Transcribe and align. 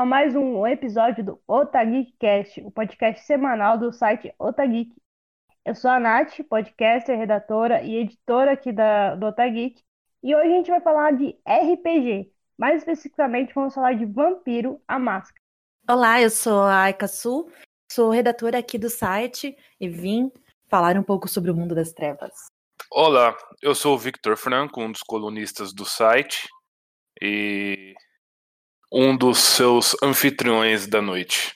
a 0.00 0.06
mais 0.06 0.34
um 0.34 0.66
episódio 0.66 1.22
do 1.22 1.42
Otageekcast, 1.46 2.62
o 2.62 2.70
podcast 2.70 3.22
semanal 3.26 3.76
do 3.76 3.92
site 3.92 4.34
Otageek. 4.38 4.90
Eu 5.62 5.74
sou 5.74 5.90
a 5.90 6.00
Nath, 6.00 6.40
podcaster, 6.48 7.18
redatora 7.18 7.82
e 7.82 7.96
editora 7.96 8.52
aqui 8.52 8.72
da, 8.72 9.14
do 9.14 9.26
Otageek, 9.26 9.82
e 10.22 10.34
hoje 10.34 10.46
a 10.46 10.56
gente 10.56 10.70
vai 10.70 10.80
falar 10.80 11.10
de 11.12 11.36
RPG. 11.46 12.32
Mais 12.56 12.78
especificamente, 12.78 13.52
vamos 13.52 13.74
falar 13.74 13.92
de 13.92 14.06
Vampiro, 14.06 14.80
a 14.88 14.98
Máscara. 14.98 15.38
Olá, 15.86 16.18
eu 16.18 16.30
sou 16.30 16.62
a 16.62 16.84
Aika 16.84 17.06
Su, 17.06 17.52
sou 17.92 18.08
redatora 18.08 18.58
aqui 18.58 18.78
do 18.78 18.88
site 18.88 19.54
e 19.78 19.86
vim 19.86 20.32
falar 20.70 20.96
um 20.96 21.02
pouco 21.02 21.28
sobre 21.28 21.50
o 21.50 21.54
mundo 21.54 21.74
das 21.74 21.92
trevas. 21.92 22.32
Olá, 22.90 23.36
eu 23.60 23.74
sou 23.74 23.96
o 23.96 23.98
Victor 23.98 24.38
Franco, 24.38 24.80
um 24.80 24.90
dos 24.90 25.02
colunistas 25.02 25.74
do 25.74 25.84
site 25.84 26.48
e 27.20 27.94
um 28.92 29.16
dos 29.16 29.38
seus 29.38 29.94
anfitriões 30.02 30.86
da 30.86 31.00
noite. 31.00 31.54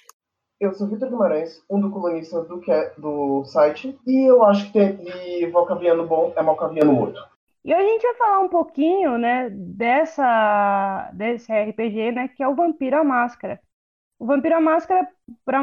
Eu 0.61 0.73
sou 0.73 0.87
Vitor 0.87 1.11
Guimarães, 1.11 1.63
um 1.69 1.81
dos 1.81 1.93
colunistas 1.93 2.47
do, 2.47 2.63
do 2.97 3.45
site, 3.45 3.99
e 4.07 4.31
eu 4.31 4.45
acho 4.45 4.67
que 4.67 4.73
tem, 4.73 4.99
e 5.41 5.47
Valcaviano 5.51 6.07
bom 6.07 6.33
é 6.37 6.43
Malcaviano 6.43 6.93
morto. 6.93 7.21
E 7.65 7.75
hoje 7.75 7.83
a 7.83 7.89
gente 7.89 8.03
vai 8.03 8.15
falar 8.15 8.41
um 8.41 8.49
pouquinho, 8.49 9.19
né, 9.19 9.51
dessa, 9.51 11.11
desse 11.15 11.53
RPG, 11.53 12.13
né, 12.13 12.29
que 12.29 12.43
é 12.43 12.49
o 12.49 12.55
Vampiro 12.55 12.97
à 12.97 13.05
Máscara. 13.05 13.61
O 14.19 14.27
Vampiro 14.27 14.55
à 14.55 14.61
Máscara, 14.61 15.09
para 15.45 15.61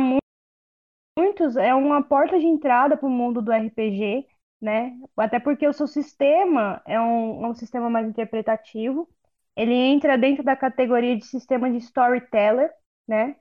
muitos, 1.18 1.56
é 1.56 1.74
uma 1.74 2.04
porta 2.04 2.38
de 2.38 2.46
entrada 2.46 2.98
para 2.98 3.08
o 3.08 3.12
mundo 3.12 3.42
do 3.42 3.52
RPG, 3.52 4.28
né, 4.62 4.94
até 5.16 5.40
porque 5.40 5.68
o 5.68 5.74
seu 5.74 5.88
sistema 5.88 6.82
é 6.86 7.00
um, 7.00 7.46
é 7.46 7.48
um 7.48 7.56
sistema 7.56 7.90
mais 7.90 8.08
interpretativo, 8.08 9.08
ele 9.56 9.74
entra 9.74 10.18
dentro 10.18 10.44
da 10.44 10.56
categoria 10.56 11.16
de 11.18 11.26
sistema 11.26 11.70
de 11.72 11.78
storyteller, 11.78 12.72
né? 13.08 13.36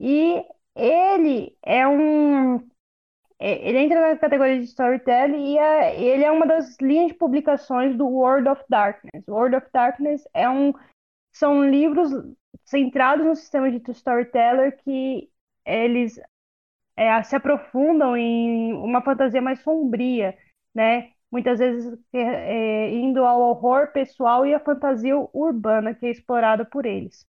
E 0.00 0.44
ele 0.74 1.56
é 1.62 1.86
um 1.86 2.58
é, 3.38 3.68
ele 3.68 3.78
entra 3.78 4.00
na 4.00 4.18
categoria 4.18 4.58
de 4.58 4.64
storytelling 4.64 5.54
e 5.54 5.58
é, 5.58 6.00
ele 6.00 6.24
é 6.24 6.30
uma 6.30 6.46
das 6.46 6.76
linhas 6.80 7.08
de 7.08 7.14
publicações 7.14 7.96
do 7.96 8.06
World 8.06 8.48
of 8.48 8.62
Darkness. 8.68 9.24
World 9.28 9.56
of 9.56 9.66
Darkness 9.72 10.26
é 10.32 10.48
um, 10.48 10.72
são 11.32 11.68
livros 11.68 12.10
centrados 12.64 13.26
no 13.26 13.36
sistema 13.36 13.70
de 13.70 13.90
storyteller 13.90 14.78
que 14.82 15.30
eles 15.66 16.20
é, 16.96 17.22
se 17.22 17.36
aprofundam 17.36 18.16
em 18.16 18.72
uma 18.74 19.02
fantasia 19.02 19.42
mais 19.42 19.60
sombria, 19.60 20.36
né? 20.74 21.13
Muitas 21.34 21.58
vezes 21.58 21.92
é, 22.12 22.20
é, 22.20 22.94
indo 22.94 23.24
ao 23.24 23.40
horror 23.40 23.90
pessoal 23.92 24.46
e 24.46 24.54
à 24.54 24.60
fantasia 24.60 25.16
urbana 25.32 25.92
que 25.92 26.06
é 26.06 26.10
explorada 26.10 26.64
por 26.64 26.86
eles. 26.86 27.26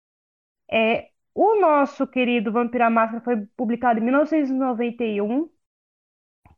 É, 0.70 1.08
o 1.34 1.58
nosso 1.58 2.06
querido 2.06 2.52
Vampira 2.52 2.90
Máscara 2.90 3.24
foi 3.24 3.46
publicado 3.56 4.00
em 4.00 4.02
1991 4.02 5.48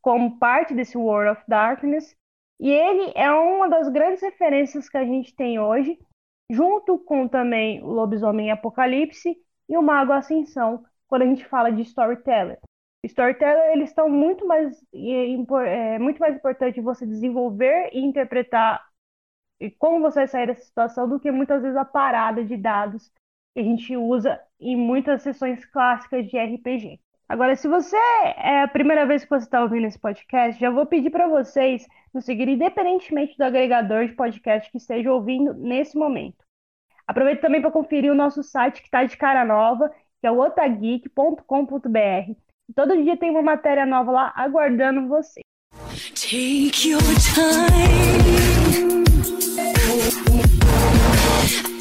como 0.00 0.40
parte 0.40 0.74
desse 0.74 0.98
World 0.98 1.38
of 1.38 1.42
Darkness 1.46 2.16
e 2.58 2.68
ele 2.68 3.12
é 3.14 3.30
uma 3.30 3.68
das 3.68 3.88
grandes 3.90 4.22
referências 4.22 4.88
que 4.88 4.96
a 4.96 5.04
gente 5.04 5.32
tem 5.36 5.60
hoje, 5.60 5.96
junto 6.50 6.98
com 6.98 7.28
também 7.28 7.80
o 7.80 7.86
Lobisomem 7.86 8.50
Apocalipse 8.50 9.36
e 9.68 9.76
o 9.76 9.82
Mago 9.82 10.12
Ascensão, 10.12 10.84
quando 11.06 11.22
a 11.22 11.26
gente 11.26 11.46
fala 11.46 11.70
de 11.70 11.82
storyteller. 11.82 12.58
Storyteller, 13.06 13.72
eles 13.72 13.90
estão 13.90 14.08
muito 14.08 14.46
mais, 14.46 14.82
é, 14.94 15.98
muito 15.98 16.18
mais 16.18 16.36
importante 16.36 16.80
você 16.80 17.06
desenvolver 17.06 17.90
e 17.92 18.00
interpretar 18.00 18.84
e 19.60 19.70
como 19.70 20.00
você 20.00 20.20
vai 20.20 20.28
sair 20.28 20.46
dessa 20.46 20.64
situação 20.64 21.08
do 21.08 21.18
que 21.18 21.30
muitas 21.30 21.62
vezes 21.62 21.76
a 21.76 21.84
parada 21.84 22.44
de 22.44 22.56
dados 22.56 23.10
que 23.54 23.60
a 23.60 23.62
gente 23.62 23.96
usa 23.96 24.40
em 24.60 24.76
muitas 24.76 25.22
sessões 25.22 25.64
clássicas 25.64 26.28
de 26.28 26.38
RPG. 26.38 27.00
Agora, 27.28 27.56
se 27.56 27.66
você 27.66 27.96
é 27.96 28.62
a 28.62 28.68
primeira 28.68 29.06
vez 29.06 29.24
que 29.24 29.30
você 29.30 29.46
está 29.46 29.62
ouvindo 29.62 29.86
esse 29.86 29.98
podcast, 29.98 30.60
já 30.60 30.70
vou 30.70 30.86
pedir 30.86 31.10
para 31.10 31.26
vocês 31.26 31.86
nos 32.14 32.24
seguirem 32.24 32.54
independentemente 32.54 33.36
do 33.36 33.44
agregador 33.44 34.06
de 34.06 34.14
podcast 34.14 34.70
que 34.70 34.76
esteja 34.76 35.12
ouvindo 35.12 35.52
nesse 35.54 35.96
momento. 35.96 36.44
Aproveite 37.06 37.40
também 37.40 37.60
para 37.60 37.70
conferir 37.70 38.12
o 38.12 38.14
nosso 38.14 38.42
site 38.42 38.80
que 38.80 38.88
está 38.88 39.04
de 39.04 39.16
cara 39.16 39.44
nova, 39.44 39.90
que 40.20 40.26
é 40.26 40.30
o 40.30 40.40
otageek.com.br 40.40 42.45
Todo 42.74 43.00
dia 43.02 43.16
tem 43.16 43.30
uma 43.30 43.42
matéria 43.42 43.86
nova 43.86 44.10
lá 44.10 44.32
aguardando 44.34 45.06
você. 45.08 45.40
Take 46.14 46.88
your 46.88 47.00
time. 47.34 49.04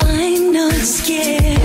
I'm 0.04 0.52
not 0.54 0.74
scared. 0.76 1.60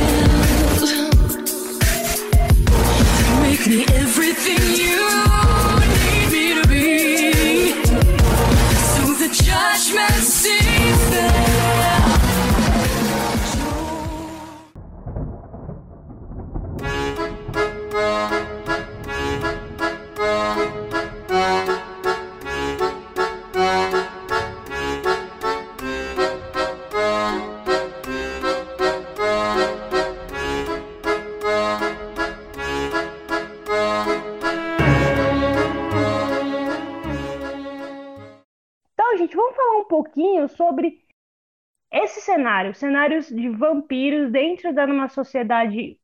Make 3.42 3.66
me 3.68 3.84
everything 3.94 4.62
you 4.80 5.06
need 5.92 6.30
me 6.32 6.54
to 6.54 6.68
be. 6.68 7.74
So 8.72 9.02
the 9.18 9.28
judgment 9.28 10.24
seems 10.24 11.10
there. 11.10 12.10
Pouquinho 39.90 40.48
sobre 40.48 41.04
esse 41.90 42.20
cenário, 42.20 42.74
cenários 42.74 43.28
de 43.28 43.48
vampiros 43.50 44.30
dentro 44.30 44.72
de 44.72 44.84
uma 44.84 45.08
sociedade 45.08 45.98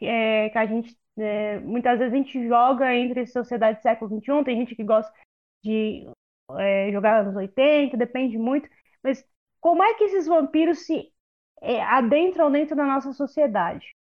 é, 0.00 0.48
que 0.50 0.58
a 0.58 0.66
gente 0.66 0.96
é, 1.18 1.58
muitas 1.60 1.98
vezes 1.98 2.12
a 2.12 2.16
gente 2.16 2.48
joga 2.48 2.94
entre 2.94 3.26
sociedade 3.26 3.78
do 3.78 3.82
século 3.82 4.20
XXI, 4.20 4.44
tem 4.44 4.56
gente 4.56 4.74
que 4.74 4.84
gosta 4.84 5.12
de 5.62 6.08
é, 6.58 6.90
jogar 6.92 7.24
nos 7.24 7.36
80, 7.36 7.96
depende 7.96 8.38
muito, 8.38 8.68
mas 9.02 9.24
como 9.60 9.82
é 9.82 9.94
que 9.94 10.04
esses 10.04 10.26
vampiros 10.26 10.86
se 10.86 11.12
é, 11.60 11.82
adentram 11.82 12.50
dentro 12.50 12.74
da 12.74 12.84
nossa 12.84 13.12
sociedade? 13.12 13.94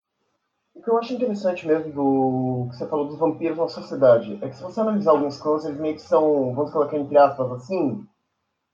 O 0.74 0.80
que 0.80 0.88
eu 0.88 0.98
acho 0.98 1.14
interessante 1.14 1.66
mesmo 1.66 1.92
do 1.92 2.68
que 2.70 2.76
você 2.76 2.86
falou 2.86 3.08
dos 3.08 3.18
vampiros 3.18 3.58
na 3.58 3.66
sociedade 3.66 4.38
é 4.40 4.48
que 4.48 4.54
se 4.54 4.62
você 4.62 4.80
analisar 4.80 5.10
alguns 5.10 5.40
clãs, 5.40 5.64
eles 5.64 5.80
meio 5.80 5.96
que 5.96 6.02
são, 6.02 6.54
vamos 6.54 6.70
colocar 6.70 6.96
entre 6.96 7.18
aspas 7.18 7.50
assim, 7.50 8.06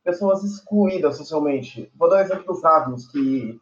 pessoas 0.05 0.45
excluídas 0.45 1.17
socialmente. 1.17 1.91
Vou 1.97 2.11
dar 2.11 2.17
um 2.17 2.21
exemplo 2.21 2.45
dos 2.45 2.63
Ravnos, 2.63 3.11
que, 3.11 3.59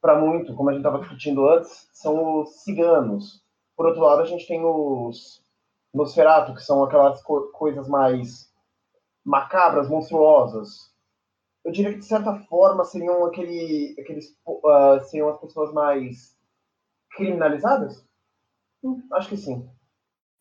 para 0.00 0.20
muito, 0.20 0.54
como 0.54 0.70
a 0.70 0.72
gente 0.72 0.82
estava 0.82 1.00
discutindo 1.00 1.48
antes, 1.48 1.88
são 1.92 2.42
os 2.42 2.62
ciganos. 2.62 3.43
Por 3.76 3.86
outro 3.86 4.02
lado, 4.02 4.22
a 4.22 4.26
gente 4.26 4.46
tem 4.46 4.64
os 4.64 5.42
Nosferatu, 5.92 6.54
que 6.54 6.62
são 6.62 6.82
aquelas 6.82 7.22
co 7.22 7.48
coisas 7.52 7.88
mais 7.88 8.52
macabras, 9.24 9.88
monstruosas. 9.88 10.92
Eu 11.64 11.72
diria 11.72 11.92
que, 11.92 12.00
de 12.00 12.04
certa 12.04 12.36
forma, 12.40 12.84
seriam 12.84 13.24
aquele, 13.24 13.96
aqueles, 13.98 14.36
uh, 14.46 15.02
seriam 15.04 15.30
as 15.30 15.40
pessoas 15.40 15.72
mais 15.72 16.36
criminalizadas? 17.10 18.04
Hum, 18.82 19.02
acho 19.12 19.28
que 19.30 19.36
sim. 19.36 19.68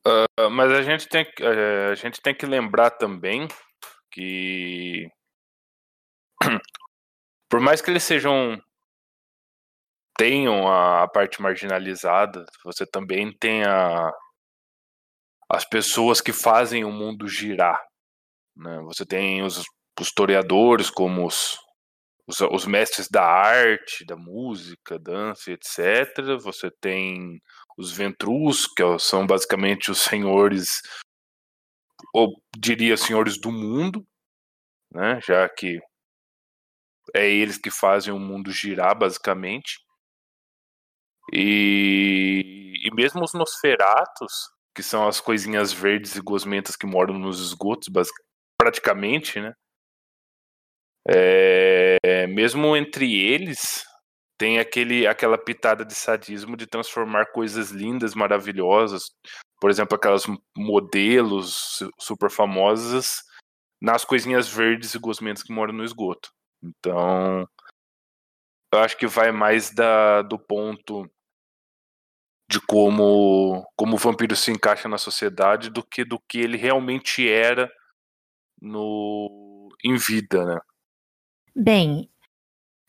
Uh, 0.05 0.49
mas 0.51 0.71
a 0.71 0.81
gente, 0.81 1.07
tem, 1.07 1.23
uh, 1.23 1.91
a 1.91 1.95
gente 1.95 2.21
tem 2.21 2.35
que 2.35 2.45
lembrar 2.45 2.91
também 2.91 3.47
que 4.11 5.09
por 7.49 7.61
mais 7.61 7.81
que 7.81 7.89
eles 7.89 8.03
sejam 8.03 8.61
tenham 10.17 10.67
a, 10.67 11.07
parte 11.07 11.41
marginalizada, 11.41 12.45
você 12.63 12.85
também 12.85 13.31
tem 13.37 13.63
a, 13.63 14.11
as 15.49 15.65
pessoas 15.65 16.21
que 16.21 16.31
fazem 16.31 16.83
o 16.83 16.91
mundo 16.91 17.27
girar. 17.27 17.81
Né? 18.55 18.79
Você 18.83 19.05
tem 19.05 19.41
os, 19.43 19.57
os 19.99 20.07
historiadores 20.07 20.89
como 20.89 21.25
os, 21.25 21.57
os, 22.27 22.41
os, 22.41 22.65
mestres 22.65 23.07
da 23.09 23.25
arte, 23.25 24.05
da 24.05 24.15
música, 24.15 24.99
dança, 24.99 25.51
etc. 25.51 26.37
Você 26.41 26.69
tem 26.81 27.41
os 27.77 27.91
ventrus, 27.91 28.67
que 28.67 28.83
são 28.99 29.25
basicamente 29.25 29.89
os 29.89 29.99
senhores, 29.99 30.81
ou 32.13 32.39
diria 32.55 32.95
senhores 32.97 33.39
do 33.39 33.51
mundo, 33.51 34.05
né? 34.91 35.19
já 35.21 35.49
que 35.49 35.79
é 37.15 37.29
eles 37.29 37.57
que 37.57 37.71
fazem 37.71 38.13
o 38.13 38.19
mundo 38.19 38.51
girar, 38.51 38.97
basicamente. 38.97 39.79
E, 41.31 42.73
e 42.83 42.93
mesmo 42.93 43.23
os 43.23 43.33
Nosferatos, 43.33 44.49
que 44.75 44.83
são 44.83 45.07
as 45.07 45.21
coisinhas 45.21 45.71
verdes 45.71 46.15
e 46.15 46.21
gosmentas 46.21 46.75
que 46.75 46.85
moram 46.85 47.17
nos 47.17 47.39
esgotos, 47.39 47.89
praticamente, 48.57 49.39
né? 49.39 49.53
É, 51.07 52.27
mesmo 52.27 52.75
entre 52.75 53.21
eles, 53.21 53.83
tem 54.37 54.59
aquele, 54.59 55.05
aquela 55.05 55.37
pitada 55.37 55.85
de 55.85 55.93
sadismo 55.93 56.57
de 56.57 56.65
transformar 56.65 57.27
coisas 57.31 57.71
lindas, 57.71 58.15
maravilhosas, 58.15 59.11
por 59.59 59.69
exemplo, 59.69 59.95
aquelas 59.95 60.23
modelos 60.57 61.79
super 61.99 62.29
famosas, 62.29 63.21
nas 63.81 64.05
coisinhas 64.05 64.47
verdes 64.47 64.95
e 64.95 64.99
gosmentos 64.99 65.43
que 65.43 65.53
moram 65.53 65.73
no 65.73 65.83
esgoto. 65.83 66.29
Então, 66.63 67.47
eu 68.73 68.79
acho 68.79 68.97
que 68.97 69.07
vai 69.07 69.31
mais 69.31 69.71
da, 69.71 70.21
do 70.21 70.37
ponto 70.37 71.09
de 72.49 72.59
como, 72.61 73.65
como 73.75 73.95
o 73.95 73.97
vampiro 73.97 74.35
se 74.35 74.51
encaixa 74.51 74.87
na 74.87 74.97
sociedade 74.97 75.69
do 75.69 75.83
que 75.83 76.03
do 76.03 76.19
que 76.27 76.39
ele 76.39 76.57
realmente 76.57 77.27
era 77.27 77.71
no 78.61 79.69
em 79.83 79.95
vida, 79.97 80.45
né? 80.45 80.59
Bem, 81.55 82.09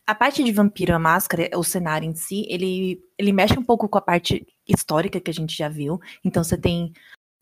a 0.07 0.13
parte 0.15 0.43
de 0.43 0.51
Vampiro 0.51 0.93
a 0.93 0.99
Máscara, 0.99 1.49
o 1.55 1.63
cenário 1.63 2.07
em 2.07 2.15
si, 2.15 2.45
ele, 2.49 2.99
ele 3.17 3.31
mexe 3.31 3.57
um 3.57 3.63
pouco 3.63 3.89
com 3.89 3.97
a 3.97 4.01
parte 4.01 4.45
histórica 4.67 5.19
que 5.19 5.29
a 5.29 5.33
gente 5.33 5.55
já 5.55 5.67
viu. 5.67 5.99
Então 6.23 6.43
você 6.43 6.57
tem 6.57 6.93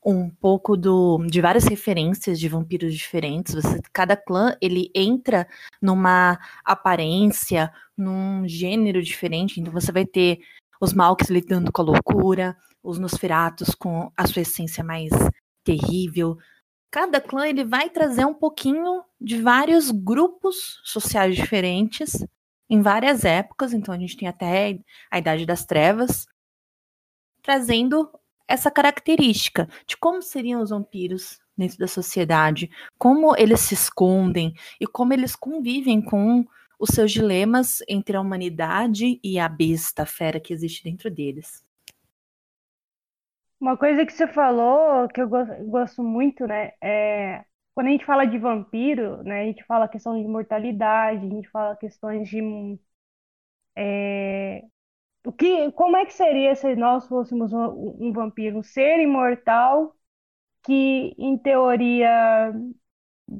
um 0.06 0.30
pouco 0.30 0.76
do, 0.76 1.26
de 1.28 1.42
várias 1.42 1.66
referências 1.66 2.40
de 2.40 2.48
vampiros 2.48 2.94
diferentes. 2.94 3.54
Você, 3.56 3.82
cada 3.92 4.16
clã 4.16 4.56
ele 4.62 4.92
entra 4.96 5.48
numa 5.82 6.40
aparência, 6.64 7.72
num 7.98 8.48
gênero 8.48 9.02
diferente. 9.02 9.60
Então 9.60 9.72
você 9.72 9.92
vai 9.92 10.06
ter 10.06 10.40
os 10.82 10.94
Malks 10.94 11.30
lidando 11.30 11.72
com 11.72 11.82
a 11.82 11.86
loucura, 11.86 12.58
os 12.84 13.00
Nosferatos 13.00 13.74
com 13.74 14.12
a 14.18 14.28
sua 14.28 14.42
essência 14.42 14.84
mais 14.84 15.12
terrível. 15.64 16.38
Cada 16.92 17.20
clã 17.22 17.48
ele 17.48 17.64
vai 17.64 17.90
trazer 17.90 18.26
um 18.26 18.34
pouquinho 18.34 19.04
de 19.20 19.42
vários 19.42 19.90
grupos 19.90 20.82
sociais 20.84 21.36
diferentes 21.36 22.26
em 22.70 22.82
várias 22.82 23.24
épocas, 23.24 23.74
então 23.74 23.94
a 23.94 23.98
gente 23.98 24.18
tem 24.18 24.28
até 24.28 24.80
a 25.10 25.18
Idade 25.18 25.46
das 25.46 25.66
Trevas, 25.66 26.26
trazendo 27.42 28.10
essa 28.48 28.70
característica 28.70 29.68
de 29.88 29.98
como 29.98 30.22
seriam 30.22 30.62
os 30.62 30.70
vampiros 30.70 31.40
dentro 31.58 31.78
da 31.78 31.88
sociedade, 31.88 32.70
como 32.98 33.36
eles 33.38 33.62
se 33.62 33.74
escondem 33.74 34.54
e 34.80 34.88
como 34.88 35.14
eles 35.14 35.36
convivem 35.36 36.02
com 36.02 36.46
os 36.80 36.90
seus 36.90 37.12
dilemas 37.12 37.82
entre 37.88 38.18
a 38.18 38.22
humanidade 38.22 39.20
e 39.24 39.40
a 39.40 39.48
besta, 39.48 40.04
a 40.04 40.06
fera 40.06 40.40
que 40.40 40.54
existe 40.54 40.84
dentro 40.84 41.10
deles. 41.10 41.64
Uma 43.60 43.78
coisa 43.78 44.06
que 44.06 44.12
você 44.12 44.28
falou 44.28 45.08
que 45.08 45.22
eu 45.22 45.30
gosto 45.30 46.04
muito, 46.04 46.46
né, 46.46 46.74
é 46.82 47.46
quando 47.74 47.88
a 47.88 47.92
gente 47.92 48.06
fala 48.06 48.26
de 48.26 48.38
vampiro, 48.38 49.24
né, 49.24 49.42
a 49.42 49.46
gente 49.46 49.64
fala 49.64 49.88
questão 49.88 50.22
de 50.22 50.28
mortalidade, 50.28 51.26
a 51.26 51.30
gente 51.30 51.50
fala 51.50 51.76
questões 51.76 52.28
de 52.28 52.42
é, 53.76 54.64
o 55.26 55.32
que, 55.32 55.72
como 55.74 55.98
é 55.98 56.06
que 56.06 56.14
seria 56.14 56.56
se 56.56 56.76
nós 56.76 57.08
fôssemos 57.08 57.54
um, 57.54 57.98
um 58.10 58.14
vampiro, 58.14 58.58
um 58.60 58.64
ser 58.64 59.00
imortal 59.00 59.96
que, 60.64 61.16
em 61.20 61.38
teoria, 61.38 62.54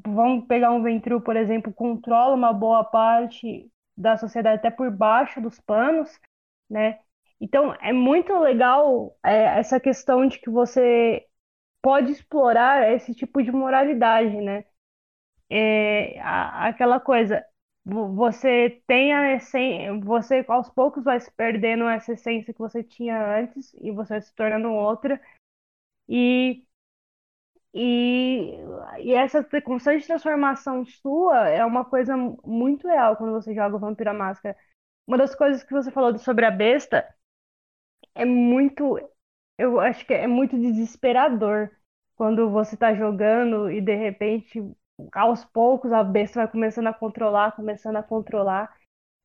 vamos 0.06 0.46
pegar 0.46 0.70
um 0.72 0.82
Ventru, 0.82 1.20
por 1.20 1.36
exemplo, 1.36 1.72
controla 1.72 2.34
uma 2.34 2.52
boa 2.52 2.84
parte 2.84 3.70
da 3.96 4.16
sociedade 4.16 4.58
até 4.58 4.70
por 4.70 4.90
baixo 4.90 5.40
dos 5.40 5.60
panos, 5.60 6.20
né? 6.68 7.00
Então 7.40 7.74
é 7.80 7.92
muito 7.92 8.32
legal 8.38 9.16
é, 9.24 9.58
essa 9.58 9.78
questão 9.80 10.26
de 10.26 10.38
que 10.38 10.50
você 10.50 11.26
pode 11.82 12.12
explorar 12.12 12.92
esse 12.92 13.14
tipo 13.14 13.42
de 13.42 13.52
moralidade, 13.52 14.36
né? 14.42 14.64
É, 15.50 16.20
a, 16.20 16.68
aquela 16.68 17.00
coisa, 17.00 17.44
você 17.84 18.82
tem 18.86 19.12
a 19.12 19.34
essência, 19.36 19.98
você 20.00 20.44
aos 20.48 20.70
poucos 20.70 21.04
vai 21.04 21.20
se 21.20 21.30
perdendo 21.32 21.84
essa 21.88 22.12
essência 22.14 22.52
que 22.52 22.58
você 22.58 22.82
tinha 22.82 23.38
antes 23.38 23.74
e 23.74 23.90
você 23.90 24.14
vai 24.14 24.22
se 24.22 24.34
tornando 24.34 24.70
outra. 24.72 25.20
E, 26.08 26.64
e, 27.74 28.54
e 29.00 29.12
essa 29.14 29.42
constante 29.62 30.06
transformação 30.06 30.84
sua 30.84 31.48
é 31.48 31.64
uma 31.64 31.84
coisa 31.84 32.16
muito 32.16 32.86
real 32.86 33.16
quando 33.16 33.32
você 33.32 33.54
joga 33.54 33.76
o 33.76 33.78
Vampira 33.80 34.12
Máscara. 34.12 34.56
Uma 35.06 35.18
das 35.18 35.34
coisas 35.34 35.62
que 35.64 35.72
você 35.72 35.90
falou 35.90 36.16
sobre 36.18 36.46
a 36.46 36.50
besta 36.50 37.06
é 38.14 38.24
muito 38.24 38.98
eu 39.58 39.80
acho 39.80 40.06
que 40.06 40.14
é 40.14 40.26
muito 40.26 40.58
desesperador 40.58 41.70
quando 42.16 42.50
você 42.50 42.74
está 42.74 42.94
jogando 42.94 43.70
e 43.70 43.80
de 43.80 43.94
repente, 43.96 44.60
aos 45.12 45.44
poucos, 45.44 45.92
a 45.92 46.02
besta 46.04 46.40
vai 46.40 46.50
começando 46.50 46.86
a 46.88 46.94
controlar, 46.94 47.52
começando 47.52 47.96
a 47.96 48.02
controlar. 48.02 48.74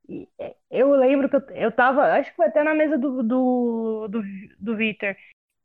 E 0.08 0.28
é, 0.40 0.56
eu 0.72 0.92
lembro 0.92 1.30
que 1.30 1.36
eu, 1.36 1.42
eu 1.56 1.72
tava, 1.72 2.04
acho 2.14 2.32
que 2.32 2.36
foi 2.36 2.48
até 2.48 2.64
na 2.64 2.74
mesa 2.74 2.98
do, 2.98 3.24
do, 3.24 4.08
do, 4.08 4.22
do 4.60 4.76
Victor, 4.76 5.16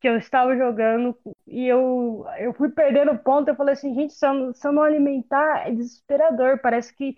que 0.01 0.09
eu 0.09 0.17
estava 0.19 0.57
jogando 0.57 1.17
e 1.47 1.67
eu, 1.67 2.27
eu 2.39 2.53
fui 2.55 2.71
perdendo 2.71 3.19
ponto. 3.19 3.49
Eu 3.49 3.57
falei 3.57 3.75
assim, 3.75 3.95
gente, 3.95 4.13
se 4.15 4.27
eu, 4.27 4.53
se 4.55 4.67
eu 4.67 4.73
não 4.73 4.83
alimentar, 4.83 5.67
é 5.69 5.73
desesperador. 5.73 6.61
Parece 6.61 6.95
que 6.95 7.17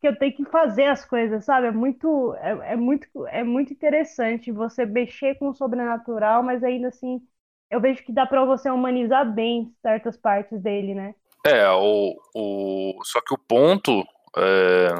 que 0.00 0.08
eu 0.08 0.18
tenho 0.18 0.34
que 0.34 0.44
fazer 0.46 0.86
as 0.86 1.04
coisas, 1.04 1.44
sabe? 1.44 1.68
É 1.68 1.70
muito, 1.70 2.34
é, 2.34 2.72
é, 2.72 2.76
muito, 2.76 3.06
é 3.28 3.44
muito 3.44 3.72
interessante 3.72 4.50
você 4.50 4.84
mexer 4.84 5.36
com 5.38 5.48
o 5.50 5.54
sobrenatural, 5.54 6.42
mas 6.42 6.64
ainda 6.64 6.88
assim 6.88 7.24
eu 7.70 7.80
vejo 7.80 8.04
que 8.04 8.12
dá 8.12 8.26
para 8.26 8.44
você 8.44 8.68
humanizar 8.68 9.32
bem 9.32 9.74
certas 9.80 10.16
partes 10.16 10.60
dele, 10.60 10.94
né? 10.94 11.14
É, 11.44 11.68
o, 11.70 12.14
o 12.34 13.00
só 13.04 13.20
que 13.20 13.34
o 13.34 13.38
ponto 13.38 14.04
é, 14.36 14.94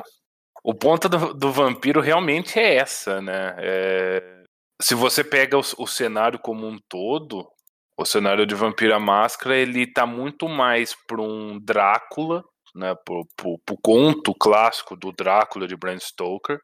o 0.64 0.74
ponto 0.74 1.08
do, 1.08 1.34
do, 1.34 1.52
vampiro 1.52 2.00
realmente 2.00 2.58
é 2.58 2.76
essa, 2.76 3.20
né? 3.20 3.54
É, 3.58 4.44
se 4.80 4.94
você 4.94 5.22
pega 5.22 5.56
o, 5.56 5.62
o, 5.78 5.86
cenário 5.86 6.38
como 6.38 6.66
um 6.66 6.78
todo, 6.88 7.48
o 7.96 8.04
cenário 8.04 8.44
de 8.44 8.54
Vampira 8.54 8.98
Máscara 8.98 9.56
ele 9.56 9.86
tá 9.86 10.04
muito 10.04 10.48
mais 10.48 10.94
para 11.06 11.22
um 11.22 11.58
Drácula 11.60 12.44
né, 12.74 12.94
pro, 13.04 13.26
pro, 13.36 13.58
pro 13.64 13.76
conto 13.82 14.34
clássico 14.34 14.96
do 14.96 15.12
Drácula 15.12 15.68
de 15.68 15.76
Bram 15.76 15.98
Stoker, 15.98 16.58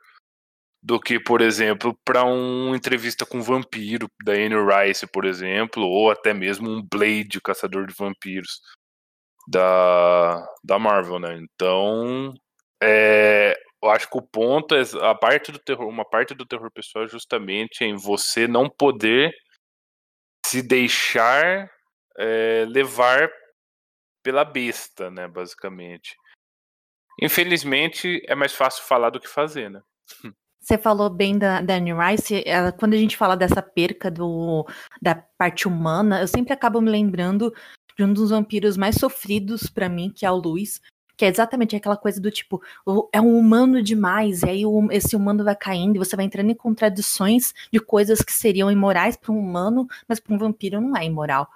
do 0.82 0.98
que, 1.00 1.18
por 1.20 1.40
exemplo, 1.40 1.96
para 2.04 2.24
uma 2.24 2.76
entrevista 2.76 3.26
com 3.26 3.38
um 3.38 3.42
vampiro 3.42 4.08
da 4.24 4.32
Anne 4.32 4.54
Rice, 4.54 5.06
por 5.06 5.24
exemplo, 5.24 5.84
ou 5.84 6.10
até 6.10 6.32
mesmo 6.32 6.70
um 6.70 6.82
Blade, 6.82 7.40
caçador 7.42 7.86
de 7.86 7.94
vampiros 7.94 8.60
da, 9.48 10.46
da 10.62 10.78
Marvel, 10.78 11.18
né? 11.18 11.38
Então, 11.38 12.34
é, 12.82 13.58
eu 13.82 13.90
acho 13.90 14.10
que 14.10 14.18
o 14.18 14.22
ponto 14.22 14.74
é 14.74 14.82
a 15.02 15.14
parte 15.14 15.50
do 15.50 15.58
terror, 15.58 15.88
uma 15.88 16.04
parte 16.04 16.34
do 16.34 16.44
terror 16.44 16.70
pessoal 16.70 17.04
é 17.04 17.08
justamente 17.08 17.82
em 17.82 17.96
você 17.96 18.46
não 18.46 18.68
poder 18.68 19.32
se 20.44 20.62
deixar 20.62 21.70
é, 22.18 22.66
levar 22.68 23.30
pela 24.22 24.44
besta, 24.44 25.10
né, 25.10 25.26
basicamente. 25.26 26.14
Infelizmente, 27.22 28.22
é 28.26 28.34
mais 28.34 28.52
fácil 28.52 28.84
falar 28.84 29.10
do 29.10 29.20
que 29.20 29.28
fazer, 29.28 29.70
né? 29.70 29.80
Você 30.60 30.76
falou 30.76 31.08
bem 31.08 31.38
da, 31.38 31.62
da 31.62 31.74
Anne 31.74 31.92
Rice, 31.94 32.42
ela, 32.44 32.72
quando 32.72 32.92
a 32.92 32.96
gente 32.96 33.16
fala 33.16 33.36
dessa 33.36 33.62
perca 33.62 34.10
do, 34.10 34.66
da 35.00 35.14
parte 35.14 35.66
humana, 35.66 36.20
eu 36.20 36.28
sempre 36.28 36.52
acabo 36.52 36.80
me 36.80 36.90
lembrando 36.90 37.52
de 37.98 38.04
um 38.04 38.12
dos 38.12 38.30
vampiros 38.30 38.76
mais 38.76 38.94
sofridos 38.94 39.68
para 39.68 39.88
mim, 39.88 40.08
que 40.08 40.24
é 40.24 40.30
o 40.30 40.36
Luiz, 40.36 40.80
que 41.16 41.24
é 41.24 41.28
exatamente 41.28 41.74
aquela 41.74 41.96
coisa 41.96 42.20
do 42.20 42.30
tipo, 42.30 42.62
é 43.12 43.20
um 43.20 43.36
humano 43.36 43.82
demais, 43.82 44.42
e 44.42 44.48
aí 44.48 44.62
esse 44.92 45.16
humano 45.16 45.42
vai 45.42 45.56
caindo 45.56 45.96
e 45.96 45.98
você 45.98 46.14
vai 46.14 46.24
entrando 46.24 46.50
em 46.50 46.54
contradições 46.54 47.52
de 47.72 47.80
coisas 47.80 48.20
que 48.22 48.32
seriam 48.32 48.70
imorais 48.70 49.16
para 49.16 49.32
um 49.32 49.38
humano, 49.38 49.88
mas 50.06 50.20
para 50.20 50.32
um 50.32 50.38
vampiro 50.38 50.80
não 50.80 50.96
é 50.96 51.04
imoral. 51.04 51.48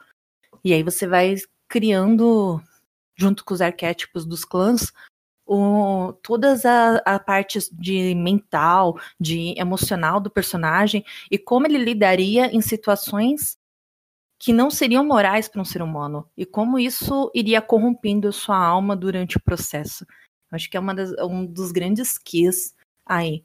E 0.65 0.73
aí 0.73 0.83
você 0.83 1.07
vai 1.07 1.37
criando, 1.69 2.61
junto 3.15 3.45
com 3.45 3.55
os 3.55 3.61
arquétipos 3.61 4.27
dos 4.27 4.45
clãs, 4.45 4.93
o, 5.47 6.13
todas 6.25 6.65
a, 6.65 6.97
a 7.05 7.19
partes 7.21 7.71
de 7.73 8.17
mental, 8.17 8.99
de 9.21 9.55
emocional 9.57 10.19
do 10.19 10.31
personagem 10.31 11.05
e 11.31 11.39
como 11.39 11.67
ele 11.67 11.79
lidaria 11.79 12.47
em 12.47 12.61
situações 12.61 13.57
que 14.43 14.53
não 14.53 14.73
seriam 14.73 15.07
morais 15.07 15.47
para 15.47 15.63
um 15.63 15.65
ser 15.65 15.83
humano 15.83 16.29
e 16.37 16.45
como 16.45 16.77
isso 16.77 17.31
iria 17.33 17.63
corrompendo 17.63 18.33
sua 18.33 18.57
alma 18.57 18.97
durante 18.97 19.37
o 19.37 19.41
processo. 19.41 20.05
Acho 20.51 20.69
que 20.69 20.77
é 20.77 20.81
das, 20.93 21.13
um 21.21 21.47
dos 21.47 21.71
grandes 21.71 22.19
keys 22.19 22.75
aí. 23.07 23.45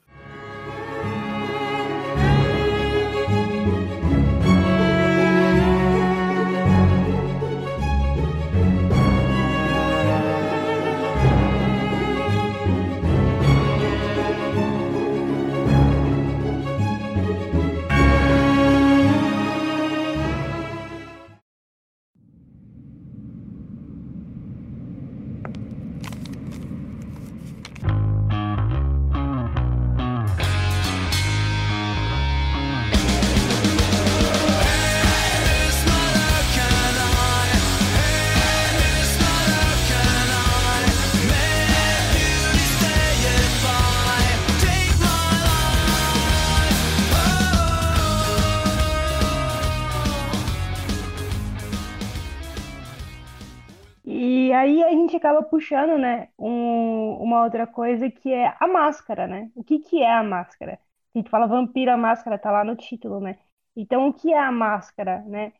Acaba 55.18 55.42
puxando, 55.42 55.98
né, 55.98 56.28
um, 56.38 57.14
uma 57.22 57.44
outra 57.44 57.66
coisa 57.66 58.10
que 58.10 58.32
é 58.32 58.54
a 58.60 58.66
máscara, 58.66 59.26
né? 59.26 59.50
O 59.54 59.62
que 59.64 59.78
que 59.80 60.02
é 60.02 60.12
a 60.12 60.22
máscara? 60.22 60.78
A 61.14 61.18
gente 61.18 61.30
fala 61.30 61.46
vampiro, 61.46 61.90
a 61.92 61.96
máscara 61.96 62.38
tá 62.38 62.50
lá 62.50 62.64
no 62.64 62.76
título, 62.76 63.20
né? 63.20 63.38
Então, 63.76 64.08
o 64.08 64.12
que 64.14 64.32
é 64.32 64.38
a 64.38 64.50
máscara, 64.52 65.20
né? 65.22 65.52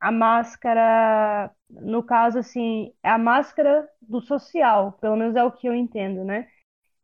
A 0.00 0.12
máscara, 0.12 1.50
no 1.70 2.02
caso, 2.02 2.38
assim, 2.38 2.92
é 3.02 3.10
a 3.10 3.18
máscara 3.18 3.88
do 4.02 4.20
social, 4.20 4.92
pelo 5.00 5.16
menos 5.16 5.36
é 5.36 5.44
o 5.44 5.52
que 5.52 5.66
eu 5.68 5.74
entendo, 5.74 6.24
né? 6.24 6.48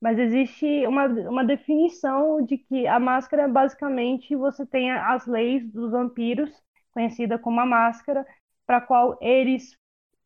Mas 0.01 0.19
existe 0.19 0.87
uma, 0.87 1.07
uma 1.07 1.45
definição 1.45 2.43
de 2.45 2.59
que 2.59 2.87
a 2.87 2.99
máscara, 2.99 3.49
basicamente, 3.49 4.35
você 4.37 4.67
tem 4.67 4.91
as 4.93 5.27
leis 5.27 5.71
dos 5.73 5.93
vampiros, 5.93 6.51
conhecida 6.93 7.39
como 7.39 7.61
a 7.61 7.67
máscara, 7.67 8.27
para 8.67 8.81
qual 8.81 9.19
eles 9.21 9.77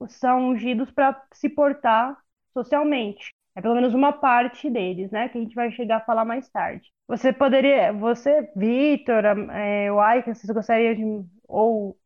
são 0.08 0.50
ungidos 0.50 0.90
para 0.90 1.20
se 1.32 1.48
portar 1.48 2.16
socialmente. 2.52 3.32
É 3.56 3.62
pelo 3.62 3.74
menos 3.74 3.94
uma 3.94 4.12
parte 4.12 4.68
deles, 4.68 5.10
né? 5.12 5.28
Que 5.28 5.38
a 5.38 5.40
gente 5.40 5.54
vai 5.54 5.70
chegar 5.70 5.98
a 5.98 6.04
falar 6.04 6.24
mais 6.24 6.48
tarde. 6.48 6.90
Você 7.06 7.32
poderia, 7.32 7.92
você, 7.92 8.50
Vitor, 8.56 9.24
é, 9.24 9.92
o 9.92 10.00
Aika, 10.00 10.34
vocês 10.34 10.50
gostariam 10.52 10.94
de, 10.94 11.28
ou 11.46 11.96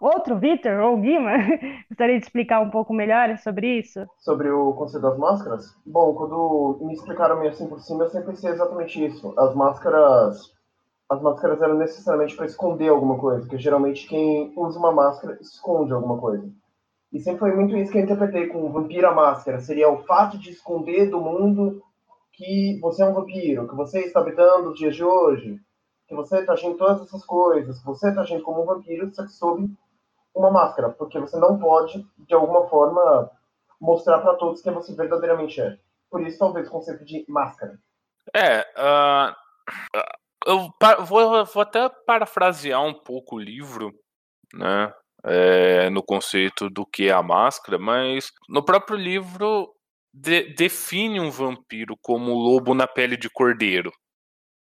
outro 0.00 0.38
Vitor, 0.38 0.80
ou 0.80 0.96
Guima, 0.98 1.32
gostaria 1.88 2.18
de 2.18 2.24
explicar 2.24 2.60
um 2.60 2.70
pouco 2.70 2.92
melhor 2.92 3.36
sobre 3.38 3.78
isso? 3.78 4.06
Sobre 4.18 4.50
o 4.50 4.72
conceito 4.74 5.02
das 5.02 5.18
máscaras? 5.18 5.76
Bom, 5.84 6.14
quando 6.14 6.78
me 6.82 6.94
explicaram 6.94 7.38
meio 7.38 7.50
assim 7.50 7.66
por 7.66 7.80
cima, 7.80 8.04
eu 8.04 8.10
sempre 8.10 8.28
pensei 8.28 8.50
exatamente 8.50 9.04
isso. 9.04 9.34
As 9.38 9.54
máscaras, 9.54 10.54
as 11.10 11.20
máscaras 11.20 11.60
eram 11.60 11.74
necessariamente 11.74 12.36
para 12.36 12.46
esconder 12.46 12.88
alguma 12.88 13.18
coisa, 13.18 13.40
porque 13.40 13.58
geralmente 13.58 14.06
quem 14.06 14.52
usa 14.56 14.78
uma 14.78 14.92
máscara 14.92 15.36
esconde 15.40 15.92
alguma 15.92 16.18
coisa. 16.18 16.48
E 17.14 17.20
sempre 17.20 17.38
foi 17.38 17.54
muito 17.54 17.76
isso 17.76 17.92
que 17.92 17.98
eu 17.98 18.02
interpretei 18.02 18.48
com 18.48 18.72
Vampiro 18.72 19.06
a 19.06 19.14
Máscara. 19.14 19.60
Seria 19.60 19.88
o 19.88 20.02
fato 20.02 20.36
de 20.36 20.50
esconder 20.50 21.08
do 21.08 21.20
mundo 21.20 21.80
que 22.32 22.76
você 22.80 23.04
é 23.04 23.06
um 23.06 23.14
vampiro, 23.14 23.68
que 23.68 23.76
você 23.76 24.00
está 24.00 24.18
habitando 24.18 24.70
os 24.70 24.76
dias 24.76 24.96
de 24.96 25.04
hoje, 25.04 25.60
que 26.08 26.14
você 26.16 26.40
está 26.40 26.54
agindo 26.54 26.76
todas 26.76 27.02
essas 27.02 27.24
coisas, 27.24 27.78
que 27.78 27.86
você 27.86 28.08
está 28.08 28.22
agindo 28.22 28.42
como 28.42 28.62
um 28.62 28.66
vampiro, 28.66 29.14
só 29.14 29.22
que 29.22 29.30
sob 29.30 29.70
uma 30.34 30.50
máscara, 30.50 30.90
porque 30.90 31.20
você 31.20 31.38
não 31.38 31.56
pode, 31.56 32.04
de 32.18 32.34
alguma 32.34 32.66
forma, 32.66 33.30
mostrar 33.80 34.18
para 34.18 34.34
todos 34.34 34.60
quem 34.60 34.72
você 34.72 34.92
verdadeiramente 34.92 35.60
é. 35.60 35.78
Por 36.10 36.20
isso, 36.20 36.40
talvez, 36.40 36.66
o 36.66 36.72
conceito 36.72 37.04
de 37.04 37.24
máscara. 37.28 37.78
É, 38.34 38.62
uh, 38.76 39.32
eu 40.44 40.68
vou, 41.04 41.44
vou 41.44 41.62
até 41.62 41.88
parafrasear 41.88 42.82
um 42.82 42.94
pouco 42.94 43.36
o 43.36 43.40
livro, 43.40 43.92
né? 44.52 44.92
É, 45.24 45.88
no 45.90 46.02
conceito 46.02 46.68
do 46.68 46.84
que 46.86 47.08
é 47.08 47.12
a 47.12 47.22
máscara, 47.22 47.78
mas 47.78 48.30
no 48.48 48.64
próprio 48.64 48.96
livro 48.96 49.74
de, 50.12 50.54
define 50.54 51.18
um 51.20 51.30
vampiro 51.30 51.96
como 52.02 52.32
o 52.32 52.38
lobo 52.38 52.74
na 52.74 52.86
pele 52.86 53.16
de 53.16 53.30
cordeiro. 53.30 53.90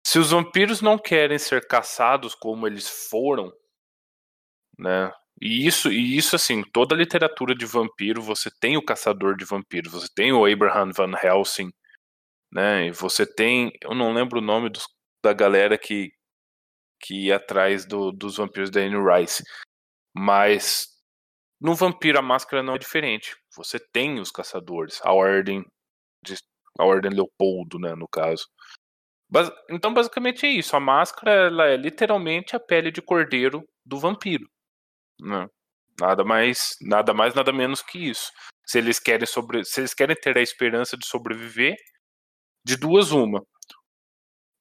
Se 0.07 0.19
os 0.19 0.31
vampiros 0.31 0.81
não 0.81 0.99
querem 0.99 1.39
ser 1.39 1.67
caçados 1.67 2.35
como 2.35 2.67
eles 2.67 2.89
foram, 3.11 3.53
né? 4.79 5.13
E 5.41 5.67
isso, 5.67 5.91
e 5.91 6.17
isso 6.17 6.37
assim, 6.37 6.63
toda 6.73 6.95
a 6.95 6.99
literatura 6.99 7.55
de 7.55 7.65
vampiro, 7.65 8.21
você 8.23 8.51
tem 8.61 8.77
o 8.77 8.85
caçador 8.85 9.37
de 9.37 9.45
vampiros, 9.45 9.93
você 9.93 10.09
tem 10.15 10.33
o 10.33 10.45
Abraham 10.45 10.91
Van 10.93 11.13
Helsing, 11.23 11.71
né? 12.53 12.87
E 12.89 12.91
você 12.93 13.27
tem, 13.27 13.73
eu 13.83 13.95
não 13.95 14.13
lembro 14.13 14.39
o 14.41 14.43
nome 14.43 14.69
dos, 14.71 14.85
da 15.25 15.33
galera 15.33 15.79
que 15.79 16.11
que 17.03 17.29
ia 17.29 17.37
atrás 17.37 17.87
do, 17.87 18.13
dos 18.13 18.37
vampiros 18.37 18.71
da 18.71 18.81
Anne 18.81 18.97
Rice. 18.97 19.43
Mas 20.15 20.89
no 21.61 21.75
Vampiro 21.75 22.19
a 22.19 22.23
Máscara 22.23 22.63
não 22.63 22.75
é 22.75 22.79
diferente. 22.79 23.37
Você 23.55 23.79
tem 23.79 24.19
os 24.19 24.31
caçadores, 24.31 25.01
a 25.05 25.13
ordem 25.13 25.65
de, 26.25 26.35
a 26.79 26.85
ordem 26.85 27.11
Leopoldo, 27.11 27.79
né, 27.79 27.95
no 27.95 28.09
caso. 28.09 28.49
Bas, 29.31 29.51
então 29.69 29.93
basicamente 29.93 30.47
é 30.47 30.51
isso. 30.51 30.75
A 30.75 30.81
máscara 30.81 31.31
ela 31.49 31.67
é 31.67 31.77
literalmente 31.77 32.57
a 32.57 32.61
pele 32.61 32.91
de 32.91 33.03
cordeiro 33.03 33.65
do 33.85 33.99
vampiro. 33.99 34.49
Né? 35.21 35.47
Nada 36.01 36.25
mais, 36.25 36.77
nada 36.81 37.13
mais, 37.13 37.35
nada 37.35 37.53
menos 37.53 37.83
que 37.83 37.99
isso. 37.99 38.33
Se 38.67 38.79
eles 38.79 38.99
querem 38.99 39.27
sobre, 39.27 39.65
se 39.65 39.81
eles 39.81 39.95
querem 39.95 40.17
ter 40.17 40.37
a 40.37 40.43
esperança 40.43 40.97
de 40.97 41.07
sobreviver, 41.07 41.77
de 42.65 42.77
duas 42.77 43.13
uma. 43.13 43.45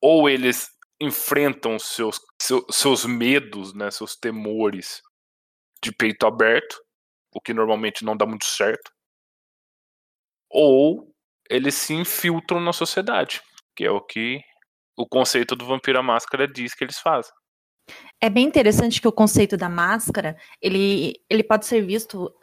Ou 0.02 0.30
eles 0.30 0.68
enfrentam 1.02 1.80
seus, 1.80 2.20
seus, 2.42 2.64
seus 2.72 3.06
medos, 3.06 3.74
né, 3.74 3.90
seus 3.90 4.16
temores 4.16 5.02
de 5.84 5.92
peito 5.92 6.26
aberto, 6.26 6.82
o 7.34 7.40
que 7.40 7.54
normalmente 7.54 8.04
não 8.04 8.18
dá 8.18 8.26
muito 8.26 8.46
certo, 8.46 8.92
ou 10.50 11.14
eles 11.50 11.76
se 11.76 11.94
infiltram 11.94 12.60
na 12.60 12.74
sociedade, 12.74 13.42
que 13.76 13.86
é 13.86 13.92
o 13.92 14.02
que 14.02 14.42
o 14.98 15.08
conceito 15.08 15.56
do 15.56 15.66
vampiro 15.66 16.00
à 16.00 16.04
máscara 16.04 16.48
diz 16.48 16.74
que 16.74 16.84
eles 16.84 17.00
fazem. 17.00 17.32
É 18.22 18.30
bem 18.30 18.46
interessante 18.46 19.02
que 19.02 19.08
o 19.08 19.12
conceito 19.12 19.58
da 19.58 19.70
máscara, 19.70 20.38
ele, 20.62 21.14
ele 21.30 21.44
pode 21.44 21.66
ser 21.66 21.82
visto 21.82 22.34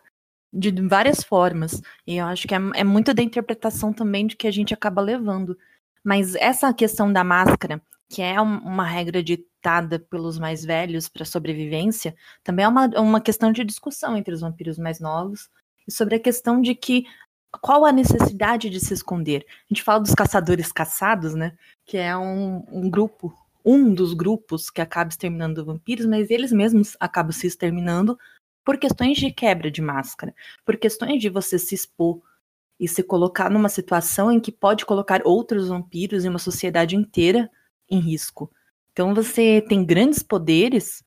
de 0.52 0.71
várias 0.88 1.23
formas, 1.23 1.83
e 2.07 2.16
eu 2.16 2.26
acho 2.26 2.49
que 2.49 2.55
é, 2.55 2.59
é 2.76 2.85
muito 2.85 3.12
da 3.12 3.23
interpretação 3.23 3.93
também 3.93 4.26
de 4.26 4.37
que 4.37 4.47
a 4.47 4.50
gente 4.50 4.73
acaba 4.73 5.02
levando. 5.02 5.57
Mas 6.07 6.37
essa 6.37 6.73
questão 6.73 7.13
da 7.13 7.25
máscara, 7.25 7.83
que 8.09 8.23
é 8.23 8.41
uma 8.41 8.85
regra 8.85 9.21
ditada 9.21 9.99
pelos 9.99 10.39
mais 10.39 10.65
velhos 10.65 11.09
para 11.09 11.25
sobrevivência, 11.25 12.15
também 12.45 12.65
é 12.65 12.69
uma, 12.69 12.87
uma 13.01 13.21
questão 13.21 13.51
de 13.51 13.65
discussão 13.65 14.17
entre 14.17 14.33
os 14.33 14.41
vampiros 14.41 14.79
mais 14.79 15.01
novos 15.01 15.51
e 15.85 15.91
sobre 15.91 16.15
a 16.15 16.21
questão 16.21 16.63
de 16.63 16.77
que 16.77 17.07
qual 17.61 17.85
a 17.85 17.91
necessidade 17.91 18.71
de 18.71 18.79
se 18.79 18.95
esconder. 18.95 19.45
A 19.49 19.75
gente 19.75 19.83
fala 19.83 19.99
dos 19.99 20.15
caçadores 20.15 20.71
caçados, 20.71 21.35
né? 21.35 21.59
Que 21.85 21.97
é 21.97 22.17
um, 22.17 22.65
um 22.71 22.89
grupo, 22.89 23.35
um 23.65 23.93
dos 23.93 24.15
grupos 24.15 24.71
que 24.71 24.81
acaba 24.81 25.11
exterminando 25.11 25.65
vampiros, 25.65 26.07
mas 26.07 26.31
eles 26.31 26.53
mesmos 26.53 26.97
acabam 27.01 27.33
se 27.33 27.49
exterminando 27.49 28.17
por 28.65 28.79
questões 28.79 29.19
de 29.19 29.33
quebra 29.33 29.73
de 29.73 29.83
máscara, 29.83 30.33
por 30.65 30.77
questões 30.77 31.21
de 31.21 31.29
você 31.29 31.59
se 31.59 31.75
expor 31.75 32.23
e 32.78 32.87
se 32.87 33.02
colocar 33.02 33.50
numa 33.50 33.68
situação 33.68 34.30
em 34.30 34.40
que 34.40 34.52
pode 34.52 34.85
colocar 34.85 35.23
outros 35.25 35.68
vampiros 35.68 36.25
e 36.25 36.28
uma 36.28 36.38
sociedade 36.38 36.95
inteira 36.95 37.50
em 37.90 37.99
risco. 37.99 38.50
Então 38.92 39.14
você 39.14 39.62
tem 39.68 39.85
grandes 39.85 40.23
poderes, 40.23 41.02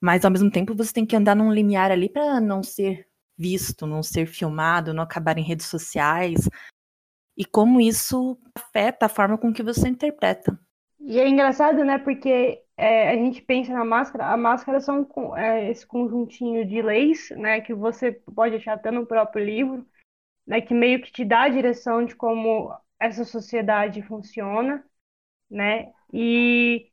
mas 0.00 0.24
ao 0.24 0.30
mesmo 0.30 0.50
tempo 0.50 0.74
você 0.74 0.92
tem 0.92 1.06
que 1.06 1.16
andar 1.16 1.34
num 1.34 1.52
limiar 1.52 1.90
ali 1.90 2.08
para 2.08 2.40
não 2.40 2.62
ser 2.62 3.06
visto, 3.36 3.86
não 3.86 4.02
ser 4.02 4.26
filmado, 4.26 4.94
não 4.94 5.02
acabar 5.02 5.38
em 5.38 5.42
redes 5.42 5.66
sociais. 5.66 6.48
E 7.36 7.44
como 7.44 7.80
isso 7.80 8.38
afeta 8.54 9.06
a 9.06 9.08
forma 9.08 9.38
com 9.38 9.52
que 9.52 9.62
você 9.62 9.88
interpreta. 9.88 10.58
E 11.00 11.18
é 11.18 11.28
engraçado, 11.28 11.84
né? 11.84 11.98
Porque 11.98 12.62
é, 12.76 13.10
a 13.10 13.14
gente 13.14 13.42
pensa 13.42 13.72
na 13.72 13.84
máscara, 13.84 14.26
a 14.26 14.36
máscara 14.36 14.80
são 14.80 15.06
é, 15.36 15.70
esse 15.70 15.86
conjuntinho 15.86 16.64
de 16.66 16.80
leis, 16.80 17.30
né? 17.36 17.60
Que 17.60 17.74
você 17.74 18.12
pode 18.12 18.56
achar 18.56 18.74
até 18.74 18.90
no 18.90 19.06
próprio 19.06 19.44
livro, 19.44 19.86
né? 20.46 20.60
Que 20.60 20.74
meio 20.74 21.02
que 21.02 21.12
te 21.12 21.24
dá 21.24 21.42
a 21.44 21.48
direção 21.48 22.04
de 22.04 22.14
como 22.16 22.74
essa 23.00 23.24
sociedade 23.24 24.02
funciona, 24.02 24.84
né? 25.50 25.92
E, 26.12 26.90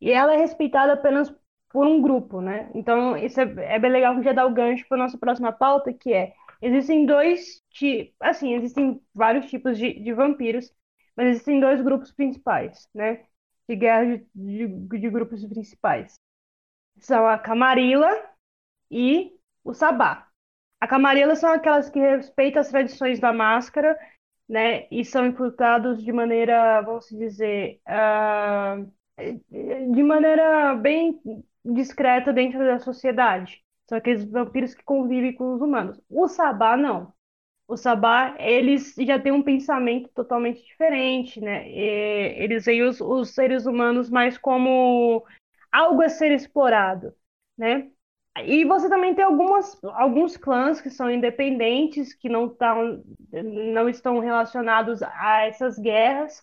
e 0.00 0.10
ela 0.10 0.34
é 0.34 0.36
respeitada 0.38 0.92
apenas 0.94 1.32
por 1.70 1.86
um 1.86 2.02
grupo, 2.02 2.40
né? 2.40 2.70
Então, 2.74 3.16
isso 3.16 3.40
é, 3.40 3.44
é 3.76 3.78
bem 3.78 3.90
legal 3.90 4.16
que 4.16 4.22
já 4.22 4.32
dá 4.32 4.44
o 4.46 4.52
gancho 4.54 4.86
para 4.88 4.98
nossa 4.98 5.18
próxima 5.18 5.52
pauta, 5.52 5.92
que 5.92 6.12
é, 6.12 6.34
existem 6.60 7.06
dois 7.06 7.62
tipos, 7.70 8.14
assim, 8.20 8.54
existem 8.54 9.00
vários 9.14 9.46
tipos 9.46 9.78
de, 9.78 10.00
de 10.00 10.12
vampiros, 10.12 10.72
mas 11.16 11.28
existem 11.28 11.60
dois 11.60 11.80
grupos 11.82 12.12
principais, 12.12 12.88
né? 12.94 13.24
De 13.68 13.76
guerra 13.76 14.16
de, 14.18 14.26
de, 14.34 14.98
de 15.00 15.10
grupos 15.10 15.44
principais. 15.46 16.14
São 16.98 17.26
a 17.26 17.38
Camarilla 17.38 18.08
e 18.90 19.32
o 19.64 19.74
Sabá. 19.74 20.28
A 20.82 20.86
Camarilla 20.88 21.36
são 21.36 21.52
aquelas 21.52 21.88
que 21.88 22.00
respeitam 22.00 22.60
as 22.60 22.68
tradições 22.68 23.20
da 23.20 23.32
máscara 23.32 23.96
né, 24.48 24.88
e 24.90 25.04
são 25.04 25.24
infiltrados 25.24 26.02
de 26.02 26.10
maneira, 26.10 26.82
vamos 26.82 27.06
dizer, 27.08 27.80
uh, 27.86 29.94
de 29.94 30.02
maneira 30.02 30.74
bem 30.74 31.20
discreta 31.64 32.32
dentro 32.32 32.58
da 32.58 32.80
sociedade. 32.80 33.62
São 33.88 33.96
aqueles 33.96 34.24
vampiros 34.24 34.74
que 34.74 34.82
convivem 34.82 35.32
com 35.32 35.54
os 35.54 35.60
humanos. 35.60 36.00
O 36.10 36.26
Sabá, 36.26 36.76
não. 36.76 37.14
O 37.68 37.76
Sabá, 37.76 38.34
eles 38.40 38.92
já 38.96 39.20
têm 39.20 39.30
um 39.30 39.44
pensamento 39.44 40.08
totalmente 40.08 40.64
diferente, 40.64 41.40
né? 41.40 41.70
E 41.70 42.42
eles 42.42 42.64
veem 42.64 42.82
os, 42.82 43.00
os 43.00 43.30
seres 43.30 43.66
humanos 43.66 44.10
mais 44.10 44.36
como 44.36 45.24
algo 45.70 46.02
a 46.02 46.08
ser 46.08 46.32
explorado, 46.32 47.14
né? 47.56 47.88
E 48.38 48.64
você 48.64 48.88
também 48.88 49.14
tem 49.14 49.24
algumas, 49.24 49.78
alguns 49.84 50.36
clãs 50.36 50.80
que 50.80 50.88
são 50.90 51.10
independentes, 51.10 52.14
que 52.14 52.28
não, 52.28 52.48
tão, 52.48 53.04
não 53.30 53.88
estão 53.88 54.18
relacionados 54.20 55.02
a 55.02 55.42
essas 55.46 55.78
guerras, 55.78 56.42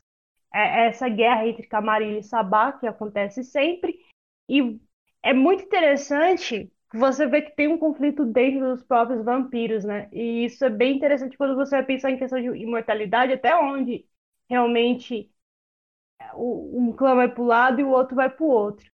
a 0.53 0.59
é, 0.59 0.87
essa 0.89 1.09
guerra 1.09 1.47
entre 1.47 1.67
Camarilla 1.67 2.19
e 2.19 2.23
Sabá, 2.23 2.71
que 2.73 2.85
acontece 2.87 3.43
sempre. 3.43 3.99
E 4.47 4.79
é 5.23 5.33
muito 5.33 5.63
interessante 5.63 6.71
você 6.93 7.27
vê 7.27 7.41
que 7.43 7.55
tem 7.55 7.67
um 7.67 7.77
conflito 7.77 8.25
dentro 8.25 8.61
dos 8.75 8.83
próprios 8.83 9.23
vampiros, 9.23 9.83
né? 9.85 10.09
E 10.11 10.45
isso 10.45 10.65
é 10.65 10.69
bem 10.69 10.95
interessante 10.97 11.37
quando 11.37 11.55
você 11.55 11.75
vai 11.77 11.85
pensar 11.85 12.11
em 12.11 12.17
questão 12.17 12.41
de 12.41 12.47
imortalidade, 12.49 13.33
até 13.33 13.55
onde 13.55 14.05
realmente 14.49 15.31
um 16.35 16.91
clã 16.93 17.15
vai 17.15 17.27
para 17.29 17.41
o 17.43 17.45
lado 17.45 17.79
e 17.79 17.83
o 17.83 17.89
outro 17.89 18.15
vai 18.15 18.29
para 18.29 18.43
o 18.43 18.47
outro. 18.49 18.89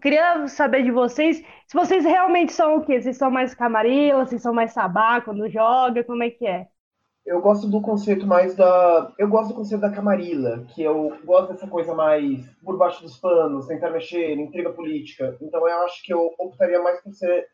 Queria 0.00 0.46
saber 0.48 0.82
de 0.82 0.90
vocês, 0.90 1.38
se 1.66 1.74
vocês 1.74 2.04
realmente 2.04 2.52
são 2.52 2.76
o 2.76 2.84
quê? 2.84 3.00
Vocês 3.00 3.16
são 3.16 3.30
mais 3.30 3.54
camarila, 3.54 4.24
vocês 4.24 4.42
são 4.42 4.52
mais 4.52 4.72
sabá 4.72 5.20
quando 5.20 5.48
joga, 5.48 6.04
como 6.04 6.22
é 6.22 6.30
que 6.30 6.46
é? 6.46 6.68
Eu 7.26 7.42
gosto 7.42 7.68
do 7.68 7.82
conceito 7.82 8.26
mais 8.26 8.56
da. 8.56 9.12
Eu 9.18 9.28
gosto 9.28 9.50
do 9.50 9.54
conceito 9.54 9.82
da 9.82 9.90
camarila, 9.90 10.64
que 10.74 10.82
eu 10.82 11.18
gosto 11.24 11.52
dessa 11.52 11.66
coisa 11.66 11.94
mais 11.94 12.48
por 12.64 12.78
baixo 12.78 13.02
dos 13.02 13.18
panos, 13.18 13.66
tentar 13.66 13.90
mexer, 13.90 14.32
intriga 14.38 14.72
política. 14.72 15.36
Então 15.42 15.68
eu 15.68 15.82
acho 15.82 16.02
que 16.02 16.12
eu 16.14 16.34
optaria 16.38 16.80
mais 16.82 17.02
por 17.02 17.12
ser 17.12 17.46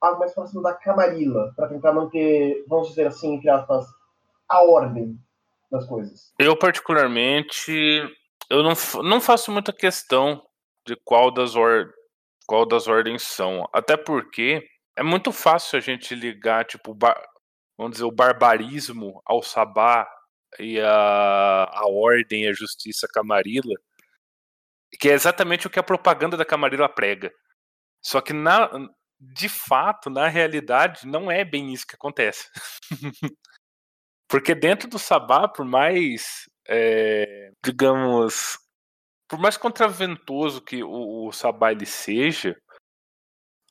algo 0.00 0.20
mais 0.20 0.32
próximo 0.32 0.62
da 0.62 0.72
camarila, 0.72 1.52
para 1.54 1.68
tentar 1.68 1.92
manter, 1.92 2.64
vamos 2.68 2.88
dizer 2.88 3.06
assim, 3.06 3.34
entre 3.34 3.50
aspas, 3.50 3.84
a 4.48 4.62
ordem 4.62 5.18
das 5.70 5.84
coisas. 5.86 6.32
Eu, 6.38 6.56
particularmente, 6.56 7.70
eu 8.48 8.62
não, 8.62 8.72
não 9.02 9.20
faço 9.20 9.52
muita 9.52 9.72
questão 9.72 10.42
de 10.88 10.96
qual 11.04 11.30
das, 11.30 11.54
or, 11.54 11.92
qual 12.46 12.66
das 12.66 12.88
ordens 12.88 13.22
são. 13.22 13.68
Até 13.74 13.96
porque 13.96 14.66
é 14.96 15.02
muito 15.02 15.30
fácil 15.30 15.76
a 15.76 15.80
gente 15.80 16.14
ligar, 16.14 16.64
tipo, 16.64 16.96
vamos 17.76 17.92
dizer, 17.92 18.04
o 18.04 18.10
barbarismo 18.10 19.20
ao 19.26 19.42
sabá 19.42 20.08
e 20.58 20.80
a, 20.80 21.64
a 21.70 21.86
ordem 21.86 22.44
e 22.44 22.48
a 22.48 22.54
justiça 22.54 23.06
camarila, 23.06 23.74
que 24.98 25.10
é 25.10 25.12
exatamente 25.12 25.66
o 25.66 25.70
que 25.70 25.78
a 25.78 25.82
propaganda 25.82 26.36
da 26.38 26.44
camarila 26.44 26.88
prega. 26.88 27.30
Só 28.02 28.22
que 28.22 28.32
na, 28.32 28.70
de 29.20 29.48
fato, 29.48 30.08
na 30.08 30.26
realidade, 30.26 31.06
não 31.06 31.30
é 31.30 31.44
bem 31.44 31.72
isso 31.74 31.86
que 31.86 31.96
acontece. 31.96 32.48
Porque 34.26 34.54
dentro 34.54 34.88
do 34.88 34.98
sabá, 34.98 35.48
por 35.48 35.66
mais, 35.66 36.48
é, 36.66 37.50
digamos, 37.64 38.58
por 39.28 39.38
mais 39.38 39.56
contraventoso 39.56 40.60
que 40.60 40.82
o, 40.82 41.26
o 41.26 41.32
sabá 41.32 41.72
ele 41.72 41.86
seja, 41.86 42.56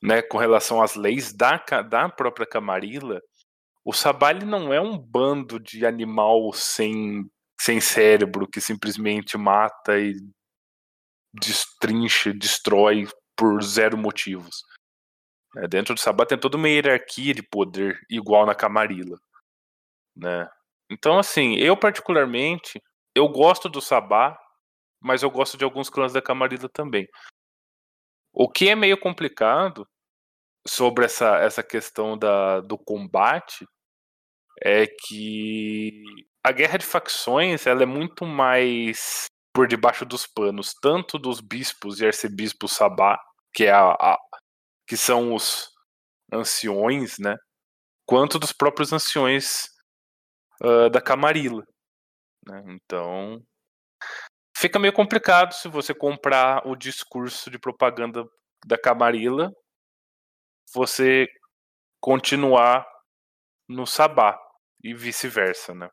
né, 0.02 0.22
com 0.22 0.38
relação 0.38 0.80
às 0.80 0.94
leis 0.94 1.32
da, 1.32 1.56
da 1.82 2.08
própria 2.08 2.46
camarila, 2.46 3.20
o 3.88 3.92
Sabali 3.94 4.44
não 4.44 4.70
é 4.70 4.78
um 4.78 4.98
bando 4.98 5.58
de 5.58 5.86
animal 5.86 6.52
sem, 6.52 7.24
sem 7.58 7.80
cérebro 7.80 8.46
que 8.46 8.60
simplesmente 8.60 9.38
mata 9.38 9.98
e 9.98 10.14
destrincha, 11.32 12.34
destrói 12.34 13.08
por 13.34 13.62
zero 13.62 13.96
motivos. 13.96 14.62
É, 15.56 15.66
dentro 15.66 15.94
do 15.94 16.00
Sabá 16.00 16.26
tem 16.26 16.38
toda 16.38 16.58
uma 16.58 16.68
hierarquia 16.68 17.32
de 17.32 17.42
poder 17.42 17.98
igual 18.10 18.44
na 18.44 18.54
Camarilla. 18.54 19.18
Né? 20.14 20.46
Então, 20.90 21.18
assim, 21.18 21.54
eu 21.54 21.74
particularmente, 21.74 22.82
eu 23.14 23.26
gosto 23.26 23.70
do 23.70 23.80
Sabá, 23.80 24.38
mas 25.00 25.22
eu 25.22 25.30
gosto 25.30 25.56
de 25.56 25.64
alguns 25.64 25.88
clãs 25.88 26.12
da 26.12 26.22
Camarilla 26.22 26.68
também. 26.68 27.08
O 28.32 28.48
que 28.48 28.68
é 28.68 28.74
meio 28.74 28.98
complicado 28.98 29.88
sobre 30.66 31.04
essa, 31.04 31.38
essa 31.38 31.62
questão 31.62 32.16
da, 32.16 32.60
do 32.60 32.76
combate 32.76 33.66
é 34.62 34.86
que 34.86 36.02
a 36.44 36.52
guerra 36.52 36.78
de 36.78 36.86
facções 36.86 37.66
ela 37.66 37.82
é 37.82 37.86
muito 37.86 38.24
mais 38.24 39.26
por 39.54 39.66
debaixo 39.66 40.04
dos 40.04 40.26
panos, 40.26 40.74
tanto 40.80 41.18
dos 41.18 41.40
bispos 41.40 42.00
e 42.00 42.06
arcebispos 42.06 42.72
Sabá, 42.72 43.18
que 43.52 43.64
é 43.64 43.72
a, 43.72 43.90
a 43.92 44.18
que 44.86 44.96
são 44.96 45.34
os 45.34 45.68
anciões, 46.32 47.18
né, 47.18 47.36
quanto 48.06 48.38
dos 48.38 48.52
próprios 48.52 48.92
anciões 48.92 49.64
uh, 50.62 50.88
da 50.90 51.00
Camarilla. 51.00 51.66
Né? 52.46 52.62
Então 52.68 53.42
fica 54.58 54.78
meio 54.78 54.92
complicado 54.92 55.52
se 55.52 55.68
você 55.68 55.94
comprar 55.94 56.66
o 56.66 56.74
discurso 56.74 57.48
de 57.48 57.58
propaganda 57.58 58.24
da 58.66 58.76
Camarilla, 58.76 59.52
você 60.74 61.28
continuar 62.00 62.84
no 63.68 63.86
Sabá 63.86 64.38
e 64.82 64.92
vice-versa, 64.92 65.74
né? 65.74 65.88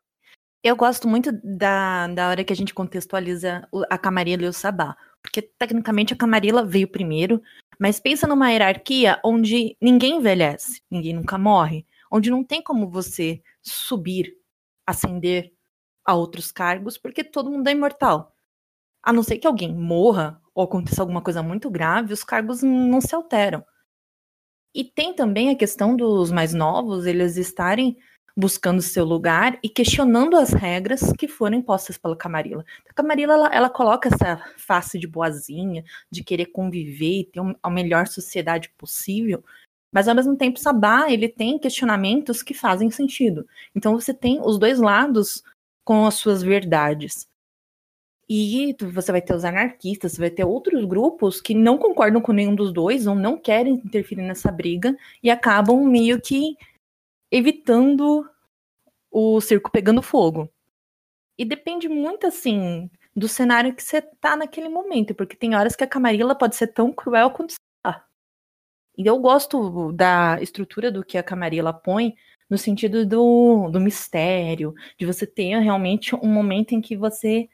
Eu 0.64 0.74
gosto 0.74 1.06
muito 1.06 1.30
da, 1.44 2.08
da 2.08 2.28
hora 2.28 2.42
que 2.42 2.52
a 2.52 2.56
gente 2.56 2.74
contextualiza 2.74 3.68
a 3.88 3.96
Camarilla 3.96 4.46
e 4.46 4.48
o 4.48 4.52
Sabá. 4.52 4.96
Porque, 5.22 5.40
tecnicamente, 5.40 6.12
a 6.12 6.16
Camarilla 6.16 6.64
veio 6.64 6.88
primeiro, 6.88 7.40
mas 7.78 8.00
pensa 8.00 8.26
numa 8.26 8.50
hierarquia 8.50 9.20
onde 9.24 9.76
ninguém 9.80 10.16
envelhece, 10.16 10.82
ninguém 10.90 11.14
nunca 11.14 11.38
morre, 11.38 11.86
onde 12.10 12.30
não 12.30 12.42
tem 12.42 12.60
como 12.60 12.90
você 12.90 13.40
subir, 13.62 14.36
ascender 14.84 15.52
a 16.04 16.14
outros 16.14 16.50
cargos, 16.50 16.98
porque 16.98 17.22
todo 17.22 17.50
mundo 17.50 17.68
é 17.68 17.72
imortal. 17.72 18.35
A 19.06 19.12
não 19.12 19.22
ser 19.22 19.38
que 19.38 19.46
alguém 19.46 19.72
morra 19.72 20.42
ou 20.52 20.64
aconteça 20.64 21.00
alguma 21.00 21.22
coisa 21.22 21.40
muito 21.40 21.70
grave, 21.70 22.12
os 22.12 22.24
cargos 22.24 22.60
não 22.60 23.00
se 23.00 23.14
alteram. 23.14 23.64
E 24.74 24.82
tem 24.82 25.14
também 25.14 25.48
a 25.48 25.56
questão 25.56 25.96
dos 25.96 26.32
mais 26.32 26.52
novos, 26.52 27.06
eles 27.06 27.36
estarem 27.36 27.96
buscando 28.36 28.82
seu 28.82 29.04
lugar 29.04 29.60
e 29.62 29.68
questionando 29.68 30.36
as 30.36 30.50
regras 30.50 31.12
que 31.12 31.28
foram 31.28 31.56
impostas 31.56 31.96
pela 31.96 32.16
Camarilla. 32.16 32.64
A 32.90 32.92
Camarilla 32.92 33.34
ela, 33.34 33.48
ela 33.54 33.70
coloca 33.70 34.08
essa 34.12 34.42
face 34.58 34.98
de 34.98 35.06
boazinha, 35.06 35.84
de 36.10 36.24
querer 36.24 36.46
conviver 36.46 37.20
e 37.20 37.24
ter 37.26 37.40
um, 37.40 37.54
a 37.62 37.70
melhor 37.70 38.08
sociedade 38.08 38.70
possível, 38.76 39.42
mas 39.92 40.08
ao 40.08 40.16
mesmo 40.16 40.36
tempo 40.36 40.58
Sabá 40.58 41.06
ele 41.08 41.28
tem 41.28 41.60
questionamentos 41.60 42.42
que 42.42 42.52
fazem 42.52 42.90
sentido. 42.90 43.46
Então 43.72 43.94
você 43.94 44.12
tem 44.12 44.40
os 44.44 44.58
dois 44.58 44.80
lados 44.80 45.44
com 45.84 46.06
as 46.06 46.14
suas 46.14 46.42
verdades. 46.42 47.28
E 48.28 48.74
você 48.92 49.12
vai 49.12 49.22
ter 49.22 49.34
os 49.34 49.44
anarquistas, 49.44 50.12
você 50.12 50.20
vai 50.20 50.30
ter 50.30 50.44
outros 50.44 50.84
grupos 50.84 51.40
que 51.40 51.54
não 51.54 51.78
concordam 51.78 52.20
com 52.20 52.32
nenhum 52.32 52.56
dos 52.56 52.72
dois 52.72 53.06
ou 53.06 53.14
não 53.14 53.38
querem 53.38 53.74
interferir 53.74 54.22
nessa 54.22 54.50
briga 54.50 54.96
e 55.22 55.30
acabam 55.30 55.84
meio 55.84 56.20
que 56.20 56.56
evitando 57.30 58.28
o 59.10 59.40
circo 59.40 59.70
pegando 59.70 60.02
fogo. 60.02 60.50
E 61.38 61.44
depende 61.44 61.88
muito, 61.88 62.26
assim, 62.26 62.90
do 63.14 63.28
cenário 63.28 63.74
que 63.74 63.82
você 63.82 64.02
tá 64.02 64.36
naquele 64.36 64.68
momento, 64.68 65.14
porque 65.14 65.36
tem 65.36 65.54
horas 65.54 65.76
que 65.76 65.84
a 65.84 65.86
Camarilla 65.86 66.34
pode 66.34 66.56
ser 66.56 66.68
tão 66.68 66.92
cruel 66.92 67.30
quanto 67.30 67.50
está. 67.50 68.04
E 68.98 69.06
eu 69.06 69.18
gosto 69.18 69.92
da 69.92 70.38
estrutura 70.40 70.90
do 70.90 71.04
que 71.04 71.18
a 71.18 71.22
Camarilla 71.22 71.72
põe, 71.72 72.14
no 72.48 72.58
sentido 72.58 73.04
do, 73.06 73.68
do 73.70 73.80
mistério, 73.80 74.74
de 74.98 75.06
você 75.06 75.26
ter 75.26 75.58
realmente 75.58 76.14
um 76.14 76.28
momento 76.28 76.74
em 76.74 76.80
que 76.80 76.96
você 76.96 77.48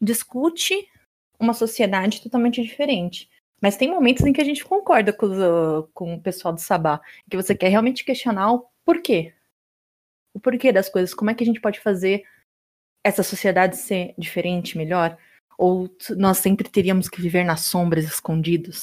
discute 0.00 0.88
uma 1.38 1.54
sociedade 1.54 2.20
totalmente 2.20 2.62
diferente. 2.62 3.28
Mas 3.60 3.76
tem 3.76 3.90
momentos 3.90 4.24
em 4.24 4.32
que 4.32 4.40
a 4.40 4.44
gente 4.44 4.64
concorda 4.64 5.12
com, 5.12 5.26
os, 5.26 5.88
com 5.92 6.14
o 6.14 6.20
pessoal 6.20 6.54
do 6.54 6.60
Sabá, 6.60 7.00
que 7.28 7.36
você 7.36 7.54
quer 7.54 7.68
realmente 7.68 8.04
questionar 8.04 8.52
o 8.52 8.68
por 8.84 9.02
quê? 9.02 9.34
O 10.34 10.40
porquê 10.40 10.72
das 10.72 10.88
coisas, 10.88 11.12
como 11.12 11.30
é 11.30 11.34
que 11.34 11.42
a 11.42 11.46
gente 11.46 11.60
pode 11.60 11.80
fazer 11.80 12.24
essa 13.04 13.22
sociedade 13.22 13.76
ser 13.76 14.14
diferente, 14.16 14.78
melhor? 14.78 15.18
Ou 15.56 15.88
nós 16.16 16.38
sempre 16.38 16.68
teríamos 16.68 17.08
que 17.08 17.20
viver 17.20 17.44
nas 17.44 17.62
sombras, 17.62 18.04
escondidos? 18.04 18.82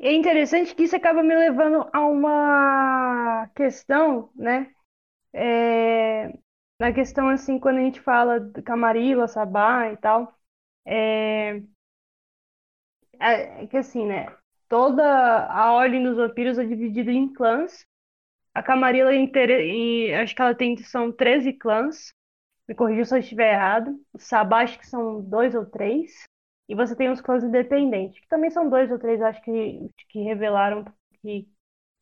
É 0.00 0.12
interessante 0.12 0.74
que 0.74 0.84
isso 0.84 0.96
acaba 0.96 1.22
me 1.22 1.34
levando 1.34 1.88
a 1.92 2.06
uma 2.06 3.48
questão, 3.54 4.30
né? 4.34 4.70
É, 5.34 6.28
na 6.80 6.92
questão, 6.92 7.28
assim, 7.30 7.58
quando 7.60 7.78
a 7.78 7.82
gente 7.82 8.00
fala 8.00 8.40
de 8.40 8.62
Camarilla, 8.62 9.28
Sabá 9.28 9.92
e 9.92 9.96
tal, 9.98 10.34
é, 10.86 11.62
é, 13.20 13.64
é 13.64 13.66
que 13.66 13.76
assim, 13.76 14.06
né? 14.06 14.26
Toda 14.68 15.02
a 15.46 15.72
Ordem 15.72 16.02
dos 16.02 16.16
Vampiros 16.16 16.58
é 16.58 16.64
dividida 16.64 17.10
em 17.10 17.32
clãs. 17.32 17.86
A 18.54 18.62
Camarilla, 18.62 19.14
inteira, 19.14 19.62
em, 19.62 20.14
acho 20.16 20.34
que 20.36 20.42
ela 20.42 20.54
tem, 20.54 20.76
são 20.78 21.12
13 21.12 21.52
clãs. 21.54 22.12
Me 22.68 22.74
corrija 22.74 23.04
se 23.06 23.14
eu 23.16 23.20
estiver 23.20 23.54
errado. 23.54 23.98
O 24.12 24.18
Sabá, 24.18 24.62
acho 24.62 24.78
que 24.78 24.86
são 24.88 25.22
dois 25.22 25.54
ou 25.54 25.66
três. 25.66 26.12
E 26.68 26.74
você 26.74 26.94
tem 26.96 27.10
os 27.10 27.20
clãs 27.20 27.42
independentes, 27.44 28.20
que 28.20 28.28
também 28.28 28.50
são 28.50 28.68
dois 28.68 28.90
ou 28.90 28.98
três, 28.98 29.20
acho 29.22 29.42
que, 29.42 29.90
que 30.10 30.20
revelaram 30.22 30.84
que, 31.22 31.48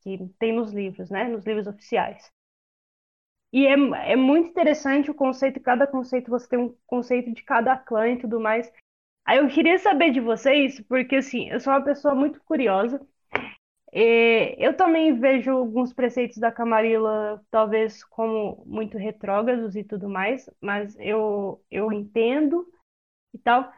que 0.02 0.18
tem 0.38 0.52
nos 0.55 0.72
livros, 0.72 1.11
né? 1.11 1.29
Nos 1.29 1.44
livros 1.46 1.66
oficiais. 1.66 2.31
E 3.52 3.66
é, 3.66 3.72
é 4.12 4.16
muito 4.16 4.50
interessante 4.50 5.11
o 5.11 5.14
conceito, 5.14 5.61
cada 5.61 5.87
conceito 5.87 6.31
você 6.31 6.48
tem 6.48 6.59
um 6.59 6.76
conceito 6.87 7.33
de 7.33 7.42
cada 7.42 7.76
clã 7.76 8.09
e 8.09 8.18
tudo 8.18 8.38
mais. 8.40 8.70
Aí 9.26 9.38
eu 9.38 9.48
queria 9.48 9.79
saber 9.79 10.11
de 10.12 10.20
vocês, 10.20 10.81
porque 10.83 11.16
assim, 11.16 11.48
eu 11.50 11.61
sou 11.61 11.72
uma 11.72 11.85
pessoa 11.85 12.14
muito 12.14 12.40
curiosa. 12.44 13.00
Eu 14.59 14.76
também 14.76 15.18
vejo 15.18 15.50
alguns 15.50 15.92
preceitos 15.92 16.38
da 16.38 16.50
Camarilla, 16.52 17.42
talvez 17.50 18.05
como 18.05 18.62
muito 18.66 18.98
retrógrados 18.98 19.76
e 19.76 19.85
tudo 19.85 20.09
mais, 20.09 20.48
mas 20.61 20.96
eu, 20.98 21.62
eu 21.70 21.92
entendo 21.92 22.66
e 23.35 23.38
tal. 23.38 23.72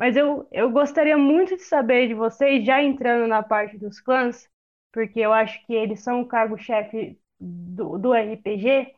Mas 0.00 0.16
eu, 0.16 0.48
eu 0.50 0.70
gostaria 0.70 1.18
muito 1.18 1.54
de 1.58 1.62
saber 1.62 2.08
de 2.08 2.14
vocês, 2.14 2.64
já 2.64 2.82
entrando 2.82 3.28
na 3.28 3.42
parte 3.42 3.76
dos 3.76 4.00
clãs, 4.00 4.48
porque 4.90 5.20
eu 5.20 5.30
acho 5.30 5.62
que 5.66 5.74
eles 5.74 6.00
são 6.00 6.22
o 6.22 6.26
cargo-chefe 6.26 7.20
do, 7.38 7.98
do 7.98 8.14
RPG, 8.14 8.94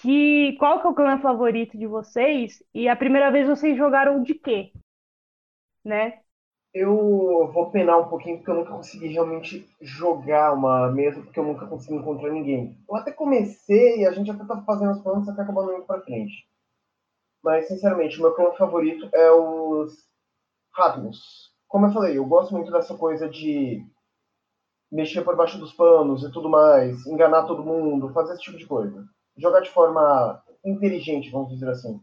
que 0.00 0.56
qual 0.58 0.80
que 0.80 0.88
é 0.88 0.90
o 0.90 0.94
clã 0.94 1.20
favorito 1.20 1.78
de 1.78 1.86
vocês 1.86 2.64
e 2.74 2.88
a 2.88 2.96
primeira 2.96 3.30
vez 3.30 3.46
vocês 3.46 3.76
jogaram 3.76 4.20
de 4.24 4.34
quê? 4.34 4.72
Né? 5.84 6.18
Eu 6.74 7.52
vou 7.52 7.70
penar 7.70 8.00
um 8.00 8.08
pouquinho 8.08 8.38
porque 8.38 8.50
eu 8.50 8.56
nunca 8.56 8.72
consegui 8.72 9.06
realmente 9.06 9.68
jogar 9.80 10.52
uma 10.52 10.90
mesa 10.90 11.22
porque 11.22 11.38
eu 11.38 11.44
nunca 11.44 11.64
consegui 11.64 11.94
encontrar 11.94 12.32
ninguém. 12.32 12.76
Eu 12.88 12.96
até 12.96 13.12
comecei, 13.12 14.04
a 14.04 14.10
gente 14.10 14.32
até 14.32 14.44
tá 14.44 14.62
fazendo 14.62 14.90
os 14.90 15.00
planos, 15.00 15.28
até 15.28 15.42
acabando 15.42 15.74
indo 15.74 15.86
pra 15.86 16.00
frente. 16.00 16.44
Mas, 17.42 17.68
sinceramente, 17.68 18.18
o 18.18 18.22
meu 18.22 18.34
clã 18.34 18.52
favorito 18.52 19.08
é 19.12 19.30
os 19.30 19.92
Radmus. 20.74 21.50
Como 21.68 21.86
eu 21.86 21.92
falei, 21.92 22.18
eu 22.18 22.24
gosto 22.24 22.54
muito 22.54 22.70
dessa 22.70 22.96
coisa 22.96 23.28
de 23.28 23.84
mexer 24.90 25.22
por 25.22 25.36
baixo 25.36 25.58
dos 25.58 25.72
panos 25.72 26.22
e 26.22 26.30
tudo 26.30 26.48
mais, 26.48 27.06
enganar 27.06 27.46
todo 27.46 27.64
mundo, 27.64 28.12
fazer 28.12 28.34
esse 28.34 28.42
tipo 28.42 28.58
de 28.58 28.66
coisa 28.66 29.04
jogar 29.36 29.60
de 29.60 29.70
forma 29.70 30.42
inteligente, 30.64 31.30
vamos 31.30 31.50
dizer 31.50 31.68
assim? 31.68 32.00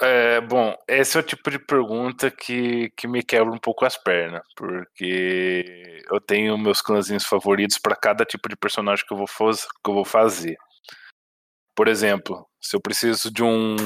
É, 0.00 0.40
bom, 0.40 0.74
esse 0.88 1.18
é 1.18 1.20
o 1.20 1.24
tipo 1.24 1.50
de 1.50 1.58
pergunta 1.58 2.30
que, 2.30 2.90
que 2.96 3.06
me 3.06 3.22
quebra 3.22 3.52
um 3.52 3.58
pouco 3.58 3.84
as 3.84 3.98
pernas, 3.98 4.42
porque 4.56 6.02
eu 6.10 6.18
tenho 6.20 6.56
meus 6.56 6.80
clãzinhos 6.80 7.26
favoritos 7.26 7.78
para 7.78 7.94
cada 7.94 8.24
tipo 8.24 8.48
de 8.48 8.56
personagem 8.56 9.04
que 9.06 9.12
eu, 9.12 9.18
vou 9.18 9.26
que 9.26 9.90
eu 9.90 9.94
vou 9.94 10.04
fazer. 10.04 10.56
Por 11.76 11.86
exemplo, 11.86 12.46
se 12.60 12.74
eu 12.74 12.80
preciso 12.80 13.30
de 13.30 13.42
um 13.42 13.76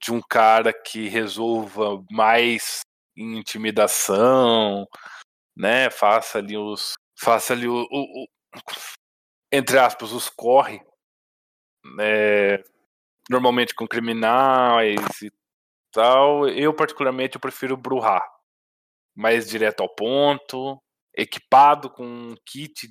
de 0.00 0.12
um 0.12 0.20
cara 0.20 0.72
que 0.72 1.08
resolva 1.08 2.02
mais 2.10 2.80
intimidação, 3.16 4.86
né? 5.56 5.90
Faça 5.90 6.38
ali 6.38 6.56
os 6.56 6.94
faça 7.18 7.52
ali 7.52 7.68
o, 7.68 7.86
o, 7.90 8.24
o 8.24 8.26
entre 9.52 9.78
aspas, 9.78 10.12
os 10.12 10.28
corre, 10.28 10.80
né, 11.96 12.62
normalmente 13.28 13.74
com 13.74 13.86
criminais 13.86 15.22
e 15.22 15.30
tal. 15.92 16.48
Eu, 16.48 16.74
particularmente, 16.74 17.34
eu 17.36 17.40
prefiro 17.40 17.76
Bruhá, 17.76 18.22
mais 19.14 19.48
direto 19.48 19.82
ao 19.82 19.88
ponto, 19.88 20.80
equipado 21.16 21.90
com 21.90 22.04
um 22.04 22.34
kit 22.46 22.90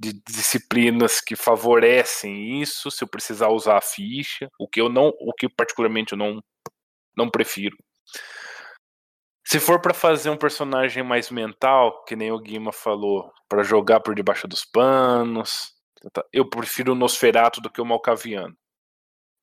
de 0.00 0.14
disciplinas 0.26 1.20
que 1.20 1.36
favorecem 1.36 2.62
isso, 2.62 2.90
se 2.90 3.04
eu 3.04 3.08
precisar 3.08 3.50
usar 3.50 3.76
a 3.76 3.82
ficha, 3.82 4.48
o 4.58 4.66
que 4.66 4.80
eu 4.80 4.88
não, 4.88 5.08
o 5.20 5.34
que 5.34 5.46
particularmente 5.46 6.12
eu 6.12 6.18
não, 6.18 6.42
não 7.14 7.28
prefiro. 7.28 7.76
Se 9.46 9.60
for 9.60 9.78
para 9.78 9.92
fazer 9.92 10.30
um 10.30 10.38
personagem 10.38 11.02
mais 11.02 11.30
mental, 11.30 12.02
que 12.04 12.16
nem 12.16 12.32
o 12.32 12.38
Guima 12.38 12.72
falou, 12.72 13.30
para 13.46 13.62
jogar 13.62 14.00
por 14.00 14.14
debaixo 14.14 14.48
dos 14.48 14.64
panos, 14.64 15.74
eu 16.32 16.48
prefiro 16.48 16.92
o 16.92 16.94
Nosferato 16.96 17.60
do 17.60 17.70
que 17.70 17.80
o 17.80 17.84
Malcaviano. 17.84 18.56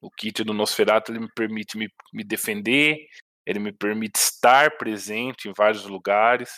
O 0.01 0.09
kit 0.09 0.43
do 0.43 0.53
Nosferato 0.53 1.11
ele 1.11 1.19
me 1.19 1.29
permite 1.35 1.77
me, 1.77 1.87
me 2.11 2.23
defender, 2.23 2.97
ele 3.45 3.59
me 3.59 3.71
permite 3.71 4.17
estar 4.17 4.75
presente 4.77 5.49
em 5.49 5.53
vários 5.55 5.85
lugares, 5.85 6.49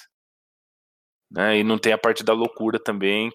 né? 1.29 1.57
E 1.57 1.63
não 1.63 1.77
tem 1.77 1.93
a 1.93 1.97
parte 1.97 2.23
da 2.23 2.33
loucura 2.33 2.79
também. 2.79 3.31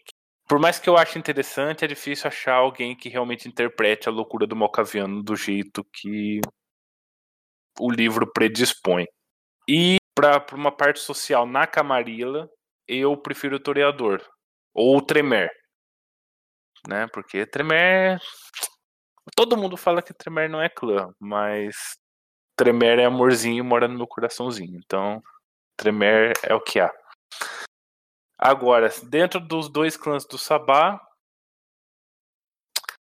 Por 0.46 0.58
mais 0.58 0.78
que 0.78 0.88
eu 0.88 0.96
ache 0.96 1.18
interessante, 1.18 1.84
é 1.84 1.88
difícil 1.88 2.28
achar 2.28 2.54
alguém 2.54 2.94
que 2.94 3.08
realmente 3.08 3.48
interprete 3.48 4.08
a 4.08 4.12
loucura 4.12 4.46
do 4.46 4.54
Malcaviano 4.54 5.22
do 5.22 5.34
jeito 5.34 5.84
que 5.92 6.40
o 7.78 7.90
livro 7.90 8.30
predispõe. 8.30 9.06
E 9.68 9.96
para 10.14 10.44
uma 10.52 10.70
parte 10.70 11.00
social 11.00 11.46
na 11.46 11.66
Camarilla, 11.66 12.48
eu 12.86 13.16
prefiro 13.16 13.56
o 13.56 13.60
Toreador. 13.60 14.22
Ou 14.74 14.98
o 14.98 15.02
Tremer. 15.02 15.50
Né? 16.86 17.06
Porque 17.08 17.46
Tremer. 17.46 18.20
Todo 19.34 19.56
mundo 19.56 19.76
fala 19.76 20.02
que 20.02 20.12
Tremer 20.12 20.50
não 20.50 20.60
é 20.60 20.68
clã, 20.68 21.10
mas 21.18 21.96
Tremer 22.56 22.98
é 22.98 23.06
amorzinho 23.06 23.64
mora 23.64 23.88
no 23.88 23.96
meu 23.96 24.06
coraçãozinho. 24.06 24.78
Então, 24.84 25.22
Tremer 25.76 26.34
é 26.42 26.54
o 26.54 26.60
que 26.60 26.78
há. 26.78 26.92
Agora, 28.44 28.90
dentro 29.04 29.40
dos 29.40 29.70
dois 29.70 29.96
clãs 29.96 30.26
do 30.26 30.36
Sabá, 30.36 31.00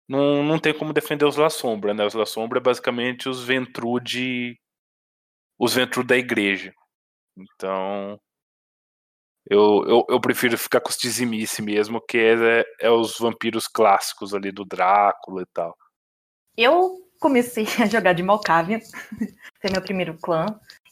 não, 0.07 0.41
não 0.41 0.57
tem 0.57 0.73
como 0.73 0.93
defender 0.93 1.25
os 1.25 1.35
La 1.35 1.49
Sombra, 1.49 1.93
né? 1.93 2.05
Os 2.05 2.13
La 2.13 2.25
Sombra 2.25 2.59
é 2.59 2.61
basicamente 2.61 3.27
os 3.27 3.43
Ventrude. 3.43 4.57
Os 5.59 5.73
Ventrude 5.73 6.07
da 6.07 6.17
igreja. 6.17 6.73
Então, 7.37 8.17
eu, 9.49 9.83
eu, 9.85 10.05
eu, 10.07 10.21
prefiro 10.21 10.57
ficar 10.57 10.79
com 10.79 10.89
os 10.89 10.95
Tizimice 10.95 11.61
mesmo, 11.61 11.99
que 11.99 12.17
é, 12.17 12.65
é 12.79 12.89
os 12.89 13.17
vampiros 13.19 13.67
clássicos 13.67 14.33
ali 14.33 14.49
do 14.49 14.63
Drácula 14.63 15.41
e 15.41 15.45
tal. 15.53 15.75
Eu 16.55 17.05
comecei 17.19 17.65
a 17.83 17.85
jogar 17.85 18.13
de 18.13 18.23
Malkavian, 18.23 18.79
foi 19.59 19.71
meu 19.71 19.81
primeiro 19.81 20.17
clã, 20.17 20.45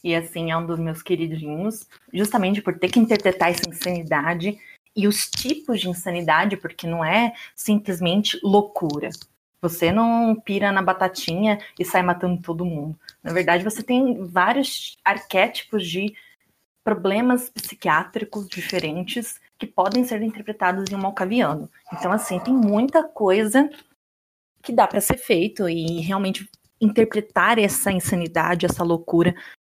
e 0.06 0.14
assim, 0.14 0.52
é 0.52 0.56
um 0.56 0.64
dos 0.64 0.78
meus 0.78 1.02
queridinhos, 1.02 1.84
justamente 2.14 2.62
por 2.62 2.78
ter 2.78 2.88
que 2.88 3.00
interpretar 3.00 3.50
essa 3.50 3.68
insanidade 3.68 4.56
e 4.94 5.08
os 5.08 5.28
tipos 5.28 5.80
de 5.80 5.88
insanidade, 5.88 6.56
porque 6.56 6.86
não 6.86 7.04
é 7.04 7.34
simplesmente 7.56 8.38
loucura. 8.40 9.10
Você 9.60 9.90
não 9.90 10.36
pira 10.36 10.70
na 10.70 10.80
batatinha 10.80 11.58
e 11.76 11.84
sai 11.84 12.02
matando 12.02 12.40
todo 12.40 12.64
mundo. 12.64 12.96
Na 13.20 13.32
verdade, 13.32 13.64
você 13.64 13.82
tem 13.82 14.24
vários 14.24 14.96
arquétipos 15.04 15.84
de 15.84 16.14
problemas 16.84 17.50
psiquiátricos 17.50 18.46
diferentes 18.46 19.40
que 19.58 19.66
podem 19.66 20.04
ser 20.04 20.22
interpretados 20.22 20.88
em 20.88 20.94
um 20.94 21.00
malcaviano. 21.00 21.68
Então, 21.92 22.12
assim, 22.12 22.38
tem 22.38 22.54
muita 22.54 23.02
coisa 23.02 23.68
que 24.62 24.72
dá 24.72 24.86
para 24.86 25.00
ser 25.00 25.18
feito 25.18 25.68
e 25.68 26.00
realmente 26.00 26.48
interpretar 26.80 27.58
essa 27.58 27.90
insanidade, 27.90 28.66
essa 28.66 28.84
loucura, 28.84 29.34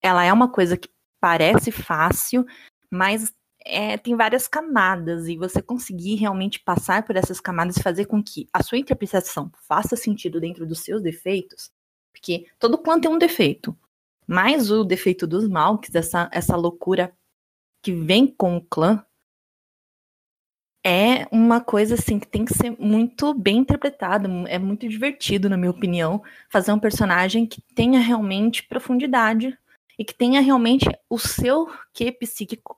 ela 0.06 0.24
é 0.24 0.32
uma 0.32 0.50
coisa 0.50 0.76
que 0.76 0.88
parece 1.20 1.70
fácil, 1.70 2.46
mas 2.90 3.32
é, 3.64 3.98
tem 3.98 4.14
várias 4.16 4.46
camadas 4.46 5.26
e 5.26 5.36
você 5.36 5.60
conseguir 5.60 6.14
realmente 6.14 6.60
passar 6.60 7.04
por 7.04 7.16
essas 7.16 7.40
camadas 7.40 7.76
e 7.76 7.82
fazer 7.82 8.06
com 8.06 8.22
que 8.22 8.48
a 8.52 8.62
sua 8.62 8.78
interpretação 8.78 9.50
faça 9.66 9.96
sentido 9.96 10.40
dentro 10.40 10.64
dos 10.64 10.80
seus 10.80 11.02
defeitos, 11.02 11.70
porque 12.12 12.46
todo 12.58 12.78
clã 12.78 13.00
tem 13.00 13.10
um 13.10 13.18
defeito. 13.18 13.76
Mas 14.26 14.70
o 14.70 14.84
defeito 14.84 15.26
dos 15.26 15.48
Malks, 15.48 15.94
essa, 15.94 16.28
essa 16.32 16.56
loucura 16.56 17.12
que 17.82 17.92
vem 17.92 18.26
com 18.26 18.56
o 18.56 18.60
clã, 18.60 19.04
é 20.84 21.26
uma 21.32 21.60
coisa 21.60 21.94
assim 21.94 22.16
que 22.16 22.28
tem 22.28 22.44
que 22.44 22.54
ser 22.54 22.70
muito 22.78 23.34
bem 23.34 23.58
interpretada, 23.58 24.28
é 24.48 24.56
muito 24.56 24.88
divertido, 24.88 25.48
na 25.48 25.56
minha 25.56 25.70
opinião, 25.72 26.22
fazer 26.48 26.70
um 26.70 26.78
personagem 26.78 27.44
que 27.44 27.60
tenha 27.74 27.98
realmente 27.98 28.62
profundidade 28.62 29.58
e 29.98 30.04
que 30.04 30.14
tenha 30.14 30.40
realmente 30.40 30.86
o 31.08 31.18
seu 31.18 31.68
que 31.92 32.10
psíquico 32.12 32.76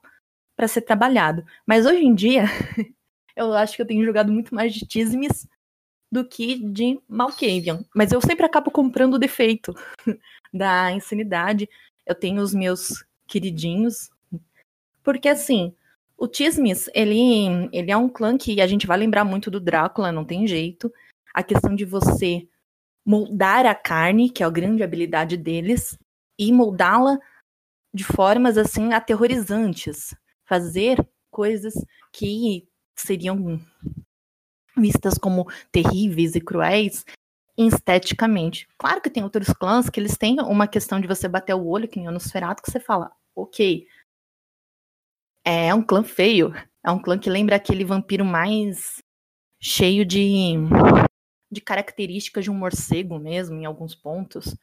para 0.55 0.67
ser 0.67 0.81
trabalhado. 0.81 1.45
Mas 1.65 1.85
hoje 1.85 2.03
em 2.03 2.13
dia, 2.13 2.43
eu 3.35 3.53
acho 3.53 3.75
que 3.75 3.81
eu 3.81 3.87
tenho 3.87 4.05
jogado 4.05 4.31
muito 4.31 4.53
mais 4.53 4.73
de 4.73 4.85
Tismes 4.85 5.47
do 6.11 6.27
que 6.27 6.55
de 6.55 6.99
Malkavian. 7.07 7.85
Mas 7.95 8.11
eu 8.11 8.21
sempre 8.21 8.45
acabo 8.45 8.71
comprando 8.71 9.15
o 9.15 9.19
defeito 9.19 9.73
da 10.53 10.91
insanidade. 10.91 11.69
Eu 12.05 12.15
tenho 12.15 12.41
os 12.41 12.53
meus 12.53 13.05
queridinhos, 13.27 14.09
Porque 15.03 15.29
assim, 15.29 15.73
o 16.17 16.27
Tismis, 16.27 16.89
ele, 16.93 17.69
ele 17.71 17.91
é 17.91 17.95
um 17.95 18.09
clã 18.09 18.37
que 18.37 18.59
a 18.59 18.67
gente 18.67 18.87
vai 18.87 18.97
lembrar 18.97 19.23
muito 19.23 19.51
do 19.51 19.59
Drácula, 19.59 20.11
não 20.11 20.25
tem 20.25 20.47
jeito. 20.47 20.91
A 21.33 21.43
questão 21.43 21.75
de 21.75 21.85
você 21.85 22.47
moldar 23.05 23.65
a 23.65 23.73
carne, 23.73 24.29
que 24.29 24.43
é 24.43 24.45
a 24.45 24.49
grande 24.49 24.83
habilidade 24.83 25.37
deles, 25.37 25.97
e 26.39 26.53
moldá-la 26.53 27.19
de 27.93 28.05
formas 28.05 28.57
assim 28.57 28.93
aterrorizantes, 28.93 30.15
fazer 30.45 31.05
coisas 31.29 31.73
que 32.13 32.67
seriam 32.95 33.59
vistas 34.77 35.17
como 35.17 35.45
terríveis 35.71 36.35
e 36.35 36.41
cruéis 36.41 37.05
esteticamente. 37.57 38.67
Claro 38.77 39.01
que 39.01 39.09
tem 39.09 39.23
outros 39.23 39.49
clãs 39.49 39.89
que 39.89 39.99
eles 39.99 40.17
têm 40.17 40.39
uma 40.39 40.67
questão 40.67 41.01
de 41.01 41.07
você 41.07 41.27
bater 41.27 41.53
o 41.53 41.67
olho, 41.67 41.89
que 41.89 41.99
nem 41.99 42.07
o 42.07 42.11
Nosferatu, 42.11 42.63
que 42.63 42.71
você 42.71 42.79
fala, 42.79 43.11
ok, 43.35 43.85
é 45.43 45.73
um 45.73 45.83
clã 45.83 46.03
feio, 46.03 46.53
é 46.85 46.89
um 46.89 47.01
clã 47.01 47.19
que 47.19 47.29
lembra 47.29 47.57
aquele 47.57 47.83
vampiro 47.83 48.23
mais 48.23 49.01
cheio 49.61 50.05
de, 50.05 50.53
de 51.51 51.59
características 51.59 52.45
de 52.45 52.51
um 52.51 52.55
morcego 52.55 53.19
mesmo, 53.19 53.57
em 53.57 53.65
alguns 53.65 53.93
pontos. 53.93 54.55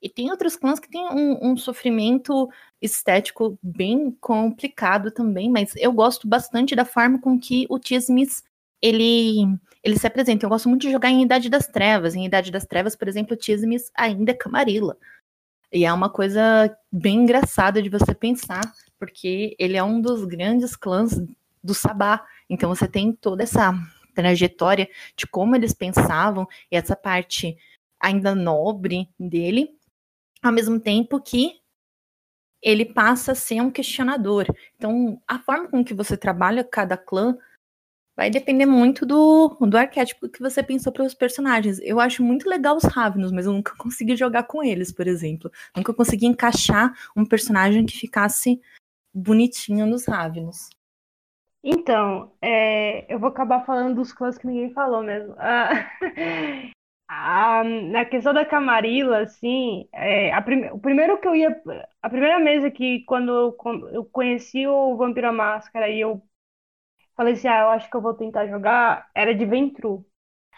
E 0.00 0.08
tem 0.08 0.30
outros 0.30 0.56
clãs 0.56 0.78
que 0.78 0.88
têm 0.88 1.04
um, 1.06 1.50
um, 1.50 1.56
sofrimento 1.56 2.48
estético 2.80 3.58
bem 3.62 4.16
complicado 4.20 5.10
também, 5.10 5.50
mas 5.50 5.74
eu 5.76 5.92
gosto 5.92 6.28
bastante 6.28 6.76
da 6.76 6.84
forma 6.84 7.20
com 7.20 7.38
que 7.38 7.66
o 7.68 7.78
Tismis 7.78 8.44
ele, 8.80 9.44
ele 9.82 9.98
se 9.98 10.06
apresenta. 10.06 10.46
Eu 10.46 10.50
gosto 10.50 10.68
muito 10.68 10.82
de 10.82 10.92
jogar 10.92 11.10
em 11.10 11.22
Idade 11.22 11.48
das 11.48 11.66
Trevas. 11.66 12.14
Em 12.14 12.24
Idade 12.24 12.52
das 12.52 12.64
Trevas, 12.64 12.94
por 12.94 13.08
exemplo, 13.08 13.34
o 13.34 13.36
Tismis 13.36 13.90
ainda 13.94 14.30
é 14.30 14.34
Camarilla. 14.34 14.96
E 15.72 15.84
é 15.84 15.92
uma 15.92 16.08
coisa 16.08 16.74
bem 16.90 17.22
engraçada 17.22 17.82
de 17.82 17.88
você 17.88 18.14
pensar, 18.14 18.62
porque 18.98 19.54
ele 19.58 19.76
é 19.76 19.82
um 19.82 20.00
dos 20.00 20.24
grandes 20.24 20.76
clãs 20.76 21.20
do 21.62 21.74
Sabá. 21.74 22.24
Então 22.48 22.74
você 22.74 22.86
tem 22.86 23.12
toda 23.12 23.42
essa 23.42 23.74
trajetória 24.14 24.88
de 25.16 25.26
como 25.26 25.54
eles 25.54 25.72
pensavam 25.72 26.46
e 26.70 26.76
essa 26.76 26.96
parte 26.96 27.56
ainda 28.00 28.34
nobre 28.34 29.08
dele, 29.18 29.77
ao 30.42 30.52
mesmo 30.52 30.80
tempo 30.80 31.20
que 31.20 31.60
ele 32.62 32.84
passa 32.84 33.32
a 33.32 33.34
ser 33.34 33.60
um 33.60 33.70
questionador. 33.70 34.46
Então, 34.76 35.20
a 35.26 35.38
forma 35.38 35.68
com 35.68 35.84
que 35.84 35.94
você 35.94 36.16
trabalha 36.16 36.64
cada 36.64 36.96
clã 36.96 37.36
vai 38.16 38.30
depender 38.30 38.66
muito 38.66 39.06
do, 39.06 39.56
do 39.60 39.78
arquétipo 39.78 40.28
que 40.28 40.40
você 40.40 40.60
pensou 40.60 40.92
para 40.92 41.04
os 41.04 41.14
personagens. 41.14 41.78
Eu 41.82 42.00
acho 42.00 42.20
muito 42.20 42.48
legal 42.48 42.76
os 42.76 42.82
Ravnos, 42.82 43.30
mas 43.30 43.46
eu 43.46 43.52
nunca 43.52 43.74
consegui 43.78 44.16
jogar 44.16 44.42
com 44.42 44.62
eles, 44.62 44.92
por 44.92 45.06
exemplo. 45.06 45.50
Nunca 45.76 45.94
consegui 45.94 46.26
encaixar 46.26 46.92
um 47.16 47.24
personagem 47.24 47.86
que 47.86 47.96
ficasse 47.96 48.60
bonitinho 49.14 49.86
nos 49.86 50.04
Ravnos. 50.04 50.68
Então, 51.62 52.32
é, 52.42 53.12
eu 53.12 53.18
vou 53.18 53.28
acabar 53.28 53.64
falando 53.64 53.96
dos 53.96 54.12
clãs 54.12 54.36
que 54.36 54.46
ninguém 54.46 54.72
falou 54.72 55.02
mesmo. 55.02 55.34
Ah, 55.38 55.70
na 57.10 58.04
questão 58.04 58.34
da 58.34 58.44
Camarilla, 58.44 59.20
assim, 59.20 59.88
é, 59.92 60.38
prime... 60.42 60.70
o 60.70 60.78
primeiro 60.78 61.18
que 61.18 61.26
eu 61.26 61.34
ia. 61.34 61.60
A 62.02 62.10
primeira 62.10 62.38
mesa 62.38 62.70
que 62.70 63.04
quando 63.04 63.32
eu, 63.32 63.56
eu 63.92 64.04
conheci 64.04 64.66
o 64.66 64.96
Vampiro 64.96 65.32
Máscara 65.32 65.88
e 65.88 66.00
eu 66.00 66.22
falei 67.16 67.34
assim, 67.34 67.48
ah, 67.48 67.62
eu 67.62 67.68
acho 67.70 67.90
que 67.90 67.96
eu 67.96 68.02
vou 68.02 68.14
tentar 68.14 68.46
jogar, 68.46 69.08
era 69.14 69.34
de 69.34 69.44
Ventru. 69.44 70.06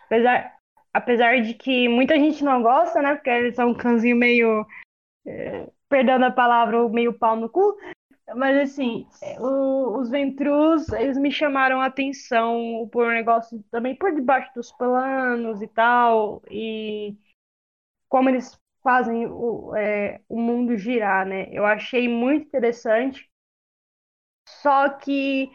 Apesar, 0.07 0.57
apesar 0.93 1.41
de 1.41 1.55
que 1.55 1.89
muita 1.89 2.17
gente 2.17 2.43
não 2.43 2.63
gosta, 2.63 3.01
né? 3.01 3.15
Porque 3.15 3.31
eles 3.31 3.55
são 3.55 3.71
um 3.71 3.75
cãozinho 3.75 4.17
meio. 4.17 4.67
É, 5.27 5.69
perdendo 5.89 6.25
a 6.25 6.31
palavra, 6.31 6.89
meio 6.89 7.13
pau 7.13 7.37
no 7.37 7.49
cu. 7.49 7.77
Mas 8.37 8.71
assim, 8.71 9.07
o, 9.39 9.99
os 9.99 10.11
Ventrus, 10.11 10.89
eles 10.93 11.19
me 11.19 11.31
chamaram 11.33 11.81
a 11.81 11.87
atenção 11.87 12.89
por 12.93 13.07
um 13.07 13.11
negócio 13.11 13.63
também 13.71 13.97
por 13.97 14.15
debaixo 14.15 14.53
dos 14.55 14.71
planos 14.73 15.61
e 15.63 15.69
tal, 15.69 16.43
e 16.51 17.17
como 18.09 18.29
eles 18.29 18.59
fazem 18.83 19.27
o, 19.27 19.75
é, 19.77 20.21
o 20.29 20.41
mundo 20.41 20.77
girar, 20.77 21.27
né? 21.27 21.49
Eu 21.53 21.67
achei 21.67 22.09
muito 22.09 22.47
interessante. 22.47 23.31
Só 24.63 24.89
que, 24.91 25.51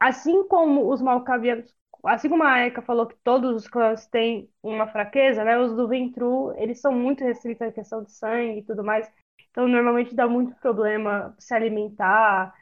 assim 0.00 0.46
como 0.48 0.92
os 0.92 1.02
Malkavianos, 1.02 1.74
assim 2.04 2.28
como 2.28 2.44
a 2.44 2.66
Eka 2.66 2.82
falou 2.82 3.06
que 3.06 3.16
todos 3.24 3.54
os 3.56 3.68
clãs 3.68 4.06
têm 4.08 4.50
uma 4.62 4.86
fraqueza, 4.88 5.44
né? 5.44 5.58
Os 5.58 5.74
do 5.76 5.88
Ventru, 5.88 6.54
eles 6.58 6.80
são 6.80 6.92
muito 6.92 7.24
restritos 7.24 7.62
à 7.68 7.72
questão 7.72 8.04
de 8.04 8.12
sangue 8.12 8.60
e 8.60 8.64
tudo 8.64 8.84
mais. 8.84 9.10
Então, 9.58 9.66
normalmente 9.66 10.14
dá 10.14 10.28
muito 10.28 10.54
problema 10.60 11.34
se 11.36 11.52
alimentar. 11.52 12.54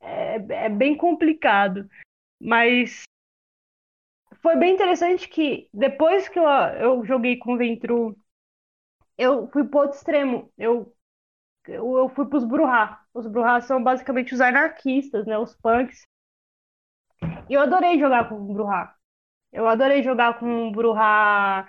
É, 0.00 0.36
é 0.36 0.68
bem 0.70 0.96
complicado. 0.96 1.86
Mas 2.40 3.02
foi 4.40 4.56
bem 4.56 4.72
interessante 4.72 5.28
que 5.28 5.68
depois 5.70 6.30
que 6.30 6.38
eu, 6.38 6.44
eu 6.44 7.04
joguei 7.04 7.36
com 7.36 7.52
o 7.52 7.58
Ventru, 7.58 8.16
eu 9.18 9.48
fui 9.48 9.64
pro 9.64 9.80
outro 9.80 9.98
extremo. 9.98 10.50
Eu, 10.56 10.96
eu, 11.68 11.98
eu 11.98 12.08
fui 12.08 12.26
pros 12.26 12.46
Bruhá. 12.46 13.04
Os 13.12 13.26
Bruhá 13.26 13.60
são 13.60 13.84
basicamente 13.84 14.32
os 14.32 14.40
anarquistas, 14.40 15.26
né? 15.26 15.36
Os 15.36 15.54
punks. 15.56 16.04
E 17.50 17.52
eu 17.52 17.60
adorei 17.60 17.98
jogar 17.98 18.30
com 18.30 18.36
o 18.36 18.54
Bruhá. 18.54 18.96
Eu 19.52 19.68
adorei 19.68 20.02
jogar 20.02 20.38
com 20.38 20.68
o 20.68 20.72
Bruhá 20.72 21.68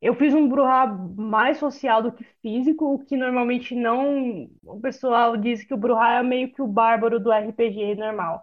eu 0.00 0.14
fiz 0.14 0.34
um 0.34 0.48
Bruhá 0.48 0.86
mais 0.86 1.58
social 1.58 2.02
do 2.02 2.12
que 2.12 2.24
físico, 2.42 2.94
o 2.94 2.98
que 3.04 3.16
normalmente 3.16 3.74
não. 3.74 4.48
O 4.64 4.80
pessoal 4.80 5.36
diz 5.36 5.64
que 5.64 5.74
o 5.74 5.76
Bruhá 5.76 6.18
é 6.18 6.22
meio 6.22 6.52
que 6.52 6.62
o 6.62 6.66
bárbaro 6.66 7.18
do 7.20 7.32
RPG 7.32 7.94
normal. 7.96 8.42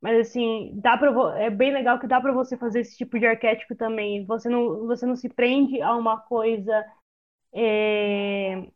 Mas 0.00 0.28
assim, 0.28 0.72
dá 0.82 0.96
para 0.98 1.40
é 1.40 1.50
bem 1.50 1.72
legal 1.72 1.98
que 2.00 2.06
dá 2.08 2.20
para 2.20 2.32
você 2.32 2.56
fazer 2.56 2.80
esse 2.80 2.96
tipo 2.96 3.18
de 3.18 3.26
arquétipo 3.26 3.74
também. 3.76 4.24
Você 4.26 4.48
não, 4.50 4.86
você 4.86 5.06
não 5.06 5.16
se 5.16 5.28
prende 5.28 5.82
a 5.82 5.94
uma 5.96 6.20
coisa 6.20 6.84
é, 7.54 8.68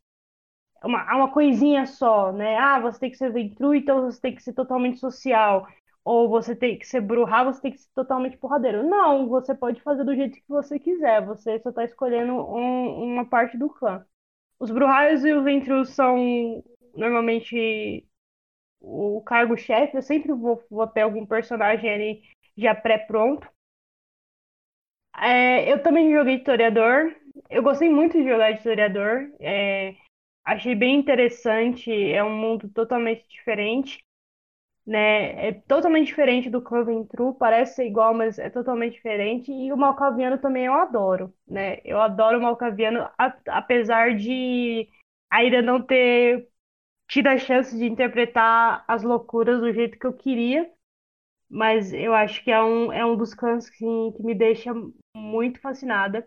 uma, 0.85 1.03
a 1.11 1.17
uma 1.17 1.33
coisinha 1.33 1.87
só, 1.87 2.33
né? 2.33 2.57
Ah, 2.59 2.81
você 2.81 2.99
tem 3.01 3.11
que 3.11 3.17
ser 3.17 3.33
ventru, 3.33 3.75
então 3.75 4.03
você 4.03 4.21
tem 4.21 4.35
que 4.35 4.43
ser 4.43 4.53
totalmente 4.53 4.99
social 4.99 5.67
ou 6.05 6.29
você 6.29 6.55
tem 6.57 6.79
que 6.79 6.87
ser 6.87 7.01
bruxa, 7.01 7.45
você 7.45 7.61
tem 7.63 7.73
que 7.73 7.79
ser 7.79 7.91
totalmente 7.95 8.37
porradeiro. 8.39 8.89
Não, 8.89 9.29
você 9.29 9.55
pode 9.55 9.81
fazer 9.83 10.05
do 10.05 10.15
jeito 10.15 10.37
que 10.37 10.45
você 10.49 10.79
quiser, 10.79 11.25
você 11.25 11.59
só 11.61 11.71
está 11.71 11.85
escolhendo 11.85 12.33
um, 12.35 13.05
uma 13.15 13.25
parte 13.29 13.57
do 13.59 13.69
clã. 13.71 14.05
Os 14.61 14.71
Bruhais 14.71 15.25
e 15.25 15.33
os 15.33 15.45
Ventrus 15.45 15.91
são 15.91 16.65
normalmente 16.97 18.07
o 18.81 19.23
cargo-chefe, 19.23 19.97
eu 19.97 20.03
sempre 20.03 20.33
vou, 20.33 20.63
vou 20.71 20.87
ter 20.87 21.03
algum 21.03 21.27
personagem 21.27 21.91
ali 21.91 22.23
já 22.57 22.75
pré-pronto. 22.75 23.49
É, 25.17 25.71
eu 25.71 25.83
também 25.83 26.13
joguei 26.13 26.37
historiador, 26.37 27.15
eu 27.51 27.63
gostei 27.63 27.89
muito 27.89 28.17
de 28.19 28.25
jogar 28.29 28.53
de 28.53 28.59
historiador, 28.59 29.31
é, 29.41 29.95
achei 30.45 30.75
bem 30.75 30.97
interessante, 30.99 31.91
é 31.93 32.25
um 32.25 32.35
mundo 32.37 32.69
totalmente 32.71 33.27
diferente 33.29 34.05
né? 34.87 35.49
É 35.49 35.53
totalmente 35.53 36.09
diferente 36.09 36.51
do 36.51 36.63
clã 36.63 36.85
Ventru, 36.85 37.35
parece 37.35 37.77
ser 37.77 37.87
igual, 37.87 38.15
mas 38.15 38.39
é 38.39 38.51
totalmente 38.51 38.95
diferente. 38.95 39.53
E 39.53 39.73
o 39.73 39.77
Malcaviano 39.77 40.39
também 40.39 40.67
eu 40.67 40.75
adoro, 40.75 41.33
né? 41.47 41.79
Eu 41.85 42.01
adoro 42.01 42.39
o 42.39 42.43
Malcaviano, 42.43 43.09
apesar 43.49 44.17
de 44.17 44.89
ainda 45.31 45.63
não 45.63 45.81
ter 45.83 46.49
tido 47.09 47.29
a 47.29 47.39
chance 47.39 47.77
de 47.77 47.87
interpretar 47.87 48.85
as 48.89 49.03
loucuras 49.03 49.61
do 49.61 49.73
jeito 49.73 49.99
que 49.99 50.07
eu 50.07 50.13
queria. 50.15 50.71
Mas 51.49 51.93
eu 51.93 52.15
acho 52.15 52.43
que 52.43 52.51
é 52.51 52.63
um, 52.63 52.93
é 52.93 53.05
um 53.05 53.17
dos 53.17 53.35
clãs 53.35 53.69
que, 53.69 53.85
que 54.17 54.23
me 54.23 54.35
deixa 54.35 54.73
muito 55.17 55.61
fascinada. 55.61 56.27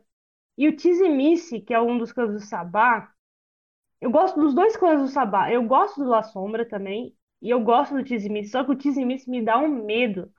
E 0.58 0.68
o 0.70 0.76
Tizimice, 0.76 1.62
que 1.62 1.74
é 1.74 1.82
um 1.82 1.98
dos 1.98 2.14
clãs 2.14 2.32
do 2.34 2.40
Sabá, 2.42 3.12
eu 4.02 4.12
gosto 4.12 4.40
dos 4.40 4.54
dois 4.54 4.78
clãs 4.78 5.02
do 5.02 5.08
Sabá. 5.08 5.52
Eu 5.52 5.64
gosto 5.68 6.04
do 6.04 6.10
La 6.10 6.24
Sombra 6.24 6.68
também. 6.68 7.16
E 7.46 7.52
eu 7.52 7.60
gosto 7.60 7.94
do 7.94 8.04
Tizimice, 8.04 8.50
só 8.50 8.64
que 8.64 8.72
o 8.72 8.76
Tizimice 8.76 9.30
me 9.30 9.40
dá 9.40 9.60
um 9.60 9.68
medo 9.86 10.34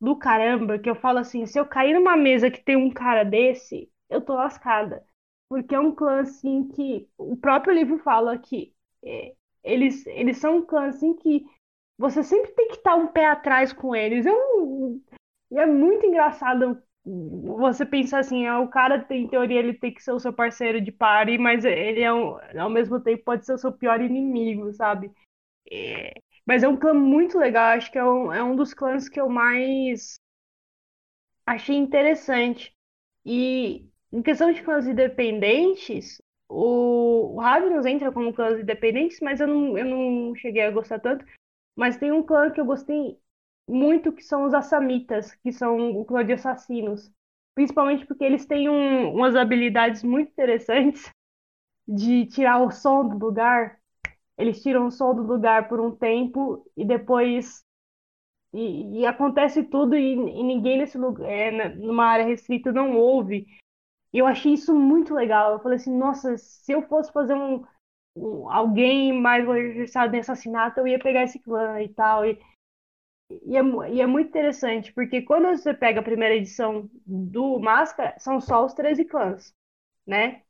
do 0.00 0.16
caramba, 0.16 0.78
que 0.78 0.88
eu 0.88 0.94
falo 0.94 1.18
assim, 1.18 1.44
se 1.44 1.60
eu 1.60 1.66
cair 1.66 1.92
numa 1.92 2.16
mesa 2.16 2.50
que 2.50 2.64
tem 2.64 2.76
um 2.76 2.90
cara 2.90 3.24
desse, 3.24 3.92
eu 4.08 4.22
tô 4.22 4.32
lascada. 4.32 5.04
Porque 5.50 5.74
é 5.74 5.78
um 5.78 5.94
clã, 5.94 6.20
assim, 6.20 6.66
que 6.68 7.06
o 7.18 7.36
próprio 7.36 7.74
livro 7.74 7.98
fala 7.98 8.38
que 8.38 8.72
é, 9.04 9.34
eles, 9.62 10.06
eles 10.06 10.38
são 10.38 10.56
um 10.56 10.62
clã, 10.64 10.86
assim, 10.86 11.12
que 11.12 11.44
você 11.98 12.22
sempre 12.22 12.52
tem 12.52 12.68
que 12.68 12.76
estar 12.76 12.94
um 12.94 13.08
pé 13.08 13.26
atrás 13.26 13.70
com 13.70 13.94
eles. 13.94 14.24
Eu, 14.24 14.98
é 15.52 15.66
muito 15.66 16.06
engraçado 16.06 16.82
você 17.04 17.84
pensar 17.84 18.20
assim, 18.20 18.46
é, 18.46 18.56
o 18.56 18.66
cara, 18.66 19.06
em 19.10 19.28
teoria, 19.28 19.58
ele 19.58 19.74
tem 19.74 19.92
que 19.92 20.02
ser 20.02 20.12
o 20.12 20.18
seu 20.18 20.32
parceiro 20.32 20.80
de 20.80 20.90
pare, 20.90 21.36
mas 21.36 21.66
ele 21.66 22.00
é 22.00 22.10
um, 22.10 22.38
ao 22.58 22.70
mesmo 22.70 22.98
tempo 22.98 23.24
pode 23.24 23.44
ser 23.44 23.52
o 23.52 23.58
seu 23.58 23.72
pior 23.72 24.00
inimigo, 24.00 24.72
sabe? 24.72 25.12
É, 25.70 26.14
mas 26.50 26.64
é 26.64 26.68
um 26.68 26.76
clã 26.76 26.92
muito 26.92 27.38
legal, 27.38 27.76
acho 27.76 27.92
que 27.92 27.98
é 27.98 28.04
um, 28.04 28.32
é 28.32 28.42
um 28.42 28.56
dos 28.56 28.74
clãs 28.74 29.08
que 29.08 29.20
eu 29.20 29.28
mais 29.28 30.18
achei 31.46 31.76
interessante. 31.76 32.74
E 33.24 33.88
em 34.12 34.20
questão 34.20 34.50
de 34.50 34.60
clãs 34.60 34.84
independentes, 34.84 36.20
o, 36.48 37.36
o 37.36 37.40
Ravenous 37.40 37.86
entra 37.86 38.10
como 38.10 38.32
clãs 38.34 38.58
independentes, 38.58 39.20
mas 39.20 39.38
eu 39.38 39.46
não, 39.46 39.78
eu 39.78 39.84
não 39.84 40.34
cheguei 40.34 40.62
a 40.62 40.72
gostar 40.72 40.98
tanto. 40.98 41.24
Mas 41.76 41.96
tem 41.96 42.10
um 42.10 42.20
clã 42.24 42.50
que 42.50 42.60
eu 42.60 42.64
gostei 42.64 43.16
muito, 43.68 44.12
que 44.12 44.24
são 44.24 44.44
os 44.44 44.52
Assamitas, 44.52 45.32
que 45.36 45.52
são 45.52 46.00
o 46.00 46.04
clã 46.04 46.26
de 46.26 46.32
assassinos. 46.32 47.12
Principalmente 47.54 48.04
porque 48.06 48.24
eles 48.24 48.44
têm 48.44 48.68
um, 48.68 49.14
umas 49.14 49.36
habilidades 49.36 50.02
muito 50.02 50.32
interessantes 50.32 51.08
de 51.86 52.26
tirar 52.26 52.58
o 52.60 52.72
som 52.72 53.06
do 53.06 53.24
lugar. 53.24 53.79
Eles 54.40 54.62
tiram 54.62 54.86
o 54.86 54.90
som 54.90 55.14
do 55.14 55.22
lugar 55.22 55.68
por 55.68 55.80
um 55.80 55.94
tempo 55.94 56.64
e 56.76 56.84
depois. 56.84 57.62
E, 58.52 59.00
e 59.00 59.06
acontece 59.06 59.62
tudo 59.62 59.96
e, 59.96 60.12
e, 60.12 60.42
ninguém 60.42 60.78
nesse 60.78 60.98
lugar, 60.98 61.28
é, 61.30 61.68
numa 61.76 62.04
área 62.04 62.26
restrita, 62.26 62.72
não 62.72 62.96
ouve. 62.96 63.46
Eu 64.12 64.26
achei 64.26 64.54
isso 64.54 64.74
muito 64.74 65.14
legal. 65.14 65.52
Eu 65.52 65.60
falei 65.60 65.76
assim, 65.76 65.96
nossa, 65.96 66.36
se 66.36 66.72
eu 66.72 66.82
fosse 66.88 67.12
fazer 67.12 67.34
um, 67.34 67.64
um 68.16 68.50
alguém 68.50 69.12
mais 69.12 69.44
interessado 69.44 70.14
em 70.14 70.20
assassinato, 70.20 70.80
eu 70.80 70.88
ia 70.88 70.98
pegar 70.98 71.24
esse 71.24 71.38
clã 71.38 71.80
e 71.80 71.88
tal. 71.90 72.24
E, 72.26 72.38
e 73.44 73.56
é, 73.56 73.60
e 73.92 74.00
é, 74.00 74.06
muito 74.06 74.28
interessante, 74.28 74.92
porque 74.92 75.22
quando 75.22 75.46
você 75.56 75.72
pega 75.72 76.00
a 76.00 76.02
primeira 76.04 76.34
edição 76.34 76.90
do 77.06 77.60
Máscara, 77.60 78.18
são 78.18 78.40
só 78.40 78.64
os 78.64 78.74
13 78.74 79.04
clãs, 79.04 79.54
né? 80.06 80.42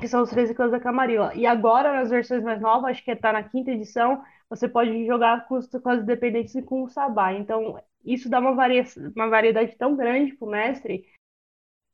Que 0.00 0.08
são 0.08 0.22
os 0.22 0.30
13 0.30 0.54
clãs 0.54 0.70
da 0.70 0.80
Camarilla. 0.80 1.34
E 1.34 1.46
agora, 1.46 1.92
nas 1.92 2.10
versões 2.10 2.42
mais 2.42 2.60
novas, 2.60 2.90
acho 2.90 3.04
que 3.04 3.10
está 3.10 3.32
na 3.32 3.42
quinta 3.42 3.70
edição, 3.72 4.22
você 4.48 4.68
pode 4.68 5.06
jogar 5.06 5.46
com 5.46 5.56
os 5.56 5.68
clãs 5.68 6.02
independentes 6.02 6.54
e 6.54 6.62
com 6.62 6.84
o 6.84 6.88
Sabá. 6.88 7.32
Então, 7.32 7.80
isso 8.04 8.30
dá 8.30 8.38
uma, 8.38 8.54
varia 8.54 8.84
uma 9.16 9.28
variedade 9.28 9.76
tão 9.76 9.96
grande 9.96 10.34
pro 10.34 10.48
mestre 10.48 11.04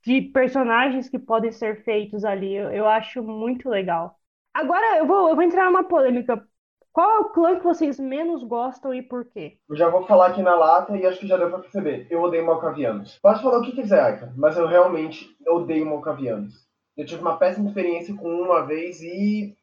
de 0.05 0.21
personagens 0.21 1.09
que 1.09 1.19
podem 1.19 1.51
ser 1.51 1.83
feitos 1.83 2.25
ali. 2.25 2.55
Eu, 2.55 2.71
eu 2.71 2.87
acho 2.87 3.23
muito 3.23 3.69
legal. 3.69 4.19
Agora 4.53 4.99
eu 4.99 5.07
vou, 5.07 5.29
eu 5.29 5.35
vou 5.35 5.43
entrar 5.43 5.65
numa 5.65 5.85
polêmica. 5.85 6.47
Qual 6.93 7.11
é 7.11 7.19
o 7.19 7.31
clã 7.31 7.57
que 7.57 7.65
vocês 7.65 7.99
menos 7.99 8.45
gostam 8.45 8.95
e 8.95 9.03
por 9.03 9.25
quê? 9.25 9.59
Eu 9.69 9.75
já 9.75 9.89
vou 9.89 10.07
falar 10.07 10.29
aqui 10.29 10.43
na 10.43 10.55
lata 10.55 10.97
e 10.97 11.05
acho 11.05 11.19
que 11.19 11.27
já 11.27 11.37
deu 11.37 11.51
pra 11.51 11.59
perceber. 11.59 12.07
Eu 12.09 12.23
odeio 12.23 12.47
Malcavianos. 12.47 13.19
Pode 13.21 13.43
falar 13.43 13.59
o 13.59 13.63
que 13.63 13.73
quiser, 13.73 14.01
Aika, 14.01 14.33
mas 14.37 14.57
eu 14.57 14.69
realmente 14.69 15.37
odeio 15.49 15.87
Malcavianos. 15.87 16.65
Eu 16.97 17.07
tive 17.07 17.21
uma 17.21 17.37
péssima 17.37 17.69
experiência 17.69 18.15
com 18.15 18.29
um 18.29 18.45
uma 18.45 18.67
vez 18.67 19.01
e. 19.01 19.57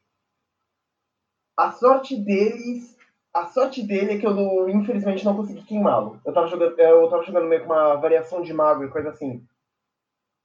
A 1.56 1.72
sorte 1.72 2.16
deles. 2.16 2.96
A 3.32 3.46
sorte 3.46 3.82
dele 3.82 4.12
é 4.12 4.18
que 4.18 4.26
eu, 4.26 4.68
infelizmente, 4.68 5.24
não 5.24 5.34
consegui 5.34 5.62
queimá-lo. 5.62 6.20
Eu 6.24 6.34
tava 6.34 6.48
jogando, 6.48 6.78
eu 6.78 7.08
tava 7.08 7.22
jogando 7.22 7.46
meio 7.46 7.64
com 7.64 7.72
uma 7.72 7.96
variação 7.96 8.42
de 8.42 8.52
mago 8.52 8.84
e 8.84 8.90
coisa 8.90 9.08
assim 9.08 9.42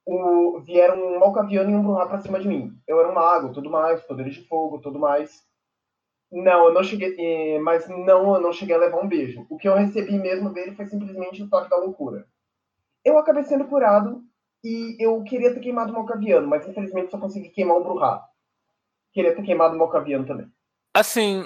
o, 0.07 0.61
vieram 0.61 1.15
um 1.15 1.19
Malcaviano 1.19 1.69
e 1.69 1.75
um 1.75 1.83
Bruhá 1.83 2.07
pra 2.07 2.19
cima 2.19 2.39
de 2.39 2.47
mim. 2.47 2.73
Eu 2.87 2.99
era 2.99 3.09
um 3.09 3.13
mago, 3.13 3.51
tudo 3.51 3.69
mais, 3.69 4.01
poderes 4.01 4.35
de 4.35 4.47
fogo, 4.47 4.79
tudo 4.79 4.97
mais. 4.97 5.45
Não, 6.31 6.65
eu 6.65 6.73
não 6.73 6.83
cheguei, 6.83 7.59
mas 7.59 7.87
não, 7.89 8.35
eu 8.35 8.41
não 8.41 8.53
cheguei 8.53 8.75
a 8.75 8.79
levar 8.79 9.03
um 9.03 9.07
beijo. 9.07 9.45
O 9.49 9.57
que 9.57 9.67
eu 9.67 9.75
recebi 9.75 10.17
mesmo 10.17 10.49
dele 10.49 10.75
foi 10.75 10.85
simplesmente 10.85 11.43
o 11.43 11.49
toque 11.49 11.69
da 11.69 11.77
loucura. 11.77 12.25
Eu 13.03 13.17
acabei 13.17 13.43
sendo 13.43 13.65
curado 13.65 14.23
e 14.67 14.97
eu 14.99 15.23
queria 15.23 15.53
ter 15.53 15.61
queimado 15.61 15.91
o 15.91 15.95
Malcaviano, 15.95 16.47
mas 16.47 16.67
infelizmente 16.67 17.09
só 17.09 17.17
consegui 17.17 17.49
queimar 17.49 17.77
o 17.77 17.83
Bruhá. 17.83 18.21
Queria 19.13 19.33
ter 19.35 19.43
queimado 19.43 19.75
o 19.75 19.79
Malcaviano 19.79 20.25
também. 20.25 20.51
Assim, 20.93 21.45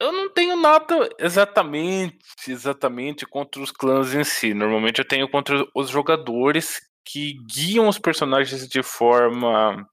eu 0.00 0.12
não 0.12 0.28
tenho 0.28 0.56
nada 0.56 1.08
exatamente, 1.18 2.18
exatamente 2.48 3.24
contra 3.24 3.62
os 3.62 3.70
clãs 3.70 4.12
em 4.14 4.24
si. 4.24 4.52
Normalmente 4.52 4.98
eu 4.98 5.08
tenho 5.08 5.30
contra 5.30 5.64
os 5.74 5.88
jogadores 5.88 6.80
que 7.04 7.34
guiam 7.46 7.88
os 7.88 7.98
personagens 7.98 8.68
de 8.68 8.82
forma. 8.82 9.88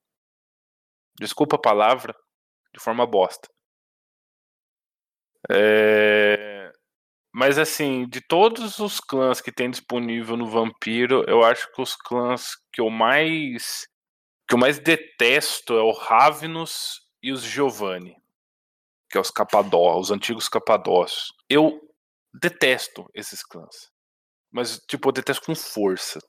Desculpa 1.19 1.55
a 1.55 1.61
palavra, 1.61 2.13
de 2.73 2.83
forma 2.83 3.05
bosta. 3.05 3.47
É... 5.49 6.42
Mas 7.33 7.57
assim, 7.57 8.07
de 8.07 8.21
todos 8.21 8.77
os 8.77 8.99
clãs 8.99 9.41
que 9.41 9.51
tem 9.51 9.71
disponível 9.71 10.37
no 10.37 10.47
Vampiro, 10.47 11.25
eu 11.27 11.43
acho 11.43 11.71
que 11.73 11.81
os 11.81 11.95
clãs 11.95 12.55
que 12.71 12.79
eu 12.79 12.91
mais 12.91 13.87
que 14.47 14.53
eu 14.53 14.59
mais 14.59 14.77
detesto 14.77 15.73
é 15.73 15.81
o 15.81 15.91
Ravenus 15.91 17.01
e 17.23 17.31
os 17.31 17.41
Giovanni, 17.41 18.15
que 19.09 19.17
é 19.17 19.21
os 19.21 19.31
Capadó, 19.31 19.97
os 19.97 20.11
antigos 20.11 20.47
Capadócios. 20.47 21.33
Eu 21.49 21.81
detesto 22.31 23.09
esses 23.15 23.41
clãs. 23.43 23.89
Mas 24.51 24.79
tipo, 24.87 25.09
eu 25.09 25.13
detesto 25.13 25.43
com 25.43 25.55
força 25.55 26.19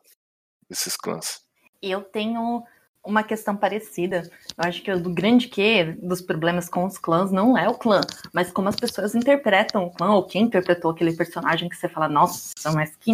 esses 0.71 0.97
clãs. 0.97 1.41
Eu 1.83 2.03
tenho 2.03 2.65
uma 3.05 3.23
questão 3.23 3.55
parecida. 3.55 4.29
Eu 4.57 4.65
acho 4.65 4.83
que 4.83 4.91
o 4.91 5.01
grande 5.01 5.49
que 5.49 5.85
dos 6.03 6.21
problemas 6.21 6.69
com 6.69 6.85
os 6.85 6.97
clãs 6.97 7.31
não 7.31 7.57
é 7.57 7.69
o 7.69 7.75
clã, 7.75 8.01
mas 8.33 8.51
como 8.51 8.69
as 8.69 8.77
pessoas 8.77 9.15
interpretam 9.15 9.85
o 9.85 9.91
clã, 9.91 10.13
ou 10.13 10.25
quem 10.25 10.45
interpretou 10.45 10.91
aquele 10.91 11.15
personagem 11.15 11.69
que 11.69 11.77
você 11.77 11.89
fala, 11.89 12.09
nossa, 12.09 12.73
mas 12.73 12.97
que 12.97 13.13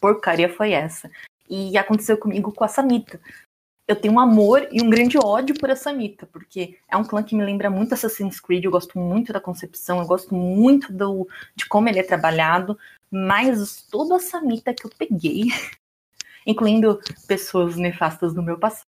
porcaria 0.00 0.48
foi 0.48 0.72
essa? 0.72 1.10
E 1.48 1.76
aconteceu 1.76 2.16
comigo 2.16 2.50
com 2.52 2.64
a 2.64 2.68
Samita. 2.68 3.20
Eu 3.86 3.96
tenho 3.96 4.14
um 4.14 4.20
amor 4.20 4.66
e 4.72 4.82
um 4.82 4.88
grande 4.88 5.18
ódio 5.18 5.54
por 5.60 5.70
a 5.70 5.76
Samita, 5.76 6.26
porque 6.26 6.78
é 6.88 6.96
um 6.96 7.04
clã 7.04 7.22
que 7.22 7.36
me 7.36 7.44
lembra 7.44 7.68
muito 7.68 7.92
Assassin's 7.92 8.40
Creed, 8.40 8.64
eu 8.64 8.70
gosto 8.70 8.98
muito 8.98 9.30
da 9.30 9.40
concepção, 9.40 9.98
eu 9.98 10.06
gosto 10.06 10.34
muito 10.34 10.90
do, 10.90 11.28
de 11.54 11.66
como 11.66 11.86
ele 11.86 11.98
é 11.98 12.02
trabalhado, 12.02 12.78
mas 13.10 13.82
toda 13.90 14.16
a 14.16 14.20
Samita 14.20 14.72
que 14.72 14.86
eu 14.86 14.90
peguei 14.96 15.48
incluindo 16.46 16.98
pessoas 17.26 17.76
nefastas 17.76 18.32
do 18.32 18.42
meu 18.42 18.58
passado, 18.58 18.86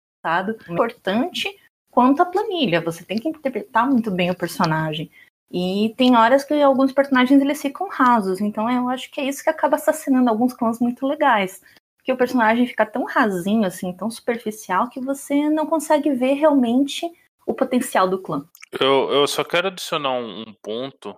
importante 0.70 1.50
quanto 1.92 2.22
a 2.22 2.26
planilha. 2.26 2.82
Você 2.82 3.04
tem 3.04 3.18
que 3.18 3.28
interpretar 3.28 3.88
muito 3.88 4.10
bem 4.10 4.32
o 4.32 4.36
personagem. 4.36 5.12
E 5.52 5.94
tem 5.96 6.16
horas 6.16 6.44
que 6.44 6.60
alguns 6.62 6.92
personagens 6.92 7.40
eles 7.40 7.62
ficam 7.62 7.88
rasos, 7.88 8.42
então 8.42 8.68
eu 8.68 8.90
acho 8.90 9.12
que 9.12 9.22
é 9.22 9.26
isso 9.26 9.44
que 9.44 9.52
acaba 9.52 9.76
assassinando 9.76 10.28
alguns 10.28 10.52
clãs 10.52 10.80
muito 10.80 11.06
legais. 11.06 11.62
Que 12.04 12.12
o 12.12 12.18
personagem 12.18 12.66
fica 12.66 12.86
tão 12.86 13.04
rasinho, 13.04 13.64
assim, 13.64 13.94
tão 13.94 14.10
superficial, 14.10 14.90
que 14.90 15.00
você 15.00 15.48
não 15.50 15.68
consegue 15.68 16.12
ver 16.12 16.34
realmente 16.34 17.08
o 17.46 17.54
potencial 17.54 18.10
do 18.10 18.20
clã. 18.20 18.44
Eu, 18.80 19.12
eu 19.12 19.28
só 19.28 19.44
quero 19.44 19.68
adicionar 19.68 20.14
um, 20.14 20.44
ponto 20.64 21.16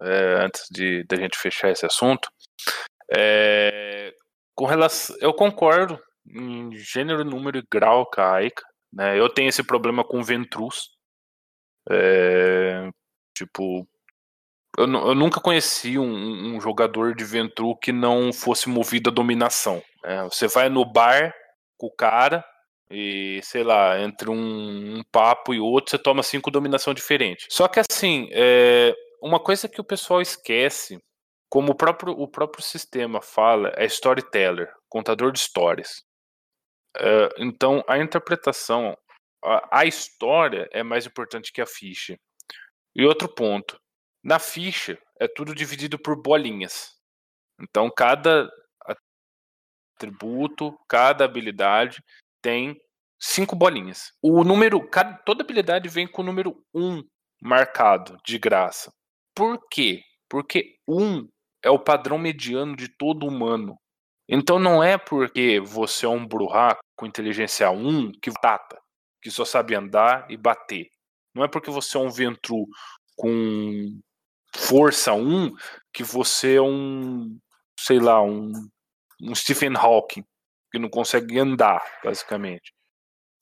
é, 0.00 0.44
antes 0.44 0.64
de 0.70 1.04
da 1.04 1.16
gente 1.16 1.38
fechar 1.38 1.70
esse 1.70 1.86
assunto. 1.86 2.28
É, 3.10 4.12
com 4.56 4.66
relação, 4.66 5.16
eu 5.20 5.32
concordo 5.32 5.98
em 6.34 6.72
gênero, 6.76 7.24
número 7.24 7.58
e 7.58 7.66
grau 7.70 8.06
com 8.06 8.20
a 8.20 8.34
Aika. 8.34 8.62
Né? 8.92 9.18
Eu 9.18 9.28
tenho 9.28 9.48
esse 9.48 9.62
problema 9.62 10.04
com 10.04 10.22
Ventrus. 10.22 10.90
É, 11.90 12.90
tipo, 13.34 13.86
eu, 14.76 14.84
eu, 14.86 15.14
nunca 15.14 15.40
conheci 15.40 15.98
um, 15.98 16.54
um, 16.56 16.60
jogador 16.60 17.14
de 17.14 17.24
Ventru 17.24 17.76
que 17.76 17.92
não 17.92 18.32
fosse 18.32 18.68
movido 18.68 19.10
à 19.10 19.12
dominação. 19.12 19.82
Né? 20.04 20.22
Você 20.24 20.46
vai 20.48 20.68
no 20.68 20.84
bar 20.84 21.34
com 21.76 21.86
o 21.86 21.94
cara 21.94 22.44
e, 22.90 23.40
sei 23.42 23.62
lá, 23.62 24.00
entre 24.00 24.30
um, 24.30 24.98
um 24.98 25.02
papo 25.10 25.54
e 25.54 25.60
outro, 25.60 25.90
você 25.90 25.98
toma 25.98 26.22
cinco 26.22 26.50
dominação 26.50 26.94
diferentes. 26.94 27.46
Só 27.50 27.68
que 27.68 27.80
assim, 27.80 28.28
é, 28.32 28.94
uma 29.22 29.40
coisa 29.40 29.68
que 29.68 29.80
o 29.80 29.84
pessoal 29.84 30.20
esquece 30.20 30.98
como 31.48 31.72
o 31.72 31.74
próprio, 31.74 32.12
o 32.12 32.28
próprio 32.28 32.62
sistema 32.62 33.22
fala, 33.22 33.72
é 33.76 33.86
storyteller, 33.86 34.70
contador 34.88 35.32
de 35.32 35.38
histórias. 35.38 36.02
Então, 37.38 37.84
a 37.88 37.98
interpretação, 37.98 38.96
a, 39.44 39.80
a, 39.80 39.84
história 39.84 40.68
é 40.72 40.82
mais 40.82 41.06
importante 41.06 41.52
que 41.52 41.60
a 41.60 41.66
ficha. 41.66 42.18
E 42.94 43.04
outro 43.04 43.28
ponto, 43.28 43.80
na 44.22 44.38
ficha 44.38 44.98
é 45.20 45.28
tudo 45.28 45.54
dividido 45.54 45.98
por 45.98 46.20
bolinhas. 46.20 46.96
Então, 47.60 47.90
cada 47.90 48.50
atributo, 49.96 50.78
cada 50.88 51.24
habilidade 51.24 52.02
tem 52.42 52.76
cinco 53.20 53.56
bolinhas. 53.56 54.12
O 54.22 54.44
número, 54.44 54.86
cada, 54.88 55.18
toda 55.18 55.42
habilidade 55.42 55.88
vem 55.88 56.06
com 56.06 56.22
o 56.22 56.24
número 56.24 56.64
um 56.72 57.02
marcado 57.40 58.16
de 58.24 58.38
graça. 58.38 58.92
Por 59.34 59.68
quê? 59.68 60.02
Porque 60.28 60.76
um 60.86 61.28
é 61.62 61.70
o 61.70 61.78
padrão 61.78 62.18
mediano 62.18 62.76
de 62.76 62.88
todo 62.88 63.26
humano. 63.26 63.76
Então 64.28 64.58
não 64.58 64.82
é 64.82 64.98
porque 64.98 65.58
você 65.58 66.04
é 66.04 66.08
um 66.08 66.26
Bruhá 66.26 66.78
com 66.94 67.06
inteligência 67.06 67.70
1 67.70 68.12
que 68.20 68.30
tata, 68.42 68.78
que 69.22 69.30
só 69.30 69.44
sabe 69.44 69.74
andar 69.74 70.30
e 70.30 70.36
bater. 70.36 70.88
Não 71.34 71.42
é 71.42 71.48
porque 71.48 71.70
você 71.70 71.96
é 71.96 72.00
um 72.00 72.10
Ventru 72.10 72.66
com 73.16 73.98
força 74.54 75.14
1 75.14 75.54
que 75.92 76.02
você 76.04 76.56
é 76.56 76.62
um, 76.62 77.38
sei 77.80 77.98
lá, 77.98 78.22
um, 78.22 78.52
um 79.22 79.34
Stephen 79.34 79.74
Hawking, 79.74 80.24
que 80.70 80.78
não 80.78 80.90
consegue 80.90 81.38
andar, 81.38 81.82
basicamente. 82.04 82.74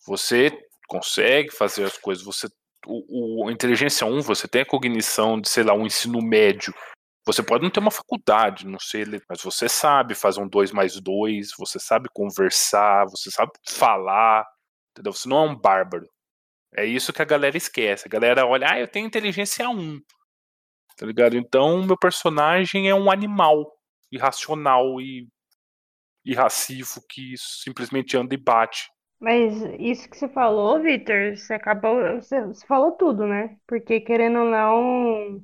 Você 0.07 0.57
consegue 0.87 1.51
fazer 1.51 1.85
as 1.85 1.99
coisas, 1.99 2.25
você 2.25 2.49
o, 2.87 3.47
o 3.47 3.51
inteligência 3.51 4.07
1, 4.07 4.23
você 4.23 4.47
tem 4.47 4.63
a 4.63 4.67
cognição 4.67 5.41
de, 5.41 5.49
sei 5.49 5.65
lá, 5.65 5.75
um 5.75 5.87
ensino 5.87 6.23
médio 6.23 6.73
você 7.27 7.43
pode 7.43 7.65
não 7.65 7.71
ter 7.71 7.81
uma 7.81 7.91
faculdade, 7.91 8.67
não 8.67 8.79
sei, 8.79 9.05
mas 9.29 9.43
você 9.43 9.69
sabe 9.69 10.15
fazer 10.15 10.41
um 10.41 10.49
2 10.49 10.71
mais 10.71 11.01
2, 11.01 11.49
você 11.59 11.79
sabe 11.81 12.09
conversar, 12.13 13.05
você 13.07 13.33
sabe 13.33 13.51
falar, 13.69 14.47
entendeu? 14.93 15.13
Você 15.13 15.29
não 15.29 15.39
é 15.39 15.51
um 15.51 15.57
bárbaro. 15.57 16.09
É 16.77 16.85
isso 16.85 17.13
que 17.13 17.21
a 17.21 17.25
galera 17.25 17.57
esquece. 17.57 18.07
A 18.07 18.11
galera 18.11 18.47
olha, 18.47 18.71
ah, 18.71 18.79
eu 18.79 18.87
tenho 18.87 19.07
inteligência 19.07 19.69
1. 19.69 20.01
Tá 20.97 21.05
ligado? 21.05 21.37
Então, 21.37 21.83
meu 21.85 21.99
personagem 21.99 22.89
é 22.89 22.95
um 22.95 23.11
animal 23.11 23.73
irracional 24.11 25.01
e 25.01 25.27
irracivo 26.25 27.01
que 27.09 27.35
simplesmente 27.37 28.17
anda 28.17 28.35
e 28.35 28.39
bate. 28.39 28.89
Mas 29.19 29.55
isso 29.79 30.09
que 30.09 30.17
você 30.17 30.29
falou, 30.29 30.81
Victor, 30.81 31.37
você 31.37 31.55
acabou, 31.55 32.21
você, 32.21 32.45
você 32.45 32.67
falou 32.67 32.93
tudo, 32.93 33.27
né? 33.27 33.57
Porque 33.67 34.01
querendo 34.01 34.41
ou 34.41 34.51
não, 34.51 35.43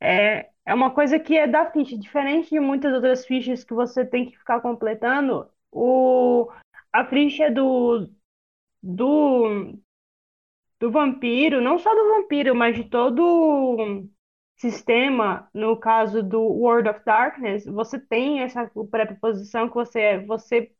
é, 0.00 0.51
é 0.64 0.74
uma 0.74 0.90
coisa 0.92 1.18
que 1.18 1.36
é 1.36 1.46
da 1.46 1.70
ficha, 1.70 1.96
diferente 1.98 2.50
de 2.50 2.60
muitas 2.60 2.92
outras 2.94 3.26
fichas 3.26 3.64
que 3.64 3.74
você 3.74 4.04
tem 4.04 4.30
que 4.30 4.38
ficar 4.38 4.60
completando. 4.60 5.50
O, 5.70 6.50
a 6.92 7.04
ficha 7.06 7.50
do, 7.50 8.08
do, 8.82 9.78
do 10.80 10.90
vampiro, 10.90 11.60
não 11.60 11.78
só 11.78 11.94
do 11.94 12.14
vampiro, 12.16 12.54
mas 12.54 12.76
de 12.76 12.84
todo 12.84 14.06
sistema, 14.56 15.48
no 15.54 15.76
caso 15.76 16.22
do 16.22 16.40
World 16.40 16.88
of 16.88 17.00
Darkness, 17.04 17.64
você 17.66 17.98
tem 17.98 18.40
essa 18.42 18.70
pré-posição 18.90 19.68
que 19.68 19.74
você 19.74 20.00
é, 20.00 20.18
você 20.24 20.72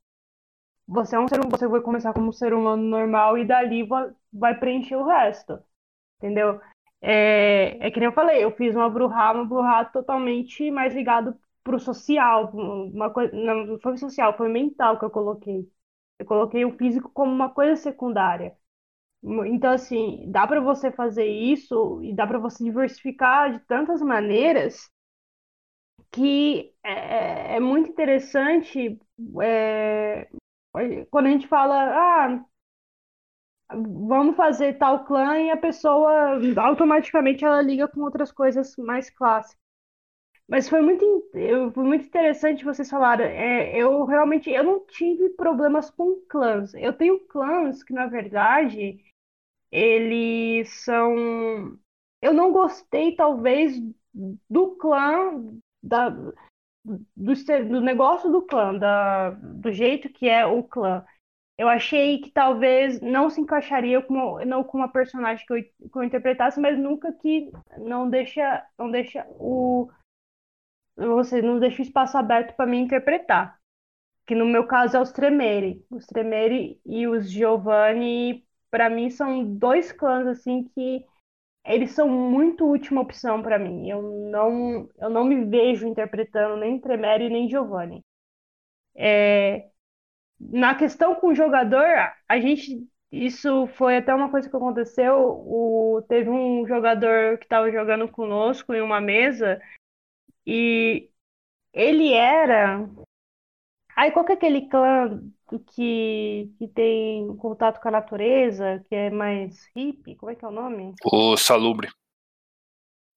você 0.86 1.16
é 1.16 1.18
um 1.18 1.28
ser 1.28 1.36
humano, 1.36 1.50
você 1.50 1.66
vai 1.66 1.80
começar 1.80 2.12
como 2.12 2.28
um 2.28 2.32
ser 2.32 2.52
humano 2.52 2.82
normal 2.82 3.38
e 3.38 3.44
dali 3.46 3.86
vai 4.32 4.58
preencher 4.58 4.96
o 4.96 5.06
resto. 5.06 5.58
Entendeu? 6.18 6.60
É, 7.02 7.86
é 7.86 7.90
que 7.90 7.98
nem 8.00 8.08
eu 8.08 8.12
falei, 8.14 8.44
eu 8.44 8.52
fiz 8.56 8.74
uma 8.76 8.88
Bruhá, 8.90 9.32
uma 9.32 9.44
Bruhá 9.46 9.84
totalmente 9.86 10.70
mais 10.70 10.94
ligado 10.94 11.36
pro 11.64 11.78
social, 11.80 12.50
uma 12.54 13.10
coisa, 13.10 13.32
não 13.36 13.78
foi 13.80 13.96
social, 13.98 14.36
foi 14.36 14.48
mental 14.48 14.98
que 14.98 15.04
eu 15.04 15.10
coloquei. 15.10 15.68
Eu 16.18 16.26
coloquei 16.26 16.64
o 16.64 16.76
físico 16.78 17.10
como 17.12 17.32
uma 17.32 17.50
coisa 17.50 17.76
secundária. 17.76 18.56
Então, 19.46 19.72
assim, 19.72 20.30
dá 20.30 20.46
para 20.46 20.60
você 20.60 20.90
fazer 20.92 21.26
isso 21.26 22.02
e 22.04 22.14
dá 22.14 22.26
para 22.26 22.38
você 22.38 22.64
diversificar 22.64 23.52
de 23.52 23.60
tantas 23.66 24.02
maneiras 24.02 24.90
que 26.10 26.74
é, 26.84 27.56
é 27.56 27.60
muito 27.60 27.90
interessante 27.90 28.98
é, 29.42 30.28
quando 31.10 31.26
a 31.26 31.30
gente 31.30 31.46
fala, 31.48 31.74
ah, 32.26 32.44
vamos 33.74 34.36
fazer 34.36 34.78
tal 34.78 35.04
clã 35.04 35.38
e 35.38 35.50
a 35.50 35.56
pessoa 35.56 36.38
automaticamente 36.56 37.44
ela 37.44 37.62
liga 37.62 37.88
com 37.88 38.00
outras 38.02 38.32
coisas 38.32 38.76
mais 38.76 39.10
clássicas. 39.10 39.62
Mas 40.48 40.68
foi 40.68 40.82
muito, 40.82 41.30
foi 41.72 41.84
muito 41.84 42.04
interessante 42.06 42.64
vocês 42.64 42.90
falaram. 42.90 43.24
É, 43.24 43.74
eu 43.76 44.04
realmente 44.04 44.50
eu 44.50 44.62
não 44.62 44.84
tive 44.86 45.30
problemas 45.30 45.90
com 45.90 46.20
clãs. 46.28 46.74
Eu 46.74 46.92
tenho 46.92 47.20
clãs 47.20 47.82
que, 47.82 47.92
na 47.92 48.06
verdade, 48.06 49.02
eles 49.70 50.70
são. 50.84 51.78
Eu 52.20 52.34
não 52.34 52.52
gostei, 52.52 53.16
talvez, 53.16 53.80
do 54.48 54.76
clã, 54.76 55.42
da, 55.82 56.10
do, 56.10 56.34
do 57.16 57.80
negócio 57.80 58.30
do 58.30 58.42
clã, 58.42 58.76
da, 58.76 59.30
do 59.30 59.72
jeito 59.72 60.08
que 60.10 60.28
é 60.28 60.44
o 60.44 60.62
clã. 60.62 61.04
Eu 61.58 61.68
achei 61.68 62.18
que 62.20 62.30
talvez 62.30 63.00
não 63.00 63.30
se 63.30 63.40
encaixaria 63.40 64.00
com, 64.02 64.44
não 64.44 64.64
com 64.64 64.78
uma 64.78 64.88
personagem 64.90 65.46
que 65.46 65.52
eu, 65.52 65.62
que 65.62 65.96
eu 65.98 66.02
interpretasse, 66.02 66.60
mas 66.60 66.78
nunca 66.78 67.12
que 67.12 67.50
não 67.78 68.08
deixa, 68.08 68.66
não 68.78 68.90
deixa 68.90 69.26
o 69.38 69.88
você 70.96 71.40
não 71.42 71.58
deixa 71.58 71.80
o 71.80 71.84
espaço 71.84 72.16
aberto 72.18 72.54
para 72.54 72.66
mim 72.66 72.80
interpretar. 72.80 73.58
Que 74.26 74.34
no 74.34 74.46
meu 74.46 74.66
caso 74.66 74.96
é 74.96 75.00
os 75.00 75.12
Tremere. 75.12 75.84
Os 75.90 76.06
Tremere 76.06 76.80
e 76.86 77.06
os 77.08 77.30
Giovanni 77.30 78.46
para 78.70 78.88
mim 78.90 79.10
são 79.10 79.44
dois 79.56 79.92
clãs 79.92 80.26
assim 80.26 80.64
que 80.74 81.04
eles 81.66 81.92
são 81.92 82.08
muito 82.08 82.64
última 82.66 83.00
opção 83.02 83.42
para 83.42 83.58
mim. 83.58 83.88
Eu 83.90 84.02
não, 84.30 84.88
eu 84.98 85.10
não 85.10 85.24
me 85.24 85.44
vejo 85.44 85.86
interpretando 85.88 86.56
nem 86.58 86.80
Tremere 86.80 87.30
nem 87.30 87.48
Giovanni. 87.48 88.04
É, 88.96 89.70
na 90.50 90.74
questão 90.74 91.14
com 91.14 91.28
o 91.28 91.34
jogador, 91.34 91.86
a 92.28 92.40
gente 92.40 92.86
isso 93.12 93.66
foi 93.76 93.98
até 93.98 94.14
uma 94.14 94.30
coisa 94.30 94.48
que 94.48 94.56
aconteceu. 94.56 95.14
O, 95.16 96.02
teve 96.08 96.30
um 96.30 96.66
jogador 96.66 97.36
que 97.36 97.44
estava 97.44 97.70
jogando 97.70 98.08
conosco 98.08 98.72
em 98.72 98.80
uma 98.80 99.02
mesa 99.02 99.60
e 100.46 101.10
ele 101.74 102.14
era. 102.14 102.88
Aí 103.94 104.10
qual 104.10 104.24
que 104.24 104.32
é 104.32 104.34
aquele 104.34 104.66
clã 104.66 105.22
que, 105.74 106.50
que 106.58 106.68
tem 106.68 107.36
contato 107.36 107.82
com 107.82 107.88
a 107.88 107.92
natureza, 107.92 108.82
que 108.88 108.94
é 108.94 109.10
mais 109.10 109.66
hippie, 109.76 110.16
como 110.16 110.32
é 110.32 110.34
que 110.34 110.44
é 110.46 110.48
o 110.48 110.52
nome? 110.52 110.94
O 111.04 111.36
Salubre. 111.36 111.90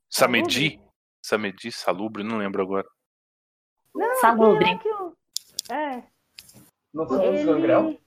Samedi? 0.09 0.81
Samedi, 1.25 1.71
Salubre, 1.71 2.21
não 2.21 2.37
lembro 2.37 2.61
agora. 2.61 2.87
Não, 3.93 4.15
Salubre. 4.17 4.65
É, 4.65 4.79
eu... 4.83 5.17
é. 5.73 6.14
Não 6.95 7.07
são 7.07 7.21
ele... 7.21 7.39
os 7.39 7.45
Gangrel? 7.45 7.97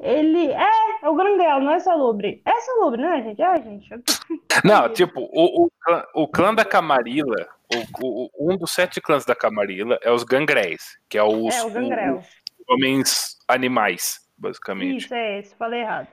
Ele 0.00 0.50
é, 0.50 0.70
é 1.02 1.08
o 1.08 1.14
Granguel, 1.14 1.60
não 1.60 1.72
é 1.72 1.78
Salubre. 1.78 2.42
É 2.44 2.60
Salubre, 2.62 3.02
né, 3.02 3.22
gente? 3.22 3.42
É, 3.42 3.62
gente. 3.62 3.88
Não, 4.64 4.88
tipo, 4.92 5.20
o, 5.20 5.66
o, 5.66 5.70
o 6.22 6.26
clã 6.26 6.52
da 6.52 6.64
Camarilla, 6.64 7.48
o, 8.02 8.28
o, 8.36 8.52
um 8.52 8.56
dos 8.56 8.72
sete 8.72 9.00
clãs 9.00 9.24
da 9.24 9.36
Camarilla 9.36 9.98
é 10.02 10.10
os 10.10 10.24
Gangréis, 10.24 10.98
que 11.08 11.16
é 11.16 11.22
os, 11.22 11.54
é, 11.54 11.62
o 11.62 11.70
Gangrel 11.70 12.20
homens 12.68 13.38
animais, 13.46 14.20
basicamente. 14.36 15.04
Isso, 15.04 15.14
é 15.14 15.38
esse, 15.38 15.54
falei 15.56 15.80
errado. 15.80 16.08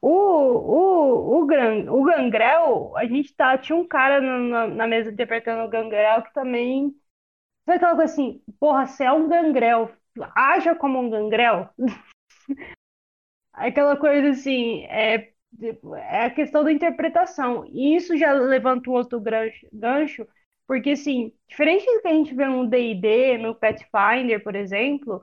O, 0.00 0.10
o, 0.10 1.38
o, 1.38 1.46
Gran, 1.46 1.90
o 1.90 2.04
Gangrel, 2.04 2.92
a 2.96 3.04
gente 3.04 3.34
tá, 3.34 3.58
tinha 3.58 3.76
um 3.76 3.86
cara 3.86 4.20
na, 4.20 4.68
na 4.68 4.86
mesa 4.86 5.10
interpretando 5.10 5.64
o 5.64 5.68
Gangrel 5.68 6.22
que 6.22 6.32
também. 6.32 6.94
Foi 7.64 7.74
aquela 7.74 7.96
coisa 7.96 8.12
assim, 8.12 8.40
porra, 8.60 8.86
você 8.86 9.04
é 9.04 9.12
um 9.12 9.28
Gangrel, 9.28 9.90
haja 10.34 10.74
como 10.74 10.98
um 10.98 11.10
Gangrel. 11.10 11.68
aquela 13.52 13.96
coisa 13.96 14.30
assim, 14.30 14.84
é, 14.86 15.32
é 15.60 16.26
a 16.26 16.30
questão 16.30 16.64
da 16.64 16.72
interpretação. 16.72 17.64
E 17.66 17.96
isso 17.96 18.16
já 18.16 18.32
levanta 18.32 18.90
um 18.90 18.94
outro 18.94 19.20
gancho, 19.20 20.26
porque 20.66 20.90
assim, 20.90 21.32
diferente 21.48 21.84
do 21.86 22.02
que 22.02 22.08
a 22.08 22.12
gente 22.12 22.34
vê 22.34 22.46
no 22.46 22.66
D&D, 22.68 23.38
no 23.38 23.54
Pathfinder, 23.54 24.42
por 24.42 24.54
exemplo, 24.54 25.22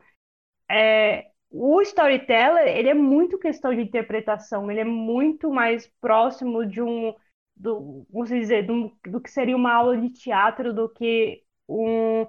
é, 0.70 1.32
o 1.50 1.82
storyteller, 1.82 2.68
ele 2.68 2.90
é 2.90 2.94
muito 2.94 3.40
questão 3.40 3.74
de 3.74 3.82
interpretação, 3.82 4.70
ele 4.70 4.82
é 4.82 4.86
muito 4.86 5.50
mais 5.50 5.88
próximo 6.02 6.66
de 6.66 6.82
um, 6.82 7.14
do, 7.56 8.06
vamos 8.12 8.30
dizer, 8.30 8.66
do, 8.66 8.92
do 9.08 9.22
que 9.22 9.32
seria 9.32 9.56
uma 9.56 9.74
aula 9.74 9.98
de 9.98 10.10
teatro 10.10 10.74
do 10.74 10.90
que 10.90 11.44
um, 11.68 12.28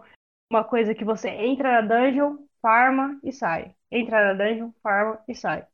uma 0.51 0.63
coisa 0.65 0.95
que 0.95 1.05
você 1.05 1.29
entra 1.29 1.83
na 1.83 1.89
dungeon, 1.89 2.37
farma 2.67 3.21
e 3.23 3.33
sai. 3.33 3.77
Entra 3.93 4.35
na 4.35 4.45
dungeon, 4.45 4.73
farma 4.83 5.23
e 5.29 5.35
sai. 5.37 5.65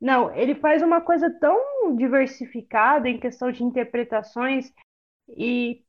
Não, 0.00 0.34
ele 0.34 0.56
faz 0.56 0.82
uma 0.82 1.00
coisa 1.00 1.30
tão 1.38 1.94
diversificada 1.96 3.08
em 3.08 3.20
questão 3.20 3.52
de 3.52 3.62
interpretações 3.62 4.72
e 5.28 5.84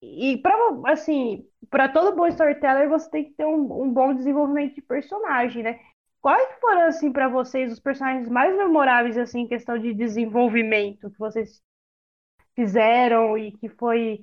e 0.00 0.38
para 0.38 0.54
assim, 0.92 1.46
para 1.68 1.88
todo 1.88 2.16
bom 2.16 2.26
storyteller 2.28 2.88
você 2.88 3.10
tem 3.10 3.24
que 3.24 3.32
ter 3.32 3.44
um, 3.44 3.82
um 3.82 3.92
bom 3.92 4.14
desenvolvimento 4.14 4.76
de 4.76 4.82
personagem, 4.82 5.62
né? 5.62 5.78
Quais 6.22 6.58
foram 6.60 6.82
assim 6.82 7.12
para 7.12 7.28
vocês 7.28 7.70
os 7.72 7.80
personagens 7.80 8.28
mais 8.30 8.56
memoráveis 8.56 9.18
assim 9.18 9.40
em 9.40 9.48
questão 9.48 9.78
de 9.78 9.92
desenvolvimento 9.92 11.10
que 11.10 11.18
vocês 11.18 11.60
fizeram 12.54 13.36
e 13.36 13.52
que 13.52 13.68
foi 13.68 14.22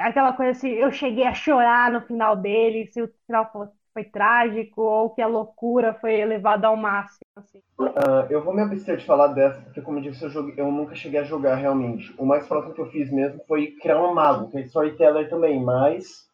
aquela 0.00 0.32
coisa 0.32 0.52
assim, 0.52 0.68
eu 0.68 0.92
cheguei 0.92 1.24
a 1.26 1.34
chorar 1.34 1.90
no 1.90 2.00
final 2.02 2.36
dele, 2.36 2.86
se 2.92 3.02
o 3.02 3.08
final 3.26 3.50
foi, 3.52 3.68
foi 3.94 4.04
trágico 4.04 4.82
ou 4.82 5.10
que 5.10 5.22
a 5.22 5.26
loucura 5.28 5.94
foi 5.94 6.14
elevada 6.14 6.66
ao 6.66 6.76
máximo. 6.76 7.20
Assim. 7.36 7.58
Uh, 7.78 8.26
eu 8.28 8.42
vou 8.42 8.52
me 8.52 8.60
abster 8.60 8.96
de 8.96 9.06
falar 9.06 9.28
dessa, 9.28 9.60
porque 9.62 9.80
como 9.80 9.98
eu 9.98 10.02
disse, 10.02 10.24
eu, 10.24 10.30
joguei, 10.30 10.54
eu, 10.56 10.70
nunca 10.70 10.96
cheguei 10.96 11.20
a 11.20 11.24
jogar 11.24 11.54
realmente. 11.54 12.12
O 12.18 12.26
mais 12.26 12.46
próximo 12.46 12.74
que 12.74 12.80
eu 12.80 12.90
fiz 12.90 13.10
mesmo 13.10 13.40
foi 13.46 13.68
criar 13.80 14.02
um 14.02 14.12
mago, 14.12 14.50
que 14.50 14.58
é 14.58 14.62
storyteller 14.62 15.30
também, 15.30 15.62
mas 15.62 16.28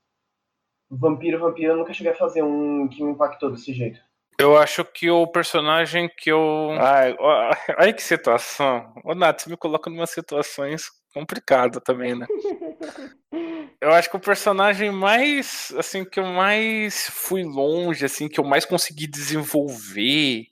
vampiro, 0.90 1.38
vampiro, 1.38 1.74
eu 1.74 1.76
nunca 1.76 1.92
cheguei 1.92 2.12
a 2.12 2.16
fazer 2.16 2.42
um 2.42 2.88
que 2.88 3.04
me 3.04 3.12
impactou 3.12 3.50
desse 3.50 3.72
jeito. 3.74 4.00
Eu 4.38 4.56
acho 4.56 4.82
que 4.86 5.10
o 5.10 5.26
personagem 5.26 6.08
que 6.16 6.32
eu. 6.32 6.70
Ai, 6.80 7.14
ai 7.76 7.92
que 7.92 8.02
situação. 8.02 8.90
Ô, 9.04 9.14
Nath, 9.14 9.42
você 9.42 9.50
me 9.50 9.56
coloca 9.56 9.90
numa 9.90 10.06
situações 10.06 10.84
complicadas 11.12 11.82
também, 11.84 12.18
né? 12.18 12.26
eu 13.80 13.92
acho 13.92 14.10
que 14.10 14.16
o 14.16 14.20
personagem 14.20 14.90
mais, 14.90 15.72
assim, 15.76 16.04
que 16.04 16.20
eu 16.20 16.26
mais 16.26 17.08
fui 17.08 17.42
longe, 17.42 18.04
assim, 18.04 18.28
que 18.28 18.38
eu 18.38 18.44
mais 18.44 18.64
consegui 18.64 19.06
desenvolver 19.06 20.46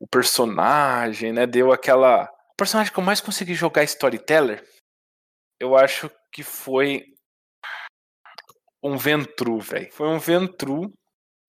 o 0.00 0.06
personagem, 0.06 1.32
né? 1.32 1.46
Deu 1.46 1.72
aquela. 1.72 2.24
O 2.52 2.56
personagem 2.56 2.92
que 2.92 2.98
eu 2.98 3.04
mais 3.04 3.20
consegui 3.20 3.54
jogar 3.54 3.84
Storyteller, 3.84 4.64
eu 5.60 5.76
acho 5.76 6.10
que 6.32 6.42
foi 6.42 7.04
um 8.82 8.96
Ventru, 8.96 9.58
velho. 9.58 9.90
Foi 9.92 10.08
um 10.08 10.18
Ventru 10.18 10.92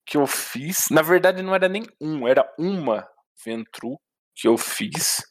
que 0.06 0.18
eu 0.18 0.26
fiz. 0.26 0.90
Na 0.90 1.02
verdade, 1.02 1.42
não 1.44 1.54
era 1.54 1.68
nem 1.68 1.84
um, 2.02 2.28
era 2.28 2.50
uma 2.58 3.08
Ventru 3.44 4.00
que 4.36 4.48
eu 4.48 4.58
fiz. 4.58 5.22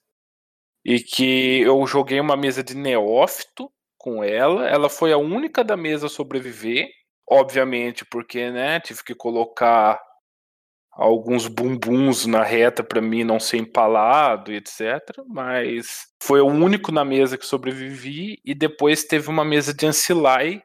E 0.84 1.01
que 1.01 1.61
eu 1.61 1.86
joguei 1.86 2.20
uma 2.20 2.36
mesa 2.36 2.62
de 2.62 2.74
neófito 2.76 3.70
com 3.99 4.22
ela. 4.22 4.68
Ela 4.68 4.88
foi 4.88 5.12
a 5.12 5.18
única 5.18 5.64
da 5.64 5.76
mesa 5.76 6.07
a 6.07 6.11
sobreviver. 6.11 6.88
Obviamente, 7.30 8.05
porque, 8.07 8.51
né, 8.51 8.80
tive 8.80 9.05
que 9.05 9.14
colocar 9.14 10.01
alguns 10.92 11.46
bumbuns 11.46 12.26
na 12.26 12.42
reta 12.42 12.82
para 12.82 13.01
mim 13.01 13.22
não 13.22 13.38
ser 13.38 13.59
empalado 13.59 14.53
e 14.53 14.57
etc. 14.57 15.01
Mas 15.28 16.07
foi 16.22 16.40
o 16.40 16.46
único 16.46 16.90
na 16.90 17.05
mesa 17.05 17.36
que 17.38 17.46
sobrevivi. 17.46 18.38
E 18.44 18.55
depois 18.55 19.05
teve 19.05 19.28
uma 19.28 19.44
mesa 19.44 19.74
de 19.74 19.86
Ancilai 19.86 20.62